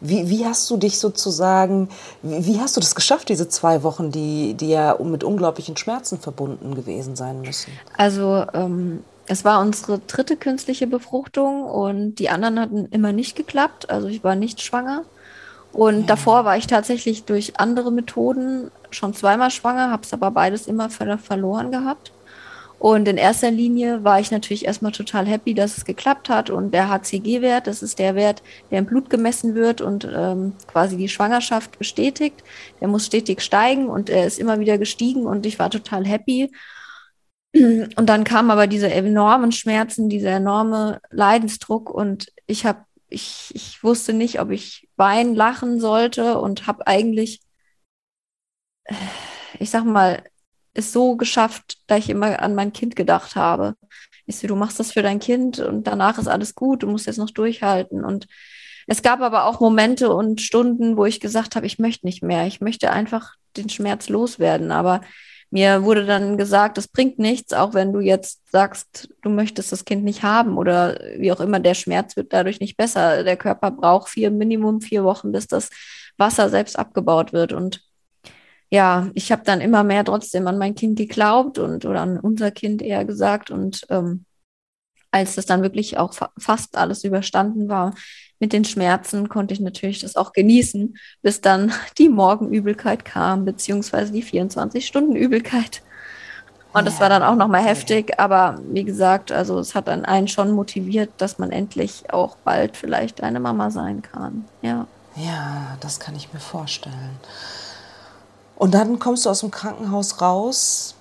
Wie, 0.01 0.31
wie 0.31 0.47
hast 0.47 0.71
du 0.71 0.77
dich 0.77 1.01
sozusagen, 1.01 1.89
wie, 2.23 2.47
wie, 2.47 2.61
hast 2.61 2.77
du 2.77 2.81
das 2.81 2.95
geschafft, 2.95 3.29
diese 3.29 3.49
zwei 3.49 3.83
Wochen, 3.83 4.13
die, 4.13 4.55
die 4.55 4.69
ja 4.69 4.97
mit 5.03 5.25
unglaublichen 5.25 5.77
Schmerzen 5.77 6.21
verbunden 6.21 6.77
gewesen 6.77 7.17
sein 7.17 7.41
müssen? 7.41 7.73
Also 7.97 8.45
ähm, 8.55 9.03
es 9.29 9.45
war 9.45 9.61
unsere 9.61 9.99
dritte 9.99 10.37
künstliche 10.37 10.87
Befruchtung 10.87 11.65
und 11.65 12.17
die 12.17 12.29
anderen 12.29 12.61
hatten 12.61 12.87
immer 12.87 13.13
nicht 13.13 13.37
geklappt. 13.37 13.91
Also 13.91 14.09
ich 14.09 14.23
war 14.25 14.35
nicht 14.35 14.63
schwanger. 14.63 15.05
Und 15.73 16.03
ja. 16.03 16.07
davor 16.07 16.45
war 16.45 16.57
ich 16.57 16.67
tatsächlich 16.67 17.25
durch 17.25 17.59
andere 17.61 17.93
Methoden 17.93 18.71
schon 18.91 19.15
zweimal 19.15 19.51
schwanger, 19.51 19.91
habe 19.91 20.03
es 20.05 20.13
aber 20.13 20.31
beides 20.31 20.67
immer 20.67 20.89
verloren 20.91 21.71
gehabt. 21.71 22.13
Und 22.79 23.09
in 23.09 23.17
erster 23.17 23.51
Linie 23.51 24.05
war 24.05 24.21
ich 24.21 24.31
natürlich 24.31 24.67
erstmal 24.67 24.93
total 24.93 25.27
happy, 25.27 25.55
dass 25.55 25.79
es 25.79 25.85
geklappt 25.85 26.29
hat. 26.29 26.51
Und 26.51 26.73
der 26.73 26.91
HCG-Wert, 26.91 27.67
das 27.67 27.83
ist 27.83 27.99
der 27.99 28.15
Wert, 28.15 28.43
der 28.71 28.81
im 28.81 28.87
Blut 28.87 29.09
gemessen 29.09 29.55
wird 29.55 29.81
und 29.81 30.07
ähm, 30.15 30.53
quasi 30.67 30.97
die 30.97 31.09
Schwangerschaft 31.09 31.79
bestätigt. 31.79 32.45
Der 32.81 32.89
muss 32.89 33.07
stetig 33.07 33.41
steigen 33.41 33.89
und 33.89 34.11
er 34.11 34.27
ist 34.27 34.39
immer 34.39 34.61
wieder 34.61 34.77
gestiegen 34.77 35.27
und 35.27 35.47
ich 35.47 35.59
war 35.59 35.71
total 35.71 36.05
happy. 36.05 36.53
Und 37.97 38.07
dann 38.07 38.25
kamen 38.25 38.51
aber 38.51 38.67
diese 38.67 38.91
enormen 38.91 39.53
Schmerzen, 39.53 40.09
dieser 40.09 40.31
enorme 40.31 41.01
Leidensdruck 41.11 41.91
und 41.91 42.33
ich 42.47 42.67
habe, 42.67 42.85
ich, 43.09 43.51
ich 43.55 43.83
wusste 43.83 44.13
nicht, 44.13 44.41
ob 44.41 44.51
ich 44.51 44.89
weinen, 44.97 45.35
lachen 45.35 45.81
sollte 45.81 46.39
und 46.39 46.67
habe 46.67 46.87
eigentlich, 46.87 47.41
ich 49.59 49.71
sag 49.71 49.85
mal, 49.85 50.23
es 50.75 50.93
so 50.93 51.17
geschafft, 51.17 51.79
da 51.87 51.97
ich 51.97 52.11
immer 52.11 52.41
an 52.41 52.55
mein 52.55 52.73
Kind 52.73 52.97
gedacht 52.97 53.37
habe. 53.37 53.75
Ich 54.27 54.37
so, 54.37 54.47
du 54.47 54.57
machst 54.57 54.79
das 54.79 54.93
für 54.93 55.03
dein 55.03 55.21
Kind 55.21 55.59
und 55.59 55.87
danach 55.87 56.19
ist 56.19 56.29
alles 56.29 56.55
gut, 56.55 56.83
du 56.83 56.89
musst 56.89 57.07
jetzt 57.07 57.19
noch 57.19 57.31
durchhalten. 57.31 58.05
Und 58.05 58.27
es 58.87 59.03
gab 59.03 59.21
aber 59.21 59.47
auch 59.47 59.61
Momente 59.61 60.13
und 60.13 60.41
Stunden, 60.43 60.97
wo 60.97 61.07
ich 61.07 61.21
gesagt 61.21 61.57
habe, 61.57 61.67
ich 61.67 61.79
möchte 61.79 62.07
nicht 62.07 62.23
mehr. 62.23 62.47
Ich 62.47 62.61
möchte 62.61 62.91
einfach 62.91 63.35
den 63.57 63.69
Schmerz 63.69 64.09
loswerden. 64.09 64.71
Aber 64.71 65.01
mir 65.57 65.85
wurde 65.85 66.05
dann 66.05 66.37
gesagt, 66.37 66.77
das 66.77 66.87
bringt 66.87 67.19
nichts, 67.19 67.55
auch 67.55 67.73
wenn 67.73 67.91
du 67.91 68.01
jetzt 68.01 68.43
sagst, 68.53 69.09
du 69.23 69.31
möchtest 69.31 69.73
das 69.73 69.87
Kind 69.87 70.05
nicht 70.05 70.23
haben 70.23 70.59
oder 70.59 71.01
wie 71.17 71.33
auch 71.33 71.41
immer, 71.41 71.61
der 71.61 71.73
Schmerz 71.73 72.15
wird 72.15 72.35
dadurch 72.35 72.61
nicht 72.61 72.77
besser. 72.77 73.25
Der 73.25 73.39
Körper 73.39 73.71
braucht 73.71 74.11
vier, 74.11 74.31
Minimum 74.31 74.83
vier 74.83 75.03
Wochen, 75.03 75.33
bis 75.33 75.47
das 75.47 75.71
Wasser 76.19 76.51
selbst 76.51 76.79
abgebaut 76.79 77.33
wird. 77.33 77.55
Und 77.55 77.81
ja, 78.69 79.09
ich 79.15 79.33
habe 79.33 79.45
dann 79.47 79.63
immer 79.63 79.83
mehr 79.83 80.05
trotzdem 80.05 80.47
an 80.47 80.59
mein 80.59 80.75
Kind 80.75 80.99
geglaubt 80.99 81.59
und 81.59 81.87
oder 81.87 82.03
an 82.03 82.21
unser 82.21 82.51
Kind 82.51 82.83
eher 82.83 83.07
gesagt. 83.07 83.51
Und 83.51 83.87
ähm, 83.89 84.27
als 85.11 85.37
das 85.37 85.47
dann 85.47 85.63
wirklich 85.63 85.97
auch 85.97 86.13
fa 86.13 86.33
fast 86.37 86.77
alles 86.77 87.03
überstanden 87.03 87.71
war 87.71 87.95
mit 88.39 88.53
den 88.53 88.65
Schmerzen, 88.65 89.29
konnte 89.29 89.55
ich 89.55 89.61
natürlich 89.61 90.01
das 90.01 90.17
auch 90.17 90.33
genießen, 90.33 90.97
bis 91.23 91.41
dann 91.41 91.73
die 91.99 92.09
Morgenübelkeit 92.09 93.05
kam, 93.05 93.45
beziehungsweise 93.45 94.13
die 94.13 94.25
24-Stunden-Übelkeit. 94.25 95.83
Und 96.73 96.85
das 96.87 97.01
war 97.01 97.09
dann 97.09 97.23
auch 97.23 97.37
nochmal 97.37 97.63
heftig, 97.63 98.21
aber 98.21 98.61
wie 98.69 98.85
gesagt, 98.85 99.33
also 99.33 99.59
es 99.59 99.75
hat 99.75 99.89
dann 99.89 100.05
einen 100.05 100.29
schon 100.29 100.53
motiviert, 100.53 101.11
dass 101.17 101.39
man 101.39 101.51
endlich 101.51 102.13
auch 102.13 102.37
bald 102.45 102.77
vielleicht 102.77 103.23
eine 103.23 103.41
Mama 103.41 103.71
sein 103.71 104.03
kann. 104.03 104.45
Ja. 104.61 104.87
Ja, 105.17 105.79
das 105.81 105.99
kann 106.01 106.15
ich 106.15 106.35
mir 106.35 106.41
vorstellen. 106.41 107.19
Und 108.57 108.75
dann 108.75 108.99
kommst 108.99 109.25
du 109.25 109.31
aus 109.31 109.41
dem 109.41 109.51
Krankenhaus 109.51 110.21
raus, 110.21 110.95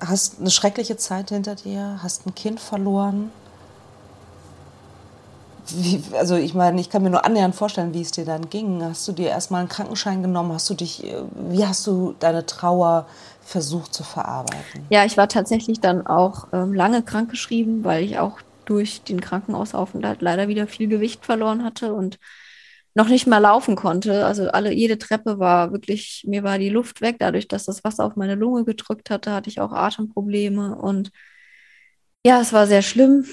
hast 0.00 0.38
eine 0.38 0.50
schreckliche 0.50 0.96
Zeit 0.96 1.30
hinter 1.30 1.56
dir, 1.56 1.98
hast 2.02 2.26
ein 2.26 2.34
Kind 2.36 2.60
verloren. 2.60 3.32
Wie, 5.76 6.02
also 6.16 6.36
ich 6.36 6.54
meine, 6.54 6.80
ich 6.80 6.90
kann 6.90 7.02
mir 7.02 7.10
nur 7.10 7.24
annähernd 7.24 7.54
vorstellen, 7.54 7.94
wie 7.94 8.00
es 8.02 8.10
dir 8.10 8.24
dann 8.24 8.48
ging. 8.50 8.82
Hast 8.82 9.06
du 9.08 9.12
dir 9.12 9.28
erstmal 9.28 9.60
einen 9.60 9.68
Krankenschein 9.68 10.22
genommen? 10.22 10.52
Hast 10.52 10.68
du 10.70 10.74
dich, 10.74 11.04
wie 11.34 11.66
hast 11.66 11.86
du 11.86 12.14
deine 12.18 12.46
Trauer 12.46 13.06
versucht 13.42 13.94
zu 13.94 14.04
verarbeiten? 14.04 14.86
Ja, 14.90 15.04
ich 15.04 15.16
war 15.16 15.28
tatsächlich 15.28 15.80
dann 15.80 16.06
auch 16.06 16.48
ähm, 16.52 16.72
lange 16.74 17.02
krankgeschrieben, 17.02 17.84
weil 17.84 18.04
ich 18.04 18.18
auch 18.18 18.38
durch 18.64 19.02
den 19.02 19.20
Krankenhausaufenthalt 19.20 20.22
leider 20.22 20.48
wieder 20.48 20.66
viel 20.66 20.88
Gewicht 20.88 21.24
verloren 21.24 21.64
hatte 21.64 21.94
und 21.94 22.18
noch 22.94 23.08
nicht 23.08 23.26
mal 23.26 23.38
laufen 23.38 23.76
konnte. 23.76 24.26
Also 24.26 24.50
alle, 24.50 24.72
jede 24.72 24.98
Treppe 24.98 25.38
war 25.38 25.72
wirklich, 25.72 26.24
mir 26.26 26.42
war 26.42 26.58
die 26.58 26.68
Luft 26.70 27.00
weg. 27.00 27.16
Dadurch, 27.18 27.48
dass 27.48 27.64
das 27.64 27.84
Wasser 27.84 28.04
auf 28.04 28.16
meine 28.16 28.34
Lunge 28.34 28.64
gedrückt 28.64 29.10
hatte, 29.10 29.32
hatte 29.32 29.48
ich 29.50 29.60
auch 29.60 29.72
Atemprobleme 29.72 30.76
und 30.76 31.10
ja, 32.24 32.40
es 32.40 32.52
war 32.52 32.66
sehr 32.66 32.82
schlimm. 32.82 33.24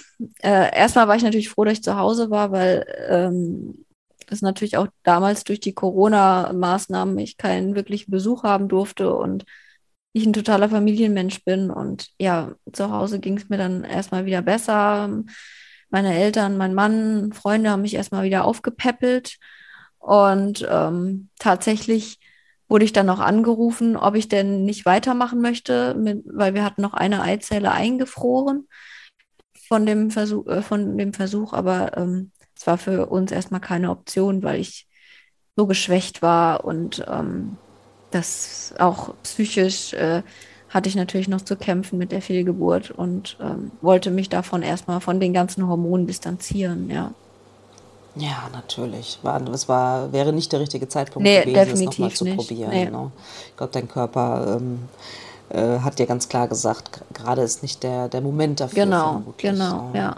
Äh, 0.42 0.76
erstmal 0.76 1.08
war 1.08 1.16
ich 1.16 1.24
natürlich 1.24 1.50
froh, 1.50 1.66
dass 1.66 1.74
ich 1.74 1.84
zu 1.84 1.98
Hause 1.98 2.30
war, 2.30 2.52
weil 2.52 2.86
ähm, 3.10 3.86
es 4.30 4.42
natürlich 4.42 4.78
auch 4.78 4.88
damals 5.04 5.44
durch 5.44 5.60
die 5.60 5.74
Corona-Maßnahmen 5.74 7.18
ich 7.20 7.38
keinen 7.38 7.76
wirklichen 7.76 8.12
Besuch 8.12 8.44
haben 8.44 8.68
durfte 8.68 9.14
und 9.14 9.46
ich 10.14 10.26
ein 10.26 10.34
totaler 10.34 10.70
Familienmensch 10.70 11.44
bin. 11.44 11.70
Und 11.70 12.10
ja, 12.20 12.54
zu 12.74 12.92
Hause 12.92 13.20
ging 13.20 13.38
es 13.38 13.50
mir 13.50 13.58
dann 13.58 13.84
erstmal 13.84 14.26
wieder 14.26 14.42
besser 14.42 15.10
meine 15.90 16.16
Eltern, 16.16 16.58
mein 16.58 16.74
Mann, 16.74 17.32
Freunde 17.34 17.70
haben 17.70 17.82
mich 17.82 17.96
erstmal 17.96 18.24
wieder 18.24 18.46
aufgepäppelt. 18.46 19.38
Und 20.00 20.68
ähm, 20.70 21.30
tatsächlich 21.40 22.20
wurde 22.70 22.86
ich 22.86 22.94
dann 22.94 23.06
noch 23.06 23.20
angerufen, 23.20 23.96
ob 23.96 24.16
ich 24.16 24.28
denn 24.28 24.66
nicht 24.66 24.86
weitermachen 24.86 25.42
möchte, 25.42 25.96
mit, 25.96 26.24
weil 26.26 26.54
wir 26.54 26.64
hatten 26.64 26.82
noch 26.82 26.94
eine 26.94 27.22
Eizelle 27.22 27.72
eingefroren 27.72 28.68
von 29.68 29.86
dem 29.86 30.12
Versuch, 30.12 30.48
äh, 30.48 30.62
von 30.62 30.98
dem 30.98 31.14
Versuch, 31.14 31.54
aber 31.54 31.98
ähm, 31.98 32.32
es 32.58 32.68
war 32.68 32.78
für 32.78 33.08
uns 33.08 33.32
erstmal 33.32 33.62
keine 33.62 33.92
Option, 33.92 34.44
weil 34.44 34.60
ich 34.60 34.88
so 35.56 35.68
geschwächt 35.68 36.22
war 36.22 36.66
und 36.66 37.06
ähm, 37.08 37.58
das 38.12 38.74
auch 38.80 39.16
psychisch 39.24 39.94
äh, 39.94 40.24
hatte 40.70 40.90
ich 40.90 40.96
natürlich 40.96 41.28
noch 41.28 41.42
zu 41.42 41.56
kämpfen 41.56 41.98
mit 41.98 42.12
der 42.12 42.22
Fehlgeburt 42.22 42.92
und 42.92 43.38
ähm, 43.42 43.72
wollte 43.82 44.12
mich 44.12 44.30
davon 44.30 44.62
erstmal 44.64 45.02
von 45.02 45.20
den 45.20 45.34
ganzen 45.34 45.68
Hormonen 45.68 46.08
distanzieren, 46.08 46.90
ja. 46.90 47.14
Ja, 48.18 48.50
natürlich. 48.52 49.20
War, 49.22 49.40
das 49.40 49.68
war, 49.68 50.12
wäre 50.12 50.34
nicht 50.34 50.52
der 50.52 50.60
richtige 50.60 50.88
Zeitpunkt 50.88 51.28
nee, 51.28 51.42
gewesen, 51.42 51.70
das 51.70 51.82
nochmal 51.82 52.12
zu 52.12 52.24
nicht. 52.24 52.38
probieren. 52.38 52.70
Nee. 52.70 52.90
Ne? 52.90 53.12
Ich 53.50 53.58
glaube, 53.58 53.74
dein 53.74 53.88
Körper 53.88 54.58
ähm, 54.60 54.80
äh, 55.50 55.80
hat 55.80 56.00
dir 56.00 56.06
ganz 56.06 56.28
klar 56.28 56.48
gesagt, 56.48 57.02
gerade 57.14 57.42
ist 57.42 57.62
nicht 57.62 57.84
der, 57.84 58.10
der 58.10 58.22
Moment 58.22 58.60
dafür. 58.60 58.84
Genau, 58.84 59.24
genau, 59.38 59.92
ja. 59.94 60.16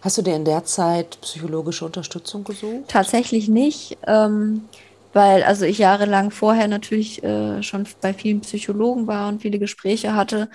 Hast 0.00 0.18
du 0.18 0.22
dir 0.22 0.36
in 0.36 0.44
der 0.44 0.64
Zeit 0.64 1.18
psychologische 1.22 1.86
Unterstützung 1.86 2.44
gesucht? 2.44 2.88
Tatsächlich 2.88 3.48
nicht. 3.48 3.96
Ähm, 4.06 4.68
weil 5.14 5.44
also 5.44 5.64
ich 5.64 5.78
jahrelang 5.78 6.30
vorher 6.30 6.68
natürlich 6.68 7.22
äh, 7.22 7.62
schon 7.62 7.86
bei 8.00 8.12
vielen 8.12 8.40
Psychologen 8.40 9.06
war 9.06 9.28
und 9.28 9.40
viele 9.40 9.58
Gespräche 9.58 10.14
hatte. 10.14 10.50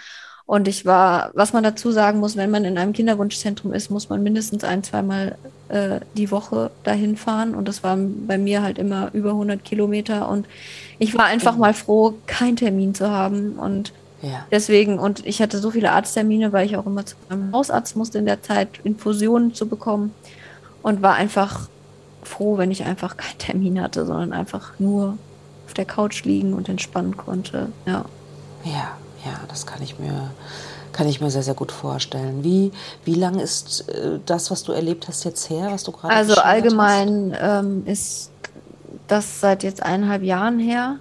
Und 0.50 0.68
ich 0.68 0.84
war, 0.84 1.30
was 1.36 1.54
man 1.54 1.62
dazu 1.62 1.92
sagen 1.92 2.20
muss, 2.20 2.36
wenn 2.36 2.50
man 2.50 2.66
in 2.66 2.80
einem 2.80 2.92
Kinderwunschzentrum 2.92 3.72
ist, 3.72 3.92
muss 3.92 4.10
man 4.10 4.24
mindestens 4.24 4.64
ein, 4.64 4.84
zweimal 4.84 5.38
äh, 5.68 6.00
die 6.16 6.32
Woche 6.32 6.72
dahin 6.82 7.18
fahren. 7.18 7.54
Und 7.54 7.68
das 7.68 7.84
waren 7.84 8.26
bei 8.26 8.40
mir 8.40 8.64
halt 8.64 8.80
immer 8.80 9.12
über 9.14 9.30
100 9.30 9.64
Kilometer. 9.64 10.28
Und 10.28 10.48
ich 10.98 11.16
war 11.16 11.26
einfach 11.26 11.56
mal 11.56 11.76
froh, 11.76 12.16
keinen 12.26 12.56
Termin 12.56 12.96
zu 12.96 13.12
haben. 13.12 13.60
Und 13.60 13.94
Ja. 14.24 14.48
Deswegen, 14.50 14.98
und 14.98 15.24
ich 15.24 15.40
hatte 15.40 15.60
so 15.60 15.70
viele 15.70 15.92
Arzttermine, 15.92 16.52
weil 16.52 16.66
ich 16.66 16.78
auch 16.78 16.88
immer 16.88 17.06
zu 17.06 17.16
meinem 17.30 17.54
Hausarzt 17.54 17.96
musste 17.96 18.18
in 18.18 18.26
der 18.26 18.42
Zeit, 18.42 18.70
Infusionen 18.84 19.54
zu 19.54 19.68
bekommen. 19.68 20.16
Und 20.82 21.04
war 21.04 21.14
einfach 21.14 21.70
froh, 22.24 22.58
wenn 22.58 22.72
ich 22.72 22.86
einfach 22.86 23.18
keinen 23.18 23.38
Termin 23.38 23.80
hatte, 23.80 24.04
sondern 24.04 24.34
einfach 24.34 24.80
nur 24.80 25.16
auf 25.68 25.76
der 25.76 25.86
Couch 25.86 26.24
liegen 26.24 26.56
und 26.56 26.70
entspannen 26.70 27.18
konnte. 27.18 27.70
Ja. 27.86 28.06
Ja, 28.64 28.98
ja, 29.26 29.40
das 29.48 29.66
kann 29.66 29.82
ich 29.82 30.00
mir, 30.00 30.32
kann 30.92 31.08
ich 31.08 31.22
mir 31.22 31.30
sehr, 31.30 31.44
sehr 31.44 31.54
gut 31.54 31.72
vorstellen. 31.72 32.44
Wie, 32.44 32.72
wie 33.06 33.16
lang 33.16 33.40
ist 33.40 33.90
äh, 33.90 34.20
das, 34.26 34.52
was 34.52 34.64
du 34.64 34.72
erlebt 34.72 35.08
hast, 35.08 35.24
jetzt 35.26 35.50
her, 35.50 35.68
was 35.72 35.84
du 35.84 35.92
gerade 35.92 36.14
Also 36.14 36.36
allgemein 36.36 37.36
ähm, 37.40 37.86
ist 37.86 38.32
das 39.08 39.40
seit 39.42 39.64
jetzt 39.64 39.84
eineinhalb 39.84 40.24
Jahren 40.24 40.60
her. 40.60 41.00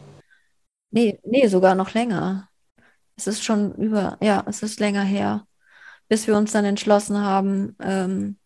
Nee, 0.91 1.21
nee, 1.25 1.47
sogar 1.49 1.75
noch 1.75 1.95
länger. 1.95 2.49
Es 3.17 3.27
ist 3.27 3.45
schon 3.45 3.75
über, 3.75 4.17
ja, 4.21 4.45
es 4.47 4.63
ist 4.63 4.81
länger 4.81 5.03
her, 5.03 5.45
bis 6.09 6.27
wir 6.27 6.37
uns 6.37 6.53
dann 6.53 6.65
entschlossen 6.65 7.21
haben, 7.21 7.77
ähm, 7.81 8.37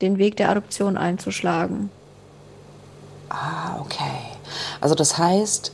den 0.00 0.18
Weg 0.18 0.36
der 0.36 0.50
Adoption 0.50 0.96
einzuschlagen. 0.96 1.90
Ah, 3.28 3.78
okay. 3.80 4.20
Also 4.80 4.94
das 4.94 5.18
heißt, 5.18 5.72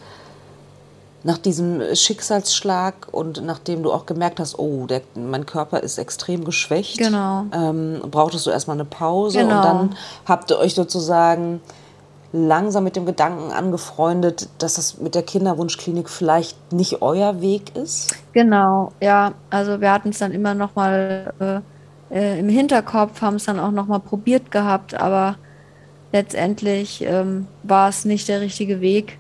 nach 1.23 1.39
diesem 1.39 1.83
Schicksalsschlag 1.95 3.09
und 3.11 3.45
nachdem 3.45 3.83
du 3.83 3.93
auch 3.93 4.07
gemerkt 4.07 4.39
hast, 4.39 4.59
oh, 4.59 4.87
der, 4.87 5.03
mein 5.15 5.45
Körper 5.45 5.81
ist 5.81 5.99
extrem 5.99 6.45
geschwächt, 6.45 6.99
genau. 6.99 7.47
ähm, 7.53 8.01
brauchtest 8.11 8.47
du 8.47 8.51
erstmal 8.51 8.77
eine 8.77 8.85
Pause 8.85 9.39
genau. 9.39 9.57
und 9.57 9.65
dann 9.65 9.97
habt 10.25 10.51
ihr 10.51 10.59
euch 10.59 10.75
sozusagen 10.75 11.61
langsam 12.33 12.85
mit 12.85 12.97
dem 12.97 13.07
Gedanken 13.07 13.51
angefreundet, 13.51 14.49
dass 14.59 14.75
das 14.75 14.99
mit 14.99 15.15
der 15.15 15.23
Kinderwunschklinik 15.23 16.09
vielleicht 16.09 16.73
nicht 16.73 17.03
euer 17.03 17.41
Weg 17.41 17.75
ist? 17.77 18.15
Genau, 18.33 18.93
ja. 19.01 19.33
Also 19.51 19.81
wir 19.81 19.93
hatten 19.93 20.11
es 20.11 20.19
dann 20.19 20.33
immer 20.33 20.55
noch 20.55 20.75
mal 20.75 21.33
äh, 21.41 21.61
äh, 22.15 22.39
im 22.39 22.49
Hinterkopf, 22.49 23.23
haben 23.23 23.37
es 23.37 23.45
dann 23.45 23.59
auch 23.59 23.71
noch 23.71 23.87
mal 23.87 24.01
probiert 24.01 24.51
gehabt, 24.51 24.95
aber 24.95 25.37
letztendlich 26.13 27.03
ähm, 27.03 27.47
war 27.63 27.89
es 27.89 28.05
nicht 28.05 28.29
der 28.29 28.41
richtige 28.41 28.81
Weg 28.81 29.19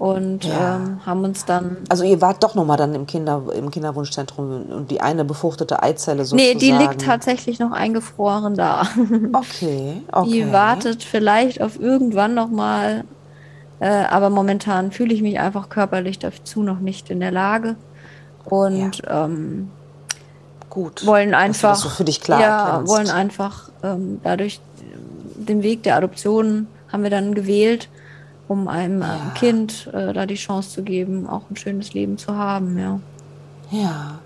und 0.00 0.46
ja. 0.46 0.76
ähm, 0.76 1.00
haben 1.04 1.24
uns 1.24 1.44
dann. 1.44 1.76
Also 1.90 2.04
ihr 2.04 2.22
wart 2.22 2.42
doch 2.42 2.54
nochmal 2.54 2.78
dann 2.78 2.94
im, 2.94 3.06
Kinder, 3.06 3.42
im 3.54 3.70
Kinderwunschzentrum 3.70 4.64
und 4.70 4.90
die 4.90 5.02
eine 5.02 5.26
befruchtete 5.26 5.82
Eizelle 5.82 6.24
sozusagen. 6.24 6.58
Nee, 6.58 6.58
die 6.58 6.72
liegt 6.72 7.02
tatsächlich 7.02 7.58
noch 7.58 7.72
eingefroren 7.72 8.54
da. 8.54 8.88
Okay, 9.34 10.00
okay. 10.12 10.30
Die 10.30 10.52
wartet 10.52 11.04
vielleicht 11.04 11.60
auf 11.60 11.78
irgendwann 11.78 12.32
nochmal, 12.32 13.04
äh, 13.78 13.88
aber 13.88 14.30
momentan 14.30 14.90
fühle 14.90 15.12
ich 15.12 15.20
mich 15.20 15.38
einfach 15.38 15.68
körperlich 15.68 16.18
dazu 16.18 16.62
noch 16.62 16.78
nicht 16.78 17.10
in 17.10 17.20
der 17.20 17.30
Lage 17.30 17.76
und 18.46 19.02
ja. 19.04 19.26
ähm, 19.26 19.70
gut 20.70 21.04
wollen 21.04 21.34
einfach 21.34 21.76
so 21.76 21.90
für 21.90 22.04
dich 22.04 22.22
klar 22.22 22.40
ja 22.40 22.68
erkennst. 22.68 22.90
wollen 22.90 23.10
einfach 23.10 23.68
ähm, 23.82 24.18
dadurch 24.24 24.62
den 25.34 25.62
Weg 25.62 25.82
der 25.82 25.96
Adoption 25.96 26.68
haben 26.90 27.02
wir 27.02 27.10
dann 27.10 27.34
gewählt 27.34 27.90
um 28.50 28.66
einem 28.66 29.00
ja. 29.02 29.32
Kind 29.36 29.88
äh, 29.92 30.12
da 30.12 30.26
die 30.26 30.34
Chance 30.34 30.70
zu 30.70 30.82
geben, 30.82 31.28
auch 31.28 31.42
ein 31.50 31.56
schönes 31.56 31.94
Leben 31.94 32.18
zu 32.18 32.34
haben, 32.34 32.76
ja. 32.76 32.98
Ja. 33.70 34.18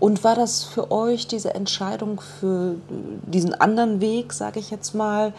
Und 0.00 0.24
war 0.24 0.34
das 0.34 0.64
für 0.64 0.90
euch 0.90 1.26
diese 1.26 1.54
Entscheidung 1.54 2.22
für 2.40 2.76
diesen 3.26 3.52
anderen 3.52 4.00
Weg, 4.00 4.32
sage 4.32 4.60
ich 4.60 4.70
jetzt 4.70 4.94
mal, 4.94 5.34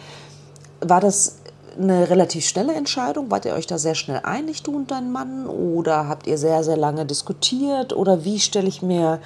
war 0.80 1.00
das 1.00 1.40
eine 1.76 2.08
relativ 2.10 2.46
schnelle 2.46 2.74
Entscheidung? 2.74 3.28
Wart 3.32 3.44
ihr 3.44 3.54
euch 3.54 3.66
da 3.66 3.76
sehr 3.76 3.96
schnell 3.96 4.20
einig, 4.22 4.62
du 4.62 4.76
und 4.76 4.92
dein 4.92 5.10
Mann? 5.10 5.48
Oder 5.48 6.06
habt 6.06 6.28
ihr 6.28 6.38
sehr, 6.38 6.62
sehr 6.62 6.76
lange 6.76 7.06
diskutiert? 7.06 7.92
Oder 7.92 8.24
wie 8.24 8.38
stelle 8.38 8.68
ich 8.68 8.82
mir 8.82 9.18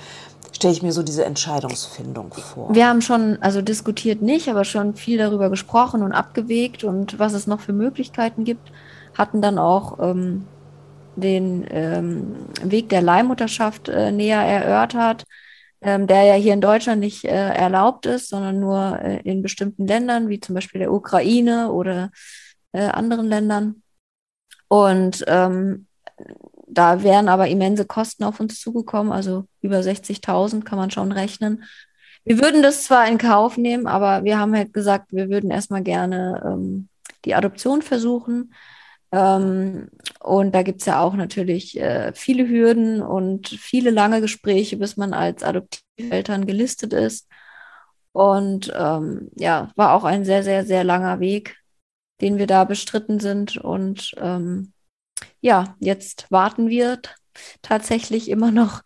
stelle 0.54 0.72
ich 0.74 0.82
mir 0.82 0.92
so 0.92 1.02
diese 1.02 1.24
Entscheidungsfindung 1.24 2.32
vor. 2.34 2.74
Wir 2.74 2.86
haben 2.86 3.00
schon, 3.00 3.38
also 3.40 3.62
diskutiert 3.62 4.22
nicht, 4.22 4.48
aber 4.48 4.64
schon 4.64 4.94
viel 4.94 5.18
darüber 5.18 5.50
gesprochen 5.50 6.02
und 6.02 6.12
abgewegt 6.12 6.84
und 6.84 7.18
was 7.18 7.32
es 7.32 7.46
noch 7.46 7.60
für 7.60 7.72
Möglichkeiten 7.72 8.44
gibt 8.44 8.70
hatten 9.14 9.42
dann 9.42 9.58
auch 9.58 9.98
ähm, 10.00 10.46
den 11.16 11.66
ähm, 11.70 12.46
Weg 12.62 12.88
der 12.88 13.02
Leihmutterschaft 13.02 13.88
äh, 13.88 14.12
näher 14.12 14.40
erörtert, 14.40 15.24
ähm, 15.82 16.06
der 16.06 16.24
ja 16.24 16.34
hier 16.34 16.54
in 16.54 16.60
Deutschland 16.60 17.00
nicht 17.00 17.24
äh, 17.24 17.28
erlaubt 17.54 18.06
ist, 18.06 18.28
sondern 18.28 18.60
nur 18.60 18.98
äh, 19.00 19.20
in 19.22 19.42
bestimmten 19.42 19.86
Ländern, 19.86 20.28
wie 20.28 20.40
zum 20.40 20.54
Beispiel 20.54 20.78
der 20.78 20.92
Ukraine 20.92 21.70
oder 21.72 22.10
äh, 22.72 22.84
anderen 22.84 23.26
Ländern. 23.26 23.82
Und 24.68 25.24
ähm, 25.26 25.86
da 26.66 27.02
wären 27.02 27.28
aber 27.28 27.48
immense 27.48 27.84
Kosten 27.84 28.24
auf 28.24 28.40
uns 28.40 28.58
zugekommen, 28.58 29.12
also 29.12 29.46
über 29.60 29.80
60.000 29.80 30.64
kann 30.64 30.78
man 30.78 30.90
schon 30.90 31.12
rechnen. 31.12 31.64
Wir 32.24 32.40
würden 32.40 32.62
das 32.62 32.84
zwar 32.84 33.08
in 33.08 33.18
Kauf 33.18 33.56
nehmen, 33.56 33.86
aber 33.86 34.24
wir 34.24 34.38
haben 34.38 34.54
halt 34.54 34.72
gesagt, 34.72 35.12
wir 35.12 35.28
würden 35.28 35.50
erstmal 35.50 35.82
gerne 35.82 36.40
ähm, 36.44 36.88
die 37.24 37.34
Adoption 37.34 37.82
versuchen. 37.82 38.54
Ähm, 39.12 39.90
und 40.20 40.54
da 40.54 40.62
gibt 40.62 40.80
es 40.80 40.86
ja 40.86 41.00
auch 41.00 41.14
natürlich 41.14 41.78
äh, 41.78 42.12
viele 42.14 42.48
Hürden 42.48 43.02
und 43.02 43.48
viele 43.48 43.90
lange 43.90 44.20
Gespräche, 44.20 44.78
bis 44.78 44.96
man 44.96 45.12
als 45.12 45.42
Adoptiveltern 45.42 46.46
gelistet 46.46 46.92
ist. 46.94 47.28
Und 48.12 48.72
ähm, 48.74 49.30
ja, 49.36 49.70
war 49.76 49.92
auch 49.94 50.04
ein 50.04 50.24
sehr, 50.24 50.42
sehr, 50.42 50.66
sehr 50.66 50.84
langer 50.84 51.20
Weg, 51.20 51.56
den 52.20 52.38
wir 52.38 52.46
da 52.46 52.64
bestritten 52.64 53.20
sind. 53.20 53.58
Und 53.58 54.14
ähm, 54.16 54.72
ja, 55.40 55.76
jetzt 55.78 56.30
warten 56.30 56.68
wir 56.68 57.00
tatsächlich 57.60 58.28
immer 58.30 58.50
noch, 58.50 58.82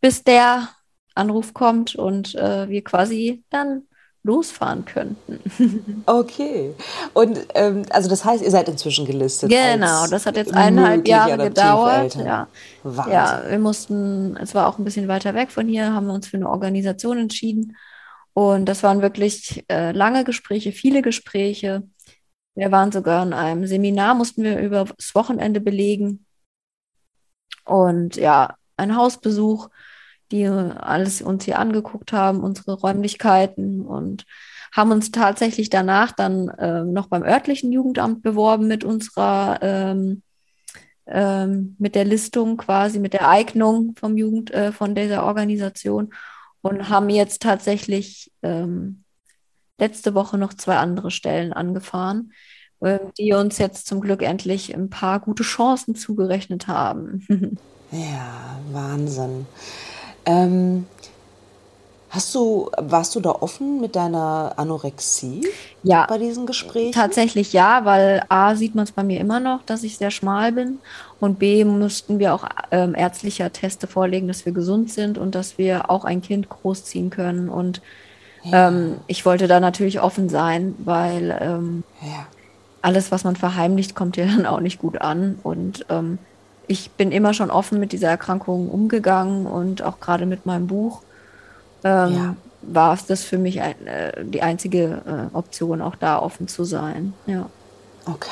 bis 0.00 0.22
der 0.22 0.68
Anruf 1.14 1.54
kommt 1.54 1.94
und 1.94 2.34
äh, 2.34 2.68
wir 2.68 2.82
quasi 2.84 3.44
dann 3.50 3.86
losfahren 4.24 4.86
könnten. 4.86 6.02
okay. 6.06 6.74
Und 7.12 7.46
ähm, 7.54 7.84
also 7.90 8.08
das 8.08 8.24
heißt, 8.24 8.42
ihr 8.42 8.50
seid 8.50 8.68
inzwischen 8.68 9.06
gelistet. 9.06 9.50
Genau, 9.50 10.06
das 10.06 10.24
hat 10.24 10.36
jetzt 10.36 10.52
eineinhalb 10.54 11.06
Jahre 11.06 11.36
gedauert. 11.36 12.16
Ja. 12.16 12.48
ja, 12.84 13.42
wir 13.46 13.58
mussten, 13.58 14.36
es 14.38 14.54
war 14.54 14.66
auch 14.66 14.78
ein 14.78 14.84
bisschen 14.84 15.08
weiter 15.08 15.34
weg 15.34 15.50
von 15.50 15.68
hier, 15.68 15.92
haben 15.92 16.06
wir 16.06 16.14
uns 16.14 16.26
für 16.26 16.38
eine 16.38 16.48
Organisation 16.48 17.18
entschieden. 17.18 17.76
Und 18.32 18.64
das 18.64 18.82
waren 18.82 19.02
wirklich 19.02 19.62
äh, 19.70 19.92
lange 19.92 20.24
Gespräche, 20.24 20.72
viele 20.72 21.02
Gespräche. 21.02 21.82
Wir 22.54 22.72
waren 22.72 22.92
sogar 22.92 23.24
in 23.24 23.34
einem 23.34 23.66
Seminar, 23.66 24.14
mussten 24.14 24.42
wir 24.42 24.58
über 24.58 24.86
das 24.96 25.14
Wochenende 25.14 25.60
belegen. 25.60 26.24
Und 27.66 28.16
ja, 28.16 28.56
ein 28.76 28.96
Hausbesuch 28.96 29.68
die 30.34 30.46
alles 30.46 31.22
uns 31.22 31.44
hier 31.44 31.60
angeguckt 31.60 32.12
haben, 32.12 32.40
unsere 32.40 32.74
Räumlichkeiten 32.74 33.82
und 33.86 34.26
haben 34.72 34.90
uns 34.90 35.12
tatsächlich 35.12 35.70
danach 35.70 36.10
dann 36.10 36.48
äh, 36.48 36.82
noch 36.82 37.06
beim 37.06 37.22
örtlichen 37.22 37.70
Jugendamt 37.70 38.22
beworben 38.22 38.66
mit 38.66 38.82
unserer, 38.82 39.60
ähm, 39.62 40.22
ähm, 41.06 41.76
mit 41.78 41.94
der 41.94 42.04
Listung 42.04 42.56
quasi, 42.56 42.98
mit 42.98 43.12
der 43.12 43.28
Eignung 43.28 43.94
vom 43.96 44.16
Jugend, 44.16 44.50
äh, 44.50 44.72
von 44.72 44.96
dieser 44.96 45.24
Organisation 45.24 46.12
und 46.60 46.88
haben 46.88 47.08
jetzt 47.08 47.40
tatsächlich 47.40 48.32
ähm, 48.42 49.04
letzte 49.78 50.14
Woche 50.14 50.36
noch 50.36 50.54
zwei 50.54 50.78
andere 50.78 51.12
Stellen 51.12 51.52
angefahren, 51.52 52.32
äh, 52.80 52.98
die 53.18 53.32
uns 53.34 53.58
jetzt 53.58 53.86
zum 53.86 54.00
Glück 54.00 54.22
endlich 54.22 54.74
ein 54.74 54.90
paar 54.90 55.20
gute 55.20 55.44
Chancen 55.44 55.94
zugerechnet 55.94 56.66
haben. 56.66 57.24
ja, 57.92 58.58
Wahnsinn. 58.72 59.46
Ähm, 60.26 60.86
hast 62.14 62.34
du, 62.34 62.70
warst 62.78 63.14
du 63.14 63.20
da 63.20 63.30
offen 63.30 63.80
mit 63.80 63.96
deiner 63.96 64.52
Anorexie 64.56 65.46
ja, 65.82 66.06
bei 66.06 66.18
diesen 66.18 66.46
Gesprächen? 66.46 66.92
Tatsächlich 66.92 67.52
ja, 67.52 67.84
weil 67.84 68.22
A 68.28 68.54
sieht 68.54 68.74
man 68.74 68.84
es 68.84 68.92
bei 68.92 69.02
mir 69.02 69.20
immer 69.20 69.40
noch, 69.40 69.62
dass 69.64 69.82
ich 69.82 69.98
sehr 69.98 70.10
schmal 70.10 70.52
bin 70.52 70.78
und 71.20 71.38
B 71.38 71.64
mussten 71.64 72.18
wir 72.18 72.34
auch 72.34 72.44
ähm, 72.70 72.94
ärztliche 72.94 73.50
Teste 73.50 73.86
vorlegen, 73.86 74.28
dass 74.28 74.46
wir 74.46 74.52
gesund 74.52 74.90
sind 74.90 75.18
und 75.18 75.34
dass 75.34 75.58
wir 75.58 75.90
auch 75.90 76.04
ein 76.04 76.22
Kind 76.22 76.48
großziehen 76.48 77.10
können 77.10 77.48
und 77.48 77.82
ja. 78.44 78.68
ähm, 78.68 78.96
ich 79.06 79.26
wollte 79.26 79.48
da 79.48 79.58
natürlich 79.58 80.00
offen 80.00 80.28
sein, 80.28 80.74
weil 80.78 81.36
ähm, 81.40 81.82
ja. 82.00 82.26
alles, 82.82 83.10
was 83.10 83.24
man 83.24 83.36
verheimlicht, 83.36 83.94
kommt 83.94 84.16
ja 84.16 84.26
dann 84.36 84.46
auch 84.46 84.60
nicht 84.60 84.78
gut 84.78 85.00
an 85.00 85.38
und 85.42 85.86
ähm, 85.88 86.18
ich 86.66 86.90
bin 86.92 87.12
immer 87.12 87.34
schon 87.34 87.50
offen 87.50 87.80
mit 87.80 87.92
dieser 87.92 88.08
Erkrankung 88.08 88.68
umgegangen 88.68 89.46
und 89.46 89.82
auch 89.82 90.00
gerade 90.00 90.26
mit 90.26 90.46
meinem 90.46 90.66
Buch 90.66 91.02
ähm, 91.84 92.14
ja. 92.14 92.36
war 92.62 92.94
es 92.94 93.06
das 93.06 93.22
für 93.22 93.38
mich 93.38 93.60
ein, 93.60 93.86
äh, 93.86 94.24
die 94.24 94.42
einzige 94.42 95.30
äh, 95.32 95.36
Option, 95.36 95.82
auch 95.82 95.96
da 95.96 96.18
offen 96.18 96.48
zu 96.48 96.64
sein. 96.64 97.12
Ja. 97.26 97.46
Okay. 98.06 98.30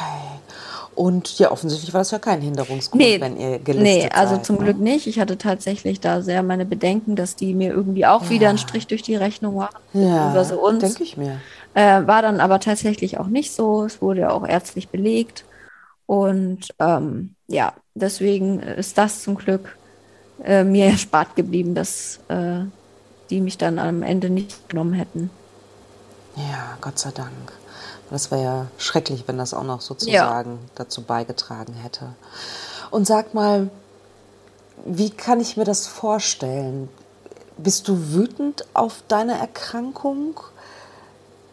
Und 0.95 1.39
ja, 1.39 1.51
offensichtlich 1.51 1.95
war 1.95 2.03
das 2.03 2.11
ja 2.11 2.19
kein 2.19 2.43
Hinderungsgrund, 2.43 3.03
nee, 3.03 3.19
wenn 3.19 3.39
ihr 3.39 3.59
gelistet 3.59 3.83
Nee, 3.83 4.09
also 4.13 4.35
seid, 4.35 4.45
zum 4.45 4.57
ne? 4.57 4.65
Glück 4.65 4.79
nicht. 4.79 5.07
Ich 5.07 5.19
hatte 5.19 5.39
tatsächlich 5.39 6.01
da 6.01 6.21
sehr 6.21 6.43
meine 6.43 6.67
Bedenken, 6.67 7.17
dass 7.17 7.35
die 7.35 7.55
mir 7.55 7.71
irgendwie 7.71 8.05
auch 8.05 8.25
ja. 8.25 8.31
wieder 8.31 8.49
einen 8.51 8.59
Strich 8.59 8.87
durch 8.87 9.03
die 9.03 9.17
Rechnung 9.17 9.57
machen. 9.57 9.81
Ja, 9.95 10.35
denke 10.35 11.03
ich 11.03 11.17
mir. 11.17 11.41
Äh, 11.73 12.07
war 12.07 12.21
dann 12.21 12.41
aber 12.41 12.61
tatsächlich 12.61 13.19
auch 13.19 13.29
nicht 13.29 13.53
so. 13.53 13.85
Es 13.85 14.03
wurde 14.03 14.21
ja 14.21 14.31
auch 14.31 14.47
ärztlich 14.47 14.91
belegt. 14.91 15.47
Und 16.05 16.69
ähm, 16.79 17.35
ja, 17.53 17.75
deswegen 17.95 18.61
ist 18.61 18.97
das 18.97 19.23
zum 19.23 19.37
Glück 19.37 19.77
äh, 20.43 20.65
mir 20.65 20.87
erspart 20.91 21.37
geblieben, 21.37 21.75
dass 21.75 22.19
äh, 22.29 22.65
die 23.31 23.41
mich 23.41 23.59
dann 23.59 23.79
am 23.79 24.03
Ende 24.03 24.31
nicht 24.31 24.69
genommen 24.69 24.95
hätten. 24.95 25.31
Ja, 26.37 26.79
Gott 26.81 26.99
sei 26.99 27.11
Dank. 27.11 27.53
Das 28.11 28.31
wäre 28.31 28.43
ja 28.43 28.67
schrecklich, 28.79 29.25
wenn 29.27 29.39
das 29.39 29.55
auch 29.55 29.65
noch 29.65 29.81
sozusagen 29.81 30.51
ja. 30.51 30.71
dazu 30.75 31.03
beigetragen 31.03 31.75
hätte. 31.75 32.15
Und 32.91 33.07
sag 33.07 33.33
mal, 33.35 33.71
wie 34.85 35.11
kann 35.11 35.41
ich 35.41 35.57
mir 35.57 35.65
das 35.65 35.87
vorstellen? 35.87 36.89
Bist 37.59 37.89
du 37.89 38.13
wütend 38.13 38.65
auf 38.75 39.03
deine 39.09 39.39
Erkrankung? 39.39 40.41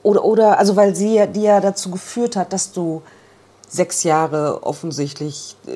Oder, 0.02 0.24
oder 0.24 0.60
also 0.60 0.76
weil 0.76 0.96
sie 0.96 1.16
ja, 1.16 1.28
die 1.28 1.44
ja 1.44 1.60
dazu 1.60 1.92
geführt 1.92 2.36
hat, 2.36 2.54
dass 2.54 2.72
du 2.72 3.04
sechs 3.70 4.04
Jahre 4.04 4.64
offensichtlich 4.64 5.56
äh, 5.68 5.72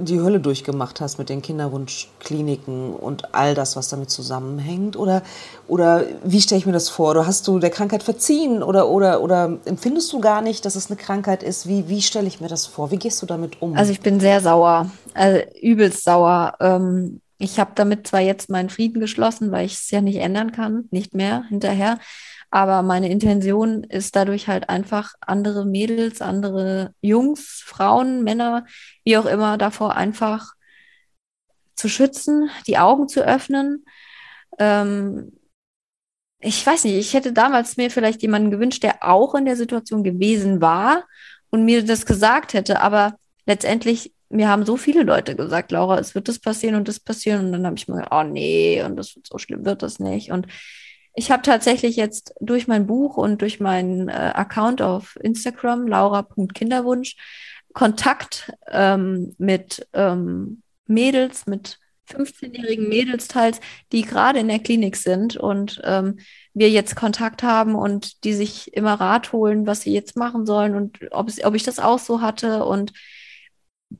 die 0.00 0.20
Hölle 0.20 0.38
durchgemacht 0.38 1.00
hast 1.00 1.18
mit 1.18 1.30
den 1.30 1.40
Kinderwunschkliniken 1.40 2.94
und 2.94 3.34
all 3.34 3.54
das, 3.54 3.74
was 3.74 3.88
damit 3.88 4.10
zusammenhängt? 4.10 4.96
Oder, 4.96 5.22
oder 5.66 6.04
wie 6.22 6.40
stelle 6.40 6.58
ich 6.58 6.66
mir 6.66 6.72
das 6.72 6.90
vor? 6.90 7.10
Oder 7.10 7.26
hast 7.26 7.48
du 7.48 7.58
der 7.58 7.70
Krankheit 7.70 8.02
verziehen? 8.02 8.62
Oder, 8.62 8.88
oder, 8.88 9.22
oder 9.22 9.58
empfindest 9.64 10.12
du 10.12 10.20
gar 10.20 10.42
nicht, 10.42 10.64
dass 10.66 10.76
es 10.76 10.90
eine 10.90 10.96
Krankheit 10.96 11.42
ist? 11.42 11.66
Wie, 11.66 11.88
wie 11.88 12.02
stelle 12.02 12.28
ich 12.28 12.40
mir 12.40 12.48
das 12.48 12.66
vor? 12.66 12.90
Wie 12.90 12.98
gehst 12.98 13.22
du 13.22 13.26
damit 13.26 13.62
um? 13.62 13.74
Also 13.76 13.92
ich 13.92 14.00
bin 14.00 14.20
sehr 14.20 14.40
sauer, 14.40 14.90
also 15.14 15.40
übelst 15.60 16.04
sauer. 16.04 16.54
Ähm, 16.60 17.20
ich 17.38 17.58
habe 17.58 17.72
damit 17.74 18.06
zwar 18.06 18.20
jetzt 18.20 18.50
meinen 18.50 18.70
Frieden 18.70 19.00
geschlossen, 19.00 19.50
weil 19.50 19.66
ich 19.66 19.74
es 19.74 19.90
ja 19.90 20.00
nicht 20.00 20.18
ändern 20.18 20.52
kann, 20.52 20.84
nicht 20.90 21.14
mehr 21.14 21.44
hinterher. 21.48 21.98
Aber 22.52 22.82
meine 22.82 23.08
Intention 23.08 23.82
ist 23.82 24.14
dadurch 24.14 24.46
halt 24.46 24.68
einfach 24.68 25.14
andere 25.22 25.64
Mädels, 25.64 26.20
andere 26.20 26.94
Jungs, 27.00 27.62
Frauen, 27.64 28.24
Männer, 28.24 28.66
wie 29.04 29.16
auch 29.16 29.24
immer, 29.24 29.56
davor 29.56 29.96
einfach 29.96 30.52
zu 31.76 31.88
schützen, 31.88 32.50
die 32.66 32.76
Augen 32.76 33.08
zu 33.08 33.22
öffnen. 33.22 33.86
Ähm, 34.58 35.32
ich 36.40 36.64
weiß 36.66 36.84
nicht, 36.84 36.96
ich 36.96 37.14
hätte 37.14 37.32
damals 37.32 37.78
mir 37.78 37.90
vielleicht 37.90 38.20
jemanden 38.20 38.50
gewünscht, 38.50 38.82
der 38.82 39.02
auch 39.02 39.34
in 39.34 39.46
der 39.46 39.56
Situation 39.56 40.04
gewesen 40.04 40.60
war 40.60 41.04
und 41.48 41.64
mir 41.64 41.82
das 41.82 42.04
gesagt 42.04 42.52
hätte. 42.52 42.80
Aber 42.82 43.16
letztendlich, 43.46 44.12
mir 44.28 44.50
haben 44.50 44.66
so 44.66 44.76
viele 44.76 45.04
Leute 45.04 45.36
gesagt, 45.36 45.72
Laura, 45.72 45.98
es 45.98 46.14
wird 46.14 46.28
das 46.28 46.38
passieren 46.38 46.74
und 46.74 46.86
das 46.86 47.00
passieren. 47.00 47.46
Und 47.46 47.52
dann 47.52 47.64
habe 47.64 47.76
ich 47.76 47.88
mir 47.88 47.94
gedacht, 47.94 48.12
oh 48.12 48.24
nee, 48.24 48.82
und 48.82 48.96
das 48.96 49.16
wird 49.16 49.26
so 49.26 49.38
schlimm 49.38 49.64
wird 49.64 49.82
das 49.82 49.98
nicht. 50.00 50.30
Und 50.32 50.46
ich 51.14 51.30
habe 51.30 51.42
tatsächlich 51.42 51.96
jetzt 51.96 52.34
durch 52.40 52.68
mein 52.68 52.86
Buch 52.86 53.16
und 53.16 53.42
durch 53.42 53.60
meinen 53.60 54.08
äh, 54.08 54.12
Account 54.12 54.80
auf 54.82 55.16
Instagram, 55.20 55.86
laura.kinderwunsch, 55.86 57.16
Kontakt 57.72 58.52
ähm, 58.70 59.34
mit 59.38 59.86
ähm, 59.92 60.62
Mädels, 60.86 61.46
mit 61.46 61.78
15-jährigen 62.10 62.88
Mädels 62.88 63.28
teils, 63.28 63.60
die 63.92 64.02
gerade 64.02 64.40
in 64.40 64.48
der 64.48 64.58
Klinik 64.58 64.96
sind 64.96 65.36
und 65.36 65.80
ähm, 65.84 66.18
wir 66.52 66.70
jetzt 66.70 66.96
Kontakt 66.96 67.42
haben 67.42 67.74
und 67.74 68.24
die 68.24 68.34
sich 68.34 68.74
immer 68.74 68.94
Rat 68.94 69.32
holen, 69.32 69.66
was 69.66 69.82
sie 69.82 69.92
jetzt 69.92 70.16
machen 70.16 70.44
sollen 70.44 70.74
und 70.74 70.98
ob, 71.12 71.28
es, 71.28 71.42
ob 71.44 71.54
ich 71.54 71.62
das 71.62 71.78
auch 71.78 71.98
so 71.98 72.20
hatte 72.20 72.64
und 72.64 72.92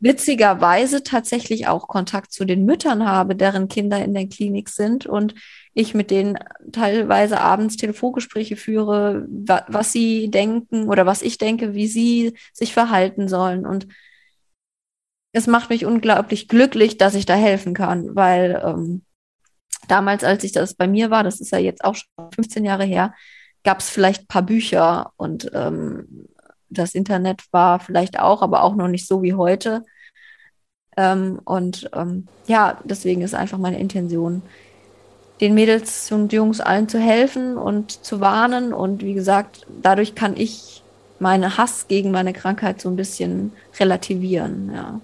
witzigerweise 0.01 1.03
tatsächlich 1.03 1.69
auch 1.69 1.89
Kontakt 1.89 2.33
zu 2.33 2.45
den 2.45 2.65
Müttern 2.65 3.07
habe, 3.07 3.37
deren 3.37 3.69
Kinder 3.69 4.03
in 4.05 4.15
der 4.15 4.27
Klinik 4.27 4.69
sind 4.69 5.07
und 5.07 5.35
ich 5.75 5.95
mit 5.95 6.11
denen 6.11 6.39
teilweise 6.73 7.41
abends 7.41 7.77
Telefongespräche 7.77 8.57
führe, 8.57 9.27
wa 9.29 9.65
was 9.69 9.93
sie 9.93 10.31
denken 10.31 10.89
oder 10.89 11.07
was 11.07 11.23
ich 11.23 11.39
denke, 11.39 11.75
wie 11.75 11.87
sie 11.87 12.37
sich 12.53 12.73
verhalten 12.73 13.29
sollen. 13.29 13.67
Und 13.67 13.89
es 15.33 15.47
macht 15.47 15.71
mich 15.71 15.87
unglaublich 15.87 16.49
glücklich, 16.49 16.99
dass 16.99 17.15
ich 17.15 17.27
da 17.27 17.35
helfen 17.35 17.75
kann, 17.75 18.15
weil 18.15 18.63
ähm, 18.65 19.03
damals, 19.89 20.25
als 20.25 20.45
ich 20.45 20.53
das 20.53 20.75
bei 20.75 20.87
mir 20.87 21.11
war, 21.11 21.25
das 21.25 21.41
ist 21.41 21.53
ja 21.53 21.59
jetzt 21.59 21.85
auch 21.85 21.95
schon 21.95 22.31
15 22.35 22.65
Jahre 22.65 22.85
her, 22.85 23.15
gab 23.65 23.81
es 23.81 23.89
vielleicht 23.89 24.23
ein 24.23 24.27
paar 24.27 24.43
Bücher 24.43 25.13
und 25.17 25.51
ähm, 25.55 26.29
das 26.73 26.95
Internet 26.95 27.45
war 27.53 27.81
vielleicht 27.81 28.19
auch, 28.19 28.43
aber 28.43 28.63
auch 28.63 28.75
noch 28.75 28.89
nicht 28.89 29.07
so 29.07 29.23
wie 29.23 29.35
heute. 29.35 29.85
Ähm, 30.97 31.41
und 31.45 31.91
ähm, 31.95 32.27
ja, 32.47 32.79
deswegen 32.85 33.23
ist 33.23 33.35
einfach 33.35 33.59
meine 33.59 33.79
Intention, 33.79 34.43
den 35.41 35.55
Mädels 35.55 36.13
und 36.13 36.33
Jungs 36.33 36.61
allen 36.61 36.89
zu 36.89 36.99
helfen 36.99 37.57
und 37.57 38.05
zu 38.05 38.21
warnen. 38.21 38.73
Und 38.73 39.03
wie 39.03 39.15
gesagt, 39.15 39.67
dadurch 39.83 40.15
kann 40.15 40.37
ich 40.37 40.83
meinen 41.19 41.57
Hass 41.57 41.87
gegen 41.89 42.11
meine 42.11 42.33
Krankheit 42.33 42.81
so 42.81 42.89
ein 42.89 42.97
bisschen 42.97 43.53
relativieren. 43.79 44.71
Ja, 44.75 45.01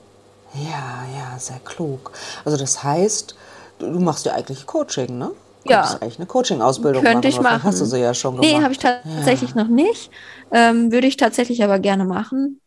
ja, 0.54 1.06
ja 1.16 1.38
sehr 1.38 1.60
klug. 1.64 2.12
Also 2.44 2.56
das 2.56 2.82
heißt, 2.82 3.34
du 3.78 4.00
machst 4.00 4.26
ja 4.26 4.34
eigentlich 4.34 4.66
Coaching, 4.66 5.18
ne? 5.18 5.30
Ja. 5.64 5.82
eigentlich 6.00 6.18
eine 6.18 6.26
Coaching-Ausbildung 6.26 7.02
Könnte 7.02 7.28
machen, 7.28 7.38
ich 7.38 7.40
machen. 7.40 7.62
Hast 7.64 7.80
du 7.80 7.84
sie 7.84 8.00
ja 8.00 8.14
schon 8.14 8.36
gemacht. 8.36 8.50
Nee, 8.50 8.62
habe 8.62 8.72
ich 8.72 8.78
tatsächlich 8.78 9.50
ja. 9.50 9.62
noch 9.62 9.68
nicht. 9.68 10.10
Ähm, 10.52 10.92
würde 10.92 11.06
ich 11.06 11.16
tatsächlich 11.16 11.62
aber 11.64 11.78
gerne 11.78 12.04
machen. 12.04 12.60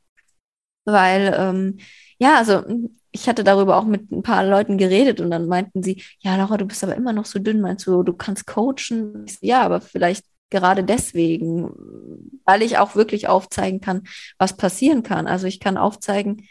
Weil, 0.86 1.36
ähm, 1.38 1.78
ja, 2.18 2.38
also 2.38 2.64
ich 3.12 3.28
hatte 3.28 3.44
darüber 3.44 3.78
auch 3.78 3.86
mit 3.86 4.12
ein 4.12 4.24
paar 4.24 4.46
Leuten 4.46 4.78
geredet 4.78 5.20
und 5.20 5.32
dann 5.32 5.48
meinten 5.48 5.84
sie, 5.84 6.04
ja, 6.20 6.36
Laura, 6.36 6.58
du 6.58 6.66
bist 6.66 6.84
aber 6.84 6.96
immer 6.96 7.14
noch 7.14 7.26
so 7.26 7.40
dünn, 7.40 7.62
meinst 7.62 7.86
du, 7.86 8.04
du 8.04 8.14
kannst 8.14 8.48
coachen? 8.48 9.26
Ja, 9.42 9.62
aber 9.64 9.82
vielleicht 9.82 10.26
gerade 10.50 10.84
deswegen, 10.84 11.72
weil 12.46 12.62
ich 12.62 12.78
auch 12.78 12.96
wirklich 12.96 13.28
aufzeigen 13.28 13.82
kann, 13.82 14.04
was 14.38 14.58
passieren 14.58 15.04
kann. 15.04 15.28
Also 15.28 15.48
ich 15.48 15.60
kann 15.60 15.78
aufzeigen, 15.78 16.48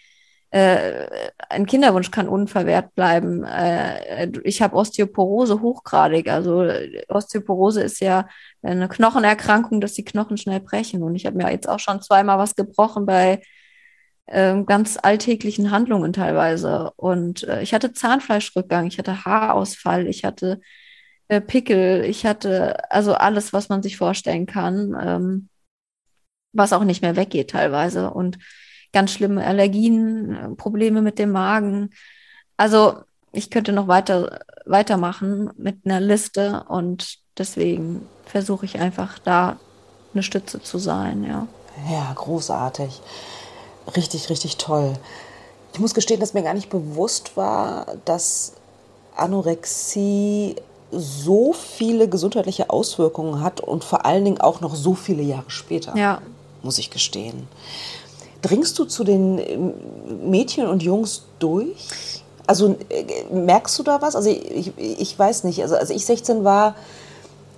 äh, 0.51 1.07
ein 1.49 1.67
Kinderwunsch 1.67 2.11
kann 2.11 2.29
unverwehrt 2.29 2.95
bleiben. 2.95 3.45
Äh, 3.45 4.33
ich 4.43 4.63
habe 4.63 4.77
Osteoporose 4.77 5.61
hochgradig. 5.61 6.29
Also 6.29 6.69
Osteoporose 7.09 7.83
ist 7.83 8.01
ja 8.01 8.29
eine 8.63 8.89
Knochenerkrankung, 8.89 9.81
dass 9.81 9.95
die 9.95 10.05
Knochen 10.05 10.37
schnell 10.37 10.61
brechen. 10.61 11.03
Und 11.03 11.15
ich 11.15 11.27
habe 11.27 11.37
mir 11.37 11.51
jetzt 11.51 11.69
auch 11.69 11.79
schon 11.79 12.03
zweimal 12.03 12.39
was 12.39 12.57
gebrochen 12.57 13.07
bei 13.07 13.43
äh, 14.27 14.63
ganz 14.65 14.99
alltäglichen 15.01 15.71
Handlungen 15.71 16.13
teilweise. 16.13 16.93
Und 16.97 17.45
äh, 17.45 17.63
ich 17.63 17.73
hatte 17.73 17.93
Zahnfleischrückgang, 17.93 18.87
ich 18.89 18.99
hatte 18.99 19.25
Haarausfall, 19.25 20.09
ich 20.09 20.25
hatte 20.25 20.61
äh, 21.29 21.41
Pickel, 21.41 22.05
ich 22.05 22.27
hatte 22.27 22.91
also 22.91 23.15
alles, 23.15 23.53
was 23.53 23.69
man 23.69 23.83
sich 23.83 23.97
vorstellen 23.97 24.47
kann, 24.47 24.97
ähm, 25.01 25.49
was 26.53 26.73
auch 26.73 26.85
nicht 26.85 27.03
mehr 27.03 27.15
weggeht 27.15 27.51
teilweise. 27.51 28.11
Und 28.11 28.39
ganz 28.93 29.13
schlimme 29.13 29.45
Allergien, 29.45 30.35
äh, 30.35 30.49
Probleme 30.57 31.03
mit 31.03 31.19
dem 31.19 31.33
Magen. 31.33 31.91
Also 32.57 32.97
ich 33.33 33.51
könnte 33.51 33.73
noch 33.73 33.89
weiter 33.89 34.41
weitermachen 34.67 35.51
mit 35.57 35.85
einer 35.85 36.01
Liste 36.01 36.65
und 36.69 37.19
deswegen 37.39 38.07
versuche 38.25 38.67
ich 38.67 38.79
einfach 38.79 39.19
da 39.19 39.59
eine 40.13 40.23
Stütze 40.23 40.63
zu 40.63 40.79
sein, 40.79 41.25
ja. 41.25 41.47
Ja, 41.91 42.13
großartig. 42.15 43.01
Richtig, 43.97 44.29
richtig 44.29 44.57
toll. 44.57 44.95
Ich 45.73 45.81
muss 45.81 45.95
gestehen, 45.95 46.21
dass 46.21 46.35
mir 46.35 46.43
gar 46.43 46.55
nicht 46.55 46.69
bewusst 46.69 47.37
war, 47.37 47.87
dass 48.05 48.55
Anorexie 49.17 50.57
so 50.91 51.53
viele 51.53 52.09
gesundheitliche 52.09 52.71
Auswirkungen 52.71 53.43
hat 53.43 53.61
und 53.61 53.85
vor 53.85 54.05
allen 54.05 54.25
Dingen 54.25 54.41
auch 54.41 54.61
noch 54.61 54.75
so 54.75 54.95
viele 54.95 55.23
Jahre 55.23 55.51
später. 55.51 55.97
Ja. 55.97 56.21
Muss 56.63 56.79
ich 56.79 56.91
gestehen. 56.91 57.49
Dringst 58.43 58.79
du 58.79 58.85
zu 58.85 59.05
den 59.05 59.39
ähm, 59.39 59.75
Mädchen 60.31 60.67
und 60.67 60.83
Jungs 60.83 61.25
durch? 61.39 62.23
Also 62.47 62.77
äh, 62.89 63.05
merkst 63.33 63.79
du 63.79 63.83
da 63.83 64.01
was? 64.01 64.17
Also 64.17 64.31
ich, 64.31 64.73
ich 64.77 65.19
weiß 65.19 65.45
nicht. 65.45 65.63
Also 65.63 65.77
als 65.77 65.91
ich 65.91 66.05
16 66.05 66.45
war, 66.45 66.75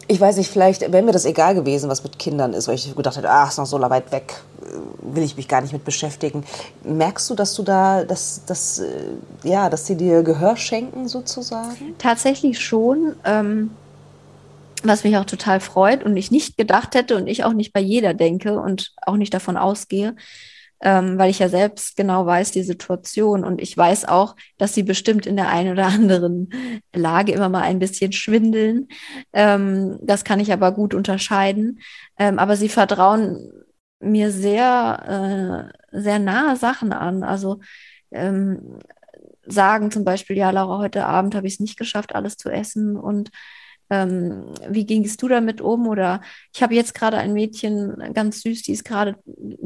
ich 0.08 0.20
weiß 0.20 0.36
nicht, 0.36 0.50
vielleicht 0.50 0.80
wäre 0.80 1.02
mir 1.02 1.12
das 1.12 1.24
egal 1.24 1.54
gewesen, 1.54 1.88
was 1.88 2.02
mit 2.02 2.18
Kindern 2.18 2.52
ist, 2.52 2.68
weil 2.68 2.74
ich 2.74 2.94
gedacht 2.94 3.16
hätte, 3.16 3.30
ach, 3.30 3.50
ist 3.50 3.58
noch 3.58 3.66
so 3.66 3.80
weit 3.80 4.10
weg, 4.12 4.34
äh, 4.60 5.14
will 5.14 5.22
ich 5.22 5.36
mich 5.36 5.48
gar 5.48 5.60
nicht 5.60 5.72
mit 5.72 5.84
beschäftigen. 5.84 6.44
Merkst 6.82 7.30
du, 7.30 7.34
dass 7.34 7.54
du 7.54 7.62
da, 7.62 8.04
dass, 8.04 8.44
dass, 8.44 8.80
äh, 8.80 8.88
ja, 9.44 9.70
dass 9.70 9.86
sie 9.86 9.96
dir 9.96 10.22
Gehör 10.22 10.56
schenken 10.56 11.08
sozusagen? 11.08 11.94
Tatsächlich 11.98 12.60
schon. 12.60 13.16
Ähm, 13.24 13.70
was 14.84 15.04
mich 15.04 15.16
auch 15.16 15.24
total 15.24 15.60
freut 15.60 16.02
und 16.02 16.16
ich 16.16 16.30
nicht 16.30 16.56
gedacht 16.56 16.94
hätte 16.94 17.16
und 17.16 17.28
ich 17.28 17.44
auch 17.44 17.52
nicht 17.52 17.72
bei 17.72 17.80
jeder 17.80 18.14
denke 18.14 18.58
und 18.58 18.92
auch 19.06 19.16
nicht 19.16 19.32
davon 19.32 19.56
ausgehe, 19.56 20.16
ähm, 20.82 21.16
weil 21.16 21.30
ich 21.30 21.38
ja 21.38 21.48
selbst 21.48 21.96
genau 21.96 22.26
weiß 22.26 22.50
die 22.50 22.64
Situation 22.64 23.44
und 23.44 23.62
ich 23.62 23.76
weiß 23.76 24.06
auch, 24.06 24.34
dass 24.58 24.74
sie 24.74 24.82
bestimmt 24.82 25.26
in 25.26 25.36
der 25.36 25.48
einen 25.48 25.72
oder 25.72 25.86
anderen 25.86 26.50
Lage 26.92 27.32
immer 27.32 27.48
mal 27.48 27.62
ein 27.62 27.78
bisschen 27.78 28.12
schwindeln. 28.12 28.88
Ähm, 29.32 29.98
das 30.02 30.24
kann 30.24 30.40
ich 30.40 30.52
aber 30.52 30.72
gut 30.72 30.92
unterscheiden. 30.92 31.80
Ähm, 32.18 32.38
aber 32.38 32.56
sie 32.56 32.68
vertrauen 32.68 33.50
mir 34.00 34.32
sehr, 34.32 35.70
äh, 35.92 36.00
sehr 36.00 36.18
nahe 36.18 36.56
Sachen 36.56 36.92
an. 36.92 37.22
Also 37.22 37.60
ähm, 38.10 38.78
sagen 39.46 39.90
zum 39.92 40.04
Beispiel, 40.04 40.36
ja, 40.36 40.50
Laura, 40.50 40.78
heute 40.78 41.06
Abend 41.06 41.34
habe 41.34 41.46
ich 41.46 41.54
es 41.54 41.60
nicht 41.60 41.78
geschafft, 41.78 42.14
alles 42.14 42.36
zu 42.36 42.50
essen 42.50 42.96
und 42.96 43.30
Ähm, 43.92 44.54
wie 44.70 44.86
gingst 44.86 45.20
du 45.20 45.28
damit 45.28 45.60
um? 45.60 45.86
Oder 45.86 46.22
ich 46.54 46.62
habe 46.62 46.74
jetzt 46.74 46.94
gerade 46.94 47.18
ein 47.18 47.34
Mädchen, 47.34 47.94
ganz 48.14 48.40
süß, 48.40 48.62
die 48.62 48.72
ist 48.72 48.84
gerade 48.84 49.16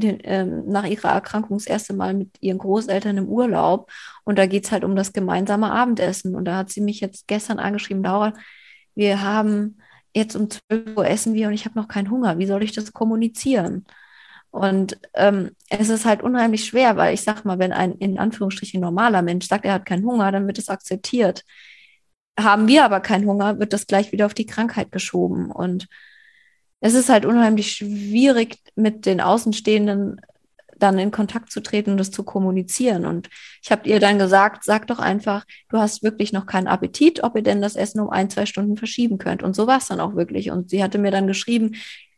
ähm, 0.01 0.65
nach 0.67 0.85
ihrer 0.85 1.11
Erkrankung 1.11 1.59
das 1.59 1.67
erste 1.69 1.95
Mal 1.95 2.13
mit 2.13 2.31
ihren 2.41 2.59
Großeltern 2.59 3.19
im 3.19 3.29
Urlaub. 3.29 3.89
Und 4.25 4.37
da 4.37 4.47
geht 4.47 4.65
es 4.65 4.73
halt 4.73 4.83
um 4.83 4.97
das 4.97 5.13
gemeinsame 5.13 5.71
Abendessen. 5.71 6.35
Und 6.35 6.45
da 6.47 6.57
hat 6.57 6.71
sie 6.71 6.81
mich 6.81 6.99
jetzt 7.01 7.29
gestern 7.29 7.61
angeschrieben, 7.61 8.03
Laura, 8.03 8.33
wir 8.97 9.23
haben 9.23 9.79
jetzt 10.13 10.35
um 10.35 10.51
12 10.51 10.97
Uhr 10.97 11.07
essen 11.07 11.35
wir 11.35 11.47
und 11.47 11.55
ich 11.55 11.65
habe 11.65 11.79
noch 11.79 11.87
keinen 11.87 12.11
Hunger. 12.11 12.39
Wie 12.39 12.47
soll 12.47 12.65
ich 12.65 12.73
das 12.73 12.93
kommunizieren? 12.93 13.85
Und 14.51 14.99
ähm, 15.15 15.53
es 15.69 15.89
ist 15.89 16.05
halt 16.05 16.23
unheimlich 16.23 16.65
schwer, 16.65 16.97
weil 16.97 17.15
ich 17.15 17.23
sag 17.23 17.45
mal, 17.45 17.59
wenn 17.61 17.73
ein 17.73 17.93
in 17.93 18.19
Anführungsstrichen 18.19 18.81
normaler 18.81 19.23
Mensch 19.23 19.47
sagt, 19.47 19.65
er 19.67 19.75
hat 19.75 19.87
keinen 19.87 20.05
Hunger, 20.05 20.33
dann 20.33 20.47
wird 20.49 20.59
es 20.59 20.69
akzeptiert. 20.69 21.45
Haben 22.39 22.69
wir 22.69 22.85
aber 22.85 23.01
keinen 23.01 23.27
Hunger, 23.27 23.59
wird 23.59 23.73
das 23.73 23.87
gleich 23.87 24.13
wieder 24.13 24.27
auf 24.27 24.35
die 24.35 24.47
Krankheit 24.47 24.93
geschoben. 24.93 25.51
Und 25.51 25.89
es 26.81 26.95
ist 26.95 27.09
halt 27.09 27.25
unheimlich 27.25 27.73
schwierig, 27.73 28.59
mit 28.75 29.07
den 29.07 29.21
Außenstehenden 29.21 30.21
dann 30.79 30.99
in 30.99 31.11
Kontakt 31.11 31.51
zu 31.51 31.63
treten 31.63 31.93
und 31.93 31.97
das 31.97 32.11
zu 32.11 32.23
kommunizieren. 32.23 33.07
Und 33.07 33.29
ich 33.63 33.71
habe 33.73 33.89
ihr 33.89 34.01
dann 34.01 34.19
gesagt, 34.19 34.65
sag 34.65 34.87
doch 34.87 34.99
einfach, 34.99 35.45
du 35.71 35.79
hast 35.79 36.03
wirklich 36.03 36.33
noch 36.33 36.47
keinen 36.47 36.67
Appetit, 36.67 37.23
ob 37.23 37.37
ihr 37.37 37.43
denn 37.43 37.63
das 37.63 37.77
Essen 37.77 38.01
um 38.01 38.11
ein, 38.11 38.31
zwei 38.31 38.47
Stunden 38.47 38.77
verschieben 38.77 39.19
könnt. 39.19 39.43
Und 39.43 39.57
so 39.57 39.67
war 39.67 39.79
es 39.79 39.87
dann 39.87 40.01
auch 40.01 40.15
wirklich. 40.15 40.51
Und 40.51 40.71
sie 40.71 40.83
hatte 40.83 40.99
mir 40.99 41.11
dann 41.11 41.27
geschrieben, 41.27 41.77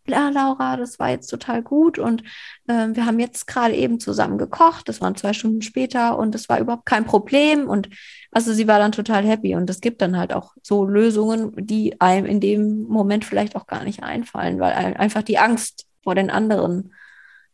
ja, 0.09 0.28
Laura, 0.30 0.76
das 0.76 0.98
war 0.98 1.11
jetzt 1.11 1.28
total 1.28 1.62
gut 1.62 1.98
und 1.98 2.22
äh, 2.66 2.88
wir 2.92 3.06
haben 3.06 3.18
jetzt 3.18 3.46
gerade 3.46 3.74
eben 3.74 4.00
zusammen 4.00 4.38
gekocht, 4.38 4.88
das 4.88 5.00
waren 5.00 5.16
zwei 5.16 5.32
Stunden 5.32 5.62
später 5.62 6.18
und 6.18 6.34
es 6.34 6.48
war 6.48 6.59
überhaupt 6.59 6.86
kein 6.86 7.04
Problem 7.04 7.68
und 7.68 7.88
also 8.30 8.52
sie 8.52 8.68
war 8.68 8.78
dann 8.78 8.92
total 8.92 9.24
happy 9.24 9.54
und 9.54 9.68
es 9.70 9.80
gibt 9.80 10.02
dann 10.02 10.18
halt 10.18 10.32
auch 10.32 10.52
so 10.62 10.84
Lösungen, 10.84 11.52
die 11.56 12.00
einem 12.00 12.26
in 12.26 12.40
dem 12.40 12.82
Moment 12.84 13.24
vielleicht 13.24 13.56
auch 13.56 13.66
gar 13.66 13.84
nicht 13.84 14.02
einfallen, 14.02 14.61
weil 14.61 14.72
einfach 14.72 15.22
die 15.22 15.38
Angst 15.38 15.86
vor 16.02 16.14
den 16.14 16.30
anderen 16.30 16.92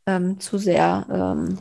ähm, 0.07 0.41
zu 0.41 0.59
sehr 0.59 1.07
ähm, 1.11 1.59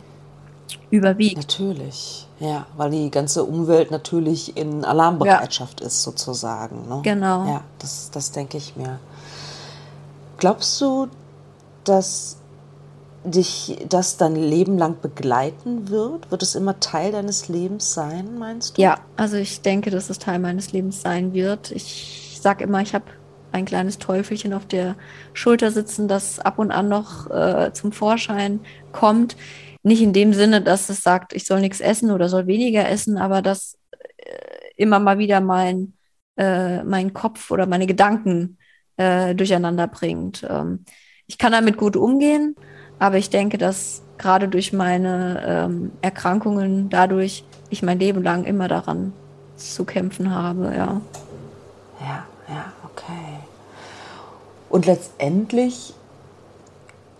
überwiegt. 0.89 1.37
Natürlich, 1.37 2.27
ja, 2.39 2.65
weil 2.77 2.91
die 2.91 3.09
ganze 3.09 3.43
Umwelt 3.43 3.91
natürlich 3.91 4.55
in 4.57 4.85
Alarmbereitschaft 4.85 5.81
ja. 5.81 5.87
ist 5.87 6.03
sozusagen. 6.03 6.87
Ne? 6.87 7.01
Genau. 7.03 7.47
Ja, 7.47 7.61
das, 7.79 8.11
das 8.11 8.31
denke 8.31 8.57
ich 8.57 8.75
mir. 8.75 8.99
Glaubst 10.43 10.81
du, 10.81 11.07
dass 11.85 12.37
dich 13.23 13.77
das 13.87 14.17
dein 14.17 14.35
Leben 14.35 14.77
lang 14.77 14.99
begleiten 14.99 15.87
wird? 15.87 16.31
Wird 16.31 16.43
es 16.43 16.55
immer 16.55 16.81
Teil 16.81 17.13
deines 17.13 17.47
Lebens 17.47 17.93
sein, 17.93 18.37
meinst 18.37 18.77
du? 18.77 18.81
Ja, 18.81 18.99
also 19.15 19.37
ich 19.37 19.61
denke, 19.61 19.89
dass 19.89 20.09
es 20.09 20.19
Teil 20.19 20.39
meines 20.39 20.73
Lebens 20.73 21.01
sein 21.01 21.31
wird. 21.31 21.71
Ich 21.71 22.39
sage 22.41 22.65
immer, 22.65 22.81
ich 22.81 22.93
habe 22.93 23.05
ein 23.53 23.63
kleines 23.63 23.99
Teufelchen 23.99 24.51
auf 24.51 24.65
der 24.65 24.97
Schulter 25.31 25.71
sitzen, 25.71 26.09
das 26.09 26.41
ab 26.41 26.59
und 26.59 26.71
an 26.71 26.89
noch 26.89 27.31
äh, 27.31 27.71
zum 27.71 27.93
Vorschein 27.93 28.59
kommt. 28.91 29.37
Nicht 29.81 30.01
in 30.01 30.11
dem 30.11 30.33
Sinne, 30.33 30.61
dass 30.61 30.89
es 30.89 31.03
sagt, 31.03 31.31
ich 31.31 31.45
soll 31.45 31.61
nichts 31.61 31.79
essen 31.79 32.11
oder 32.11 32.27
soll 32.27 32.47
weniger 32.47 32.89
essen, 32.89 33.17
aber 33.17 33.41
dass 33.41 33.77
äh, 34.17 34.35
immer 34.75 34.99
mal 34.99 35.19
wieder 35.19 35.39
mein, 35.39 35.93
äh, 36.35 36.83
mein 36.83 37.13
Kopf 37.13 37.49
oder 37.49 37.65
meine 37.65 37.87
Gedanken 37.87 38.57
äh, 38.97 39.35
durcheinander 39.35 39.87
bringt. 39.87 40.45
Ähm, 40.49 40.85
ich 41.27 41.37
kann 41.37 41.51
damit 41.51 41.77
gut 41.77 41.95
umgehen, 41.95 42.55
aber 42.99 43.17
ich 43.17 43.29
denke, 43.29 43.57
dass 43.57 44.01
gerade 44.17 44.47
durch 44.47 44.73
meine 44.73 45.43
ähm, 45.45 45.91
Erkrankungen 46.01 46.89
dadurch 46.89 47.43
ich 47.69 47.81
mein 47.81 47.99
Leben 47.99 48.23
lang 48.23 48.43
immer 48.43 48.67
daran 48.67 49.13
zu 49.57 49.85
kämpfen 49.85 50.33
habe, 50.33 50.73
ja. 50.75 51.01
Ja, 51.99 52.25
ja, 52.47 52.73
okay. 52.83 53.39
Und 54.69 54.85
letztendlich 54.85 55.93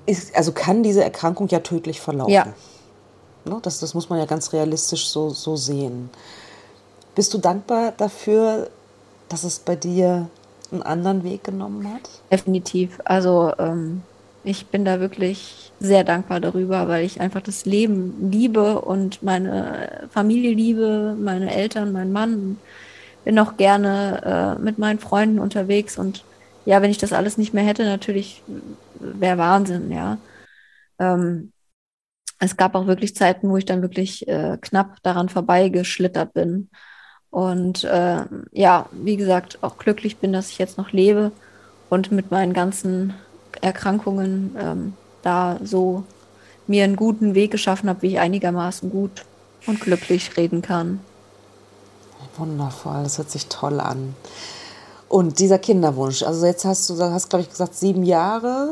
ist, 0.06 0.36
also 0.36 0.52
kann 0.52 0.84
diese 0.84 1.04
Erkrankung 1.04 1.48
ja 1.48 1.60
tödlich 1.60 2.02
verlaufen. 2.02 2.32
Ja. 2.34 2.48
Ne, 3.46 3.60
das, 3.62 3.80
das 3.80 3.94
muss 3.94 4.10
man 4.10 4.20
ja 4.20 4.26
ganz 4.26 4.54
realistisch 4.54 5.08
so, 5.08 5.30
so 5.30 5.56
sehen. 5.56 6.10
Bist 7.16 7.34
du 7.34 7.38
dankbar 7.38 7.94
dafür, 7.96 8.70
dass 9.30 9.44
es 9.44 9.60
bei 9.60 9.76
dir 9.76 10.30
einen 10.72 10.84
anderen 10.84 11.24
Weg 11.24 11.44
genommen 11.44 11.88
hat? 11.94 12.10
Definitiv. 12.32 13.00
Also 13.06 13.54
ähm, 13.58 14.02
ich 14.44 14.68
bin 14.68 14.86
da 14.86 15.00
wirklich 15.00 15.72
sehr 15.80 16.04
dankbar 16.04 16.40
darüber, 16.40 16.88
weil 16.88 17.06
ich 17.06 17.22
einfach 17.22 17.42
das 17.42 17.66
Leben 17.66 18.32
liebe 18.32 18.82
und 18.82 19.24
meine 19.24 20.08
Familie 20.10 20.54
liebe, 20.54 21.16
meine 21.20 21.54
Eltern, 21.54 21.92
meinen 21.92 22.12
Mann. 22.12 22.58
Bin 23.24 23.40
auch 23.40 23.56
gerne 23.56 24.58
äh, 24.60 24.62
mit 24.62 24.80
meinen 24.80 25.00
Freunden 25.00 25.40
unterwegs 25.40 25.98
und 25.98 26.26
ja, 26.66 26.82
wenn 26.82 26.92
ich 26.92 26.98
das 26.98 27.14
alles 27.14 27.38
nicht 27.38 27.54
mehr 27.54 27.64
hätte, 27.64 27.84
natürlich 27.84 28.42
wäre 29.00 29.38
Wahnsinn, 29.38 29.92
ja. 29.92 30.18
Ähm, 31.00 31.52
es 32.40 32.58
gab 32.58 32.76
auch 32.76 32.88
wirklich 32.88 33.16
Zeiten, 33.16 33.50
wo 33.50 33.58
ich 33.58 33.66
dann 33.66 33.82
wirklich 33.82 34.28
äh, 34.28 34.58
knapp 34.62 35.02
daran 35.04 35.30
vorbeigeschlittert 35.30 36.34
bin. 36.34 36.70
Und 37.34 37.84
äh, 37.84 38.26
ja, 38.52 38.86
wie 38.92 39.18
gesagt, 39.18 39.58
auch 39.62 39.80
glücklich 39.80 40.18
bin, 40.18 40.34
dass 40.34 40.52
ich 40.52 40.60
jetzt 40.60 40.78
noch 40.78 40.92
lebe 40.92 41.32
und 41.90 42.12
mit 42.12 42.30
meinen 42.30 42.54
ganzen 42.54 43.16
Erkrankungen 43.60 44.56
ähm, 44.56 44.94
da 45.24 45.58
so 45.64 46.04
mir 46.68 46.84
einen 46.84 46.96
guten 46.96 47.34
Weg 47.34 47.50
geschaffen 47.50 47.90
habe, 47.90 48.04
wie 48.04 48.10
ich 48.10 48.20
einigermaßen 48.20 48.92
gut 48.92 49.26
und 49.66 49.82
glücklich 49.82 50.38
reden 50.38 50.62
kann. 50.62 51.00
Wundervoll, 52.38 53.02
das 53.02 53.18
hört 53.18 53.32
sich 53.32 53.48
toll 53.48 53.80
an. 53.80 54.16
Und 55.14 55.38
dieser 55.38 55.60
Kinderwunsch, 55.60 56.24
also 56.24 56.44
jetzt 56.48 56.66
hast 56.66 56.90
du, 56.90 56.98
hast 57.00 57.30
glaube 57.30 57.44
ich 57.44 57.50
gesagt, 57.52 57.76
sieben 57.76 58.02
Jahre 58.02 58.70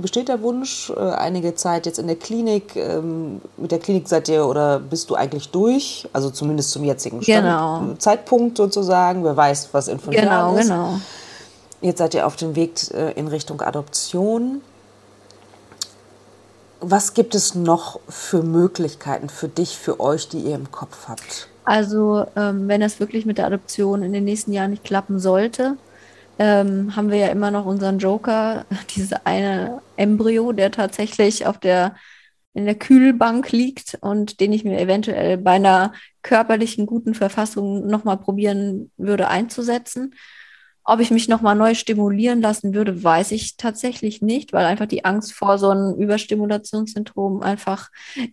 besteht 0.00 0.28
der 0.28 0.40
Wunsch, 0.40 0.88
äh, 0.90 1.00
einige 1.00 1.56
Zeit 1.56 1.84
jetzt 1.84 1.98
in 1.98 2.06
der 2.06 2.14
Klinik. 2.14 2.76
Ähm, 2.76 3.40
mit 3.56 3.72
der 3.72 3.80
Klinik 3.80 4.06
seid 4.06 4.28
ihr 4.28 4.46
oder 4.46 4.78
bist 4.78 5.10
du 5.10 5.16
eigentlich 5.16 5.48
durch? 5.48 6.08
Also 6.12 6.30
zumindest 6.30 6.70
zum 6.70 6.84
jetzigen 6.84 7.20
Stand, 7.24 7.42
genau. 7.42 7.94
Zeitpunkt 7.98 8.56
sozusagen. 8.56 9.24
Wer 9.24 9.36
weiß, 9.36 9.70
was 9.72 9.88
in 9.88 9.98
fünf 9.98 10.14
genau, 10.14 10.30
Jahren 10.30 10.58
ist. 10.58 10.68
Genau, 10.68 10.84
genau. 10.84 11.00
Jetzt 11.80 11.98
seid 11.98 12.14
ihr 12.14 12.24
auf 12.24 12.36
dem 12.36 12.54
Weg 12.54 12.88
äh, 12.94 13.10
in 13.14 13.26
Richtung 13.26 13.60
Adoption. 13.60 14.60
Was 16.78 17.14
gibt 17.14 17.34
es 17.34 17.56
noch 17.56 17.98
für 18.08 18.44
Möglichkeiten 18.44 19.28
für 19.28 19.48
dich, 19.48 19.76
für 19.76 19.98
euch, 19.98 20.28
die 20.28 20.38
ihr 20.38 20.54
im 20.54 20.70
Kopf 20.70 21.08
habt? 21.08 21.49
Also 21.70 22.26
ähm, 22.34 22.66
wenn 22.66 22.82
es 22.82 22.98
wirklich 22.98 23.26
mit 23.26 23.38
der 23.38 23.46
Adoption 23.46 24.02
in 24.02 24.12
den 24.12 24.24
nächsten 24.24 24.52
Jahren 24.52 24.72
nicht 24.72 24.82
klappen 24.82 25.20
sollte, 25.20 25.76
ähm, 26.36 26.96
haben 26.96 27.12
wir 27.12 27.18
ja 27.18 27.28
immer 27.28 27.52
noch 27.52 27.64
unseren 27.64 28.00
Joker, 28.00 28.66
diese 28.96 29.24
eine 29.24 29.80
Embryo, 29.96 30.50
der 30.50 30.72
tatsächlich 30.72 31.46
auf 31.46 31.58
der 31.58 31.94
in 32.54 32.64
der 32.64 32.74
Kühlbank 32.74 33.52
liegt 33.52 33.96
und 34.00 34.40
den 34.40 34.52
ich 34.52 34.64
mir 34.64 34.80
eventuell 34.80 35.36
bei 35.38 35.52
einer 35.52 35.92
körperlichen 36.22 36.86
guten 36.86 37.14
Verfassung 37.14 37.86
nochmal 37.86 38.16
probieren 38.16 38.90
würde 38.96 39.28
einzusetzen. 39.28 40.16
Ob 40.90 40.98
ich 40.98 41.12
mich 41.12 41.28
nochmal 41.28 41.54
neu 41.54 41.76
stimulieren 41.76 42.40
lassen 42.40 42.74
würde, 42.74 43.04
weiß 43.04 43.30
ich 43.30 43.56
tatsächlich 43.56 44.22
nicht, 44.22 44.52
weil 44.52 44.64
einfach 44.64 44.86
die 44.86 45.04
Angst 45.04 45.32
vor 45.32 45.56
so 45.56 45.68
einem 45.70 45.94
Überstimulationssyndrom 45.94 47.42
einfach 47.42 47.90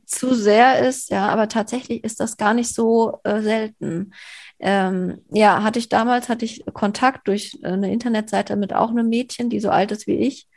zu 0.08 0.34
sehr 0.34 0.80
ist. 0.80 1.12
Ja, 1.12 1.28
aber 1.28 1.50
tatsächlich 1.50 2.04
ist 2.04 2.20
das 2.20 2.36
gar 2.36 2.56
nicht 2.56 2.74
so 2.74 3.20
äh, 3.24 3.42
selten. 3.42 4.12
Ähm, 4.58 5.22
ja, 5.30 5.62
hatte 5.62 5.78
ich 5.78 5.88
damals, 5.88 6.30
hatte 6.30 6.46
ich 6.46 6.66
Kontakt 6.74 7.28
durch 7.28 7.60
äh, 7.62 7.68
eine 7.68 7.94
Internetseite 7.94 8.56
mit 8.56 8.74
auch 8.74 8.90
einem 8.90 9.08
Mädchen, 9.08 9.52
die 9.52 9.60
so 9.60 9.70
alt 9.70 9.92
ist 9.92 10.08
wie 10.08 10.16
ich. 10.16 10.48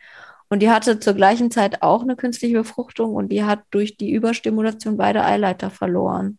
Und 0.49 0.61
die 0.61 0.71
hatte 0.71 1.01
zur 1.01 1.13
gleichen 1.13 1.51
Zeit 1.51 1.83
auch 1.83 2.01
eine 2.01 2.17
künstliche 2.17 2.57
Befruchtung 2.57 3.15
und 3.15 3.29
die 3.29 3.45
hat 3.45 3.61
durch 3.71 3.99
die 3.99 4.11
Überstimulation 4.11 4.97
beide 4.97 5.23
Eileiter 5.23 5.69
verloren. 5.69 6.39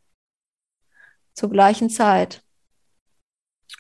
Zur 1.36 1.52
gleichen 1.52 1.92
Zeit. 1.92 2.42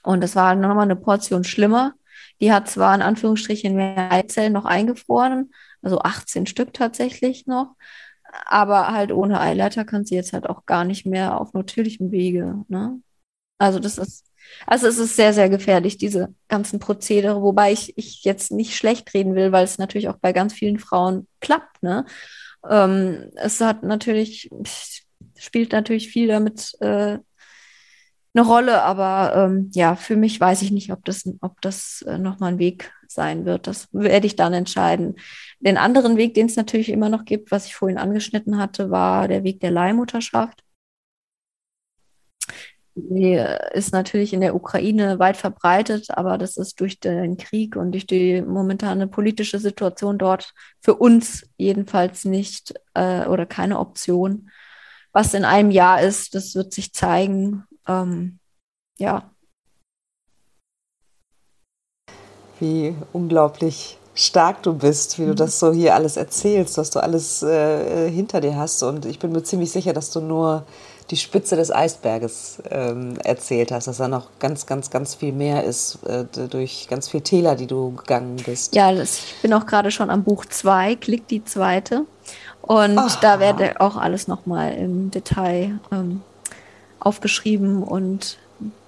Und 0.03 0.21
das 0.21 0.35
war 0.35 0.55
nochmal 0.55 0.85
eine 0.85 0.95
Portion 0.95 1.43
schlimmer. 1.43 1.93
Die 2.39 2.51
hat 2.51 2.69
zwar 2.69 2.95
in 2.95 3.01
Anführungsstrichen 3.01 3.75
mehr 3.75 4.11
Eizellen 4.11 4.53
noch 4.53 4.65
eingefroren, 4.65 5.53
also 5.81 5.99
18 5.99 6.47
Stück 6.47 6.73
tatsächlich 6.73 7.45
noch, 7.45 7.75
aber 8.45 8.87
halt 8.91 9.11
ohne 9.11 9.39
Eileiter 9.39 9.85
kann 9.85 10.05
sie 10.05 10.15
jetzt 10.15 10.33
halt 10.33 10.49
auch 10.49 10.65
gar 10.65 10.83
nicht 10.83 11.05
mehr 11.05 11.39
auf 11.39 11.53
natürlichem 11.53 12.11
Wege. 12.11 12.63
Ne? 12.67 13.01
Also 13.57 13.79
das 13.79 13.97
ist, 13.97 14.25
also 14.65 14.87
es 14.87 14.97
ist 14.97 15.15
sehr, 15.15 15.33
sehr 15.33 15.49
gefährlich, 15.49 15.97
diese 15.97 16.33
ganzen 16.47 16.79
Prozedere, 16.79 17.41
wobei 17.41 17.71
ich, 17.71 17.97
ich 17.97 18.23
jetzt 18.23 18.51
nicht 18.51 18.75
schlecht 18.75 19.13
reden 19.13 19.35
will, 19.35 19.51
weil 19.51 19.63
es 19.63 19.77
natürlich 19.77 20.09
auch 20.09 20.17
bei 20.17 20.33
ganz 20.33 20.53
vielen 20.53 20.79
Frauen 20.79 21.27
klappt. 21.41 21.83
Ne? 21.83 22.05
Ähm, 22.67 23.31
es 23.35 23.61
hat 23.61 23.83
natürlich, 23.83 24.49
spielt 25.37 25.73
natürlich 25.73 26.09
viel 26.09 26.27
damit 26.27 26.75
äh, 26.81 27.19
eine 28.33 28.45
Rolle, 28.45 28.81
aber 28.83 29.33
ähm, 29.35 29.69
ja, 29.73 29.95
für 29.95 30.15
mich 30.15 30.39
weiß 30.39 30.61
ich 30.61 30.71
nicht, 30.71 30.91
ob 30.91 31.03
das, 31.05 31.29
ob 31.41 31.59
das 31.61 32.01
äh, 32.07 32.17
nochmal 32.17 32.53
ein 32.53 32.59
Weg 32.59 32.93
sein 33.07 33.45
wird. 33.45 33.67
Das 33.67 33.89
werde 33.91 34.25
ich 34.25 34.37
dann 34.37 34.53
entscheiden. 34.53 35.15
Den 35.59 35.77
anderen 35.77 36.17
Weg, 36.17 36.33
den 36.33 36.45
es 36.45 36.55
natürlich 36.55 36.89
immer 36.89 37.09
noch 37.09 37.25
gibt, 37.25 37.51
was 37.51 37.65
ich 37.65 37.75
vorhin 37.75 37.97
angeschnitten 37.97 38.57
hatte, 38.57 38.89
war 38.89 39.27
der 39.27 39.43
Weg 39.43 39.59
der 39.59 39.71
Leihmutterschaft. 39.71 40.63
Die 42.95 43.41
ist 43.73 43.93
natürlich 43.93 44.33
in 44.33 44.41
der 44.41 44.53
Ukraine 44.55 45.17
weit 45.17 45.37
verbreitet, 45.37 46.11
aber 46.11 46.37
das 46.37 46.57
ist 46.57 46.79
durch 46.81 46.99
den 46.99 47.37
Krieg 47.37 47.75
und 47.77 47.93
durch 47.93 48.05
die 48.05 48.41
momentane 48.41 49.07
politische 49.07 49.59
Situation 49.59 50.17
dort 50.17 50.53
für 50.81 50.95
uns 50.95 51.49
jedenfalls 51.57 52.25
nicht 52.25 52.73
äh, 52.93 53.25
oder 53.27 53.45
keine 53.45 53.79
Option. 53.79 54.49
Was 55.13 55.33
in 55.33 55.45
einem 55.45 55.71
Jahr 55.71 56.01
ist, 56.01 56.35
das 56.35 56.55
wird 56.55 56.73
sich 56.73 56.93
zeigen. 56.93 57.63
Ähm, 57.87 58.39
ja. 58.97 59.31
Wie 62.59 62.95
unglaublich 63.13 63.97
stark 64.13 64.61
du 64.63 64.73
bist, 64.73 65.17
wie 65.19 65.25
du 65.25 65.31
mhm. 65.31 65.35
das 65.35 65.59
so 65.59 65.71
hier 65.71 65.95
alles 65.95 66.17
erzählst, 66.17 66.77
was 66.77 66.91
du 66.91 66.99
alles 66.99 67.41
äh, 67.43 68.09
hinter 68.09 68.41
dir 68.41 68.55
hast. 68.55 68.83
Und 68.83 69.05
ich 69.05 69.19
bin 69.19 69.31
mir 69.31 69.43
ziemlich 69.43 69.71
sicher, 69.71 69.93
dass 69.93 70.11
du 70.11 70.19
nur 70.19 70.65
die 71.09 71.17
Spitze 71.17 71.55
des 71.55 71.71
Eisberges 71.71 72.61
ähm, 72.69 73.17
erzählt 73.23 73.71
hast, 73.71 73.87
dass 73.87 73.97
da 73.97 74.07
noch 74.07 74.29
ganz, 74.39 74.65
ganz, 74.65 74.89
ganz 74.89 75.15
viel 75.15 75.33
mehr 75.33 75.63
ist, 75.63 75.99
äh, 76.05 76.25
durch 76.47 76.87
ganz 76.89 77.09
viele 77.09 77.23
Täler, 77.23 77.55
die 77.55 77.67
du 77.67 77.95
gegangen 77.95 78.37
bist. 78.45 78.75
Ja, 78.75 78.93
das, 78.93 79.17
ich 79.17 79.35
bin 79.41 79.53
auch 79.53 79.65
gerade 79.65 79.91
schon 79.91 80.09
am 80.09 80.23
Buch 80.23 80.45
2, 80.45 80.95
klick 80.95 81.27
die 81.27 81.43
zweite. 81.43 82.05
Und 82.61 82.97
Aha. 82.97 83.17
da 83.21 83.39
werde 83.39 83.81
auch 83.81 83.97
alles 83.97 84.27
nochmal 84.27 84.73
im 84.73 85.11
Detail 85.11 85.79
ähm, 85.91 86.21
aufgeschrieben 87.01 87.83
und 87.83 88.37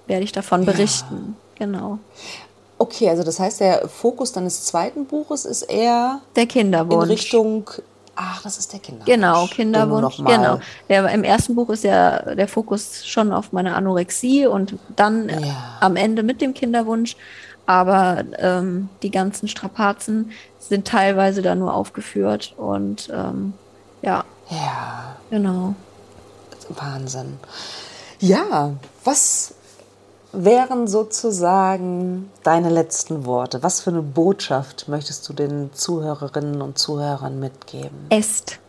werde 0.06 0.24
ich 0.24 0.32
davon 0.32 0.64
berichten. 0.64 1.36
Ja. 1.58 1.66
Genau. 1.66 1.98
Okay, 2.78 3.08
also 3.08 3.22
das 3.22 3.38
heißt, 3.38 3.60
der 3.60 3.88
Fokus 3.88 4.32
deines 4.32 4.64
zweiten 4.64 5.06
Buches 5.06 5.44
ist 5.44 5.62
eher 5.62 6.20
der 6.34 6.46
Kinderwunsch. 6.46 7.04
In 7.04 7.10
Richtung 7.10 7.70
Ach, 8.16 8.42
das 8.42 8.58
ist 8.58 8.72
der 8.72 8.80
Kinderwunsch. 8.80 9.06
Genau, 9.06 9.46
Kinderwunsch. 9.46 10.16
Genau. 10.18 10.60
Der, 10.88 11.08
Im 11.10 11.24
ersten 11.24 11.54
Buch 11.54 11.70
ist 11.70 11.84
ja 11.84 12.34
der 12.34 12.46
Fokus 12.46 13.04
schon 13.04 13.32
auf 13.32 13.52
meine 13.52 13.74
Anorexie 13.74 14.46
und 14.46 14.74
dann 14.94 15.28
ja. 15.28 15.78
am 15.80 15.96
Ende 15.96 16.22
mit 16.22 16.40
dem 16.40 16.54
Kinderwunsch. 16.54 17.16
Aber 17.66 18.22
ähm, 18.38 18.88
die 19.02 19.10
ganzen 19.10 19.48
Strapazen 19.48 20.30
sind 20.60 20.86
teilweise 20.86 21.42
da 21.42 21.54
nur 21.54 21.74
aufgeführt 21.74 22.54
und 22.56 23.08
ähm, 23.12 23.54
ja. 24.02 24.24
Ja. 24.50 25.16
Genau. 25.30 25.74
Wahnsinn. 26.68 27.38
Ja, 28.24 28.74
was 29.04 29.54
wären 30.32 30.88
sozusagen 30.88 32.30
deine 32.42 32.70
letzten 32.70 33.26
Worte? 33.26 33.62
Was 33.62 33.82
für 33.82 33.90
eine 33.90 34.00
Botschaft 34.00 34.88
möchtest 34.88 35.28
du 35.28 35.34
den 35.34 35.74
Zuhörerinnen 35.74 36.62
und 36.62 36.78
Zuhörern 36.78 37.38
mitgeben? 37.38 38.06
Esst. 38.08 38.60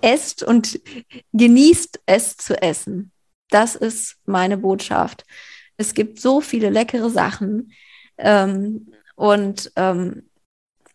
Esst 0.00 0.44
und 0.44 0.78
genießt 1.32 2.02
es 2.06 2.36
zu 2.36 2.62
essen. 2.62 3.10
Das 3.50 3.74
ist 3.74 4.14
meine 4.26 4.58
Botschaft. 4.58 5.24
Es 5.76 5.94
gibt 5.94 6.20
so 6.20 6.40
viele 6.40 6.70
leckere 6.70 7.10
Sachen 7.10 7.72
ähm, 8.16 8.92
und 9.16 9.72
ähm, 9.74 10.30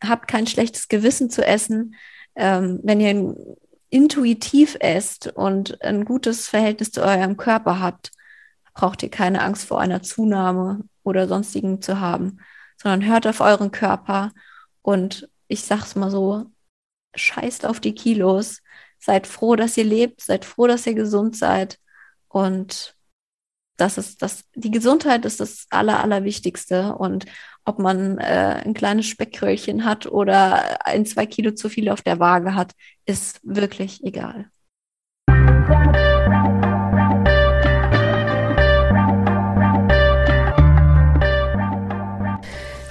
habt 0.01 0.29
kein 0.29 0.47
schlechtes 0.47 0.87
Gewissen 0.87 1.29
zu 1.29 1.45
essen. 1.45 1.95
Ähm, 2.37 2.79
wenn 2.81 3.01
ihr 3.01 3.35
intuitiv 3.89 4.77
esst 4.79 5.27
und 5.27 5.81
ein 5.81 6.05
gutes 6.05 6.47
Verhältnis 6.47 6.91
zu 6.91 7.01
eurem 7.01 7.37
Körper 7.37 7.79
habt, 7.79 8.11
braucht 8.73 9.03
ihr 9.03 9.09
keine 9.09 9.41
Angst 9.41 9.65
vor 9.65 9.81
einer 9.81 10.01
Zunahme 10.01 10.83
oder 11.03 11.27
sonstigen 11.27 11.81
zu 11.81 11.99
haben, 11.99 12.39
sondern 12.77 13.05
hört 13.09 13.27
auf 13.27 13.41
euren 13.41 13.71
Körper 13.71 14.31
und 14.81 15.29
ich 15.47 15.63
sag's 15.63 15.95
mal 15.95 16.11
so, 16.11 16.45
scheißt 17.15 17.65
auf 17.65 17.79
die 17.79 17.95
Kilos, 17.95 18.61
seid 18.99 19.27
froh, 19.27 19.55
dass 19.55 19.77
ihr 19.77 19.83
lebt, 19.83 20.21
seid 20.21 20.45
froh, 20.45 20.67
dass 20.67 20.85
ihr 20.85 20.93
gesund 20.93 21.35
seid 21.35 21.79
und 22.27 22.95
das 23.80 23.97
ist 23.97 24.21
das, 24.21 24.43
die 24.55 24.71
Gesundheit 24.71 25.25
ist 25.25 25.39
das 25.39 25.65
Aller, 25.69 26.03
Allerwichtigste. 26.03 26.95
Und 26.95 27.25
ob 27.65 27.80
man 27.80 28.17
äh, 28.17 28.61
ein 28.65 28.73
kleines 28.73 29.07
Speckröllchen 29.07 29.86
hat 29.86 30.05
oder 30.05 30.86
ein, 30.86 31.05
zwei 31.05 31.25
Kilo 31.25 31.51
zu 31.51 31.69
viel 31.69 31.89
auf 31.89 32.01
der 32.01 32.19
Waage 32.19 32.55
hat, 32.55 32.73
ist 33.05 33.39
wirklich 33.43 34.03
egal. 34.03 34.49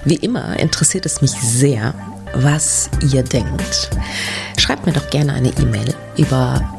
Wie 0.05 0.15
immer 0.15 0.57
interessiert 0.57 1.05
es 1.05 1.21
mich 1.21 1.31
sehr, 1.31 1.93
was 2.33 2.89
ihr 3.13 3.21
denkt. 3.21 3.89
Schreibt 4.57 4.85
mir 4.85 4.93
doch 4.93 5.09
gerne 5.09 5.33
eine 5.33 5.49
E-Mail 5.49 5.93
über 6.17 6.78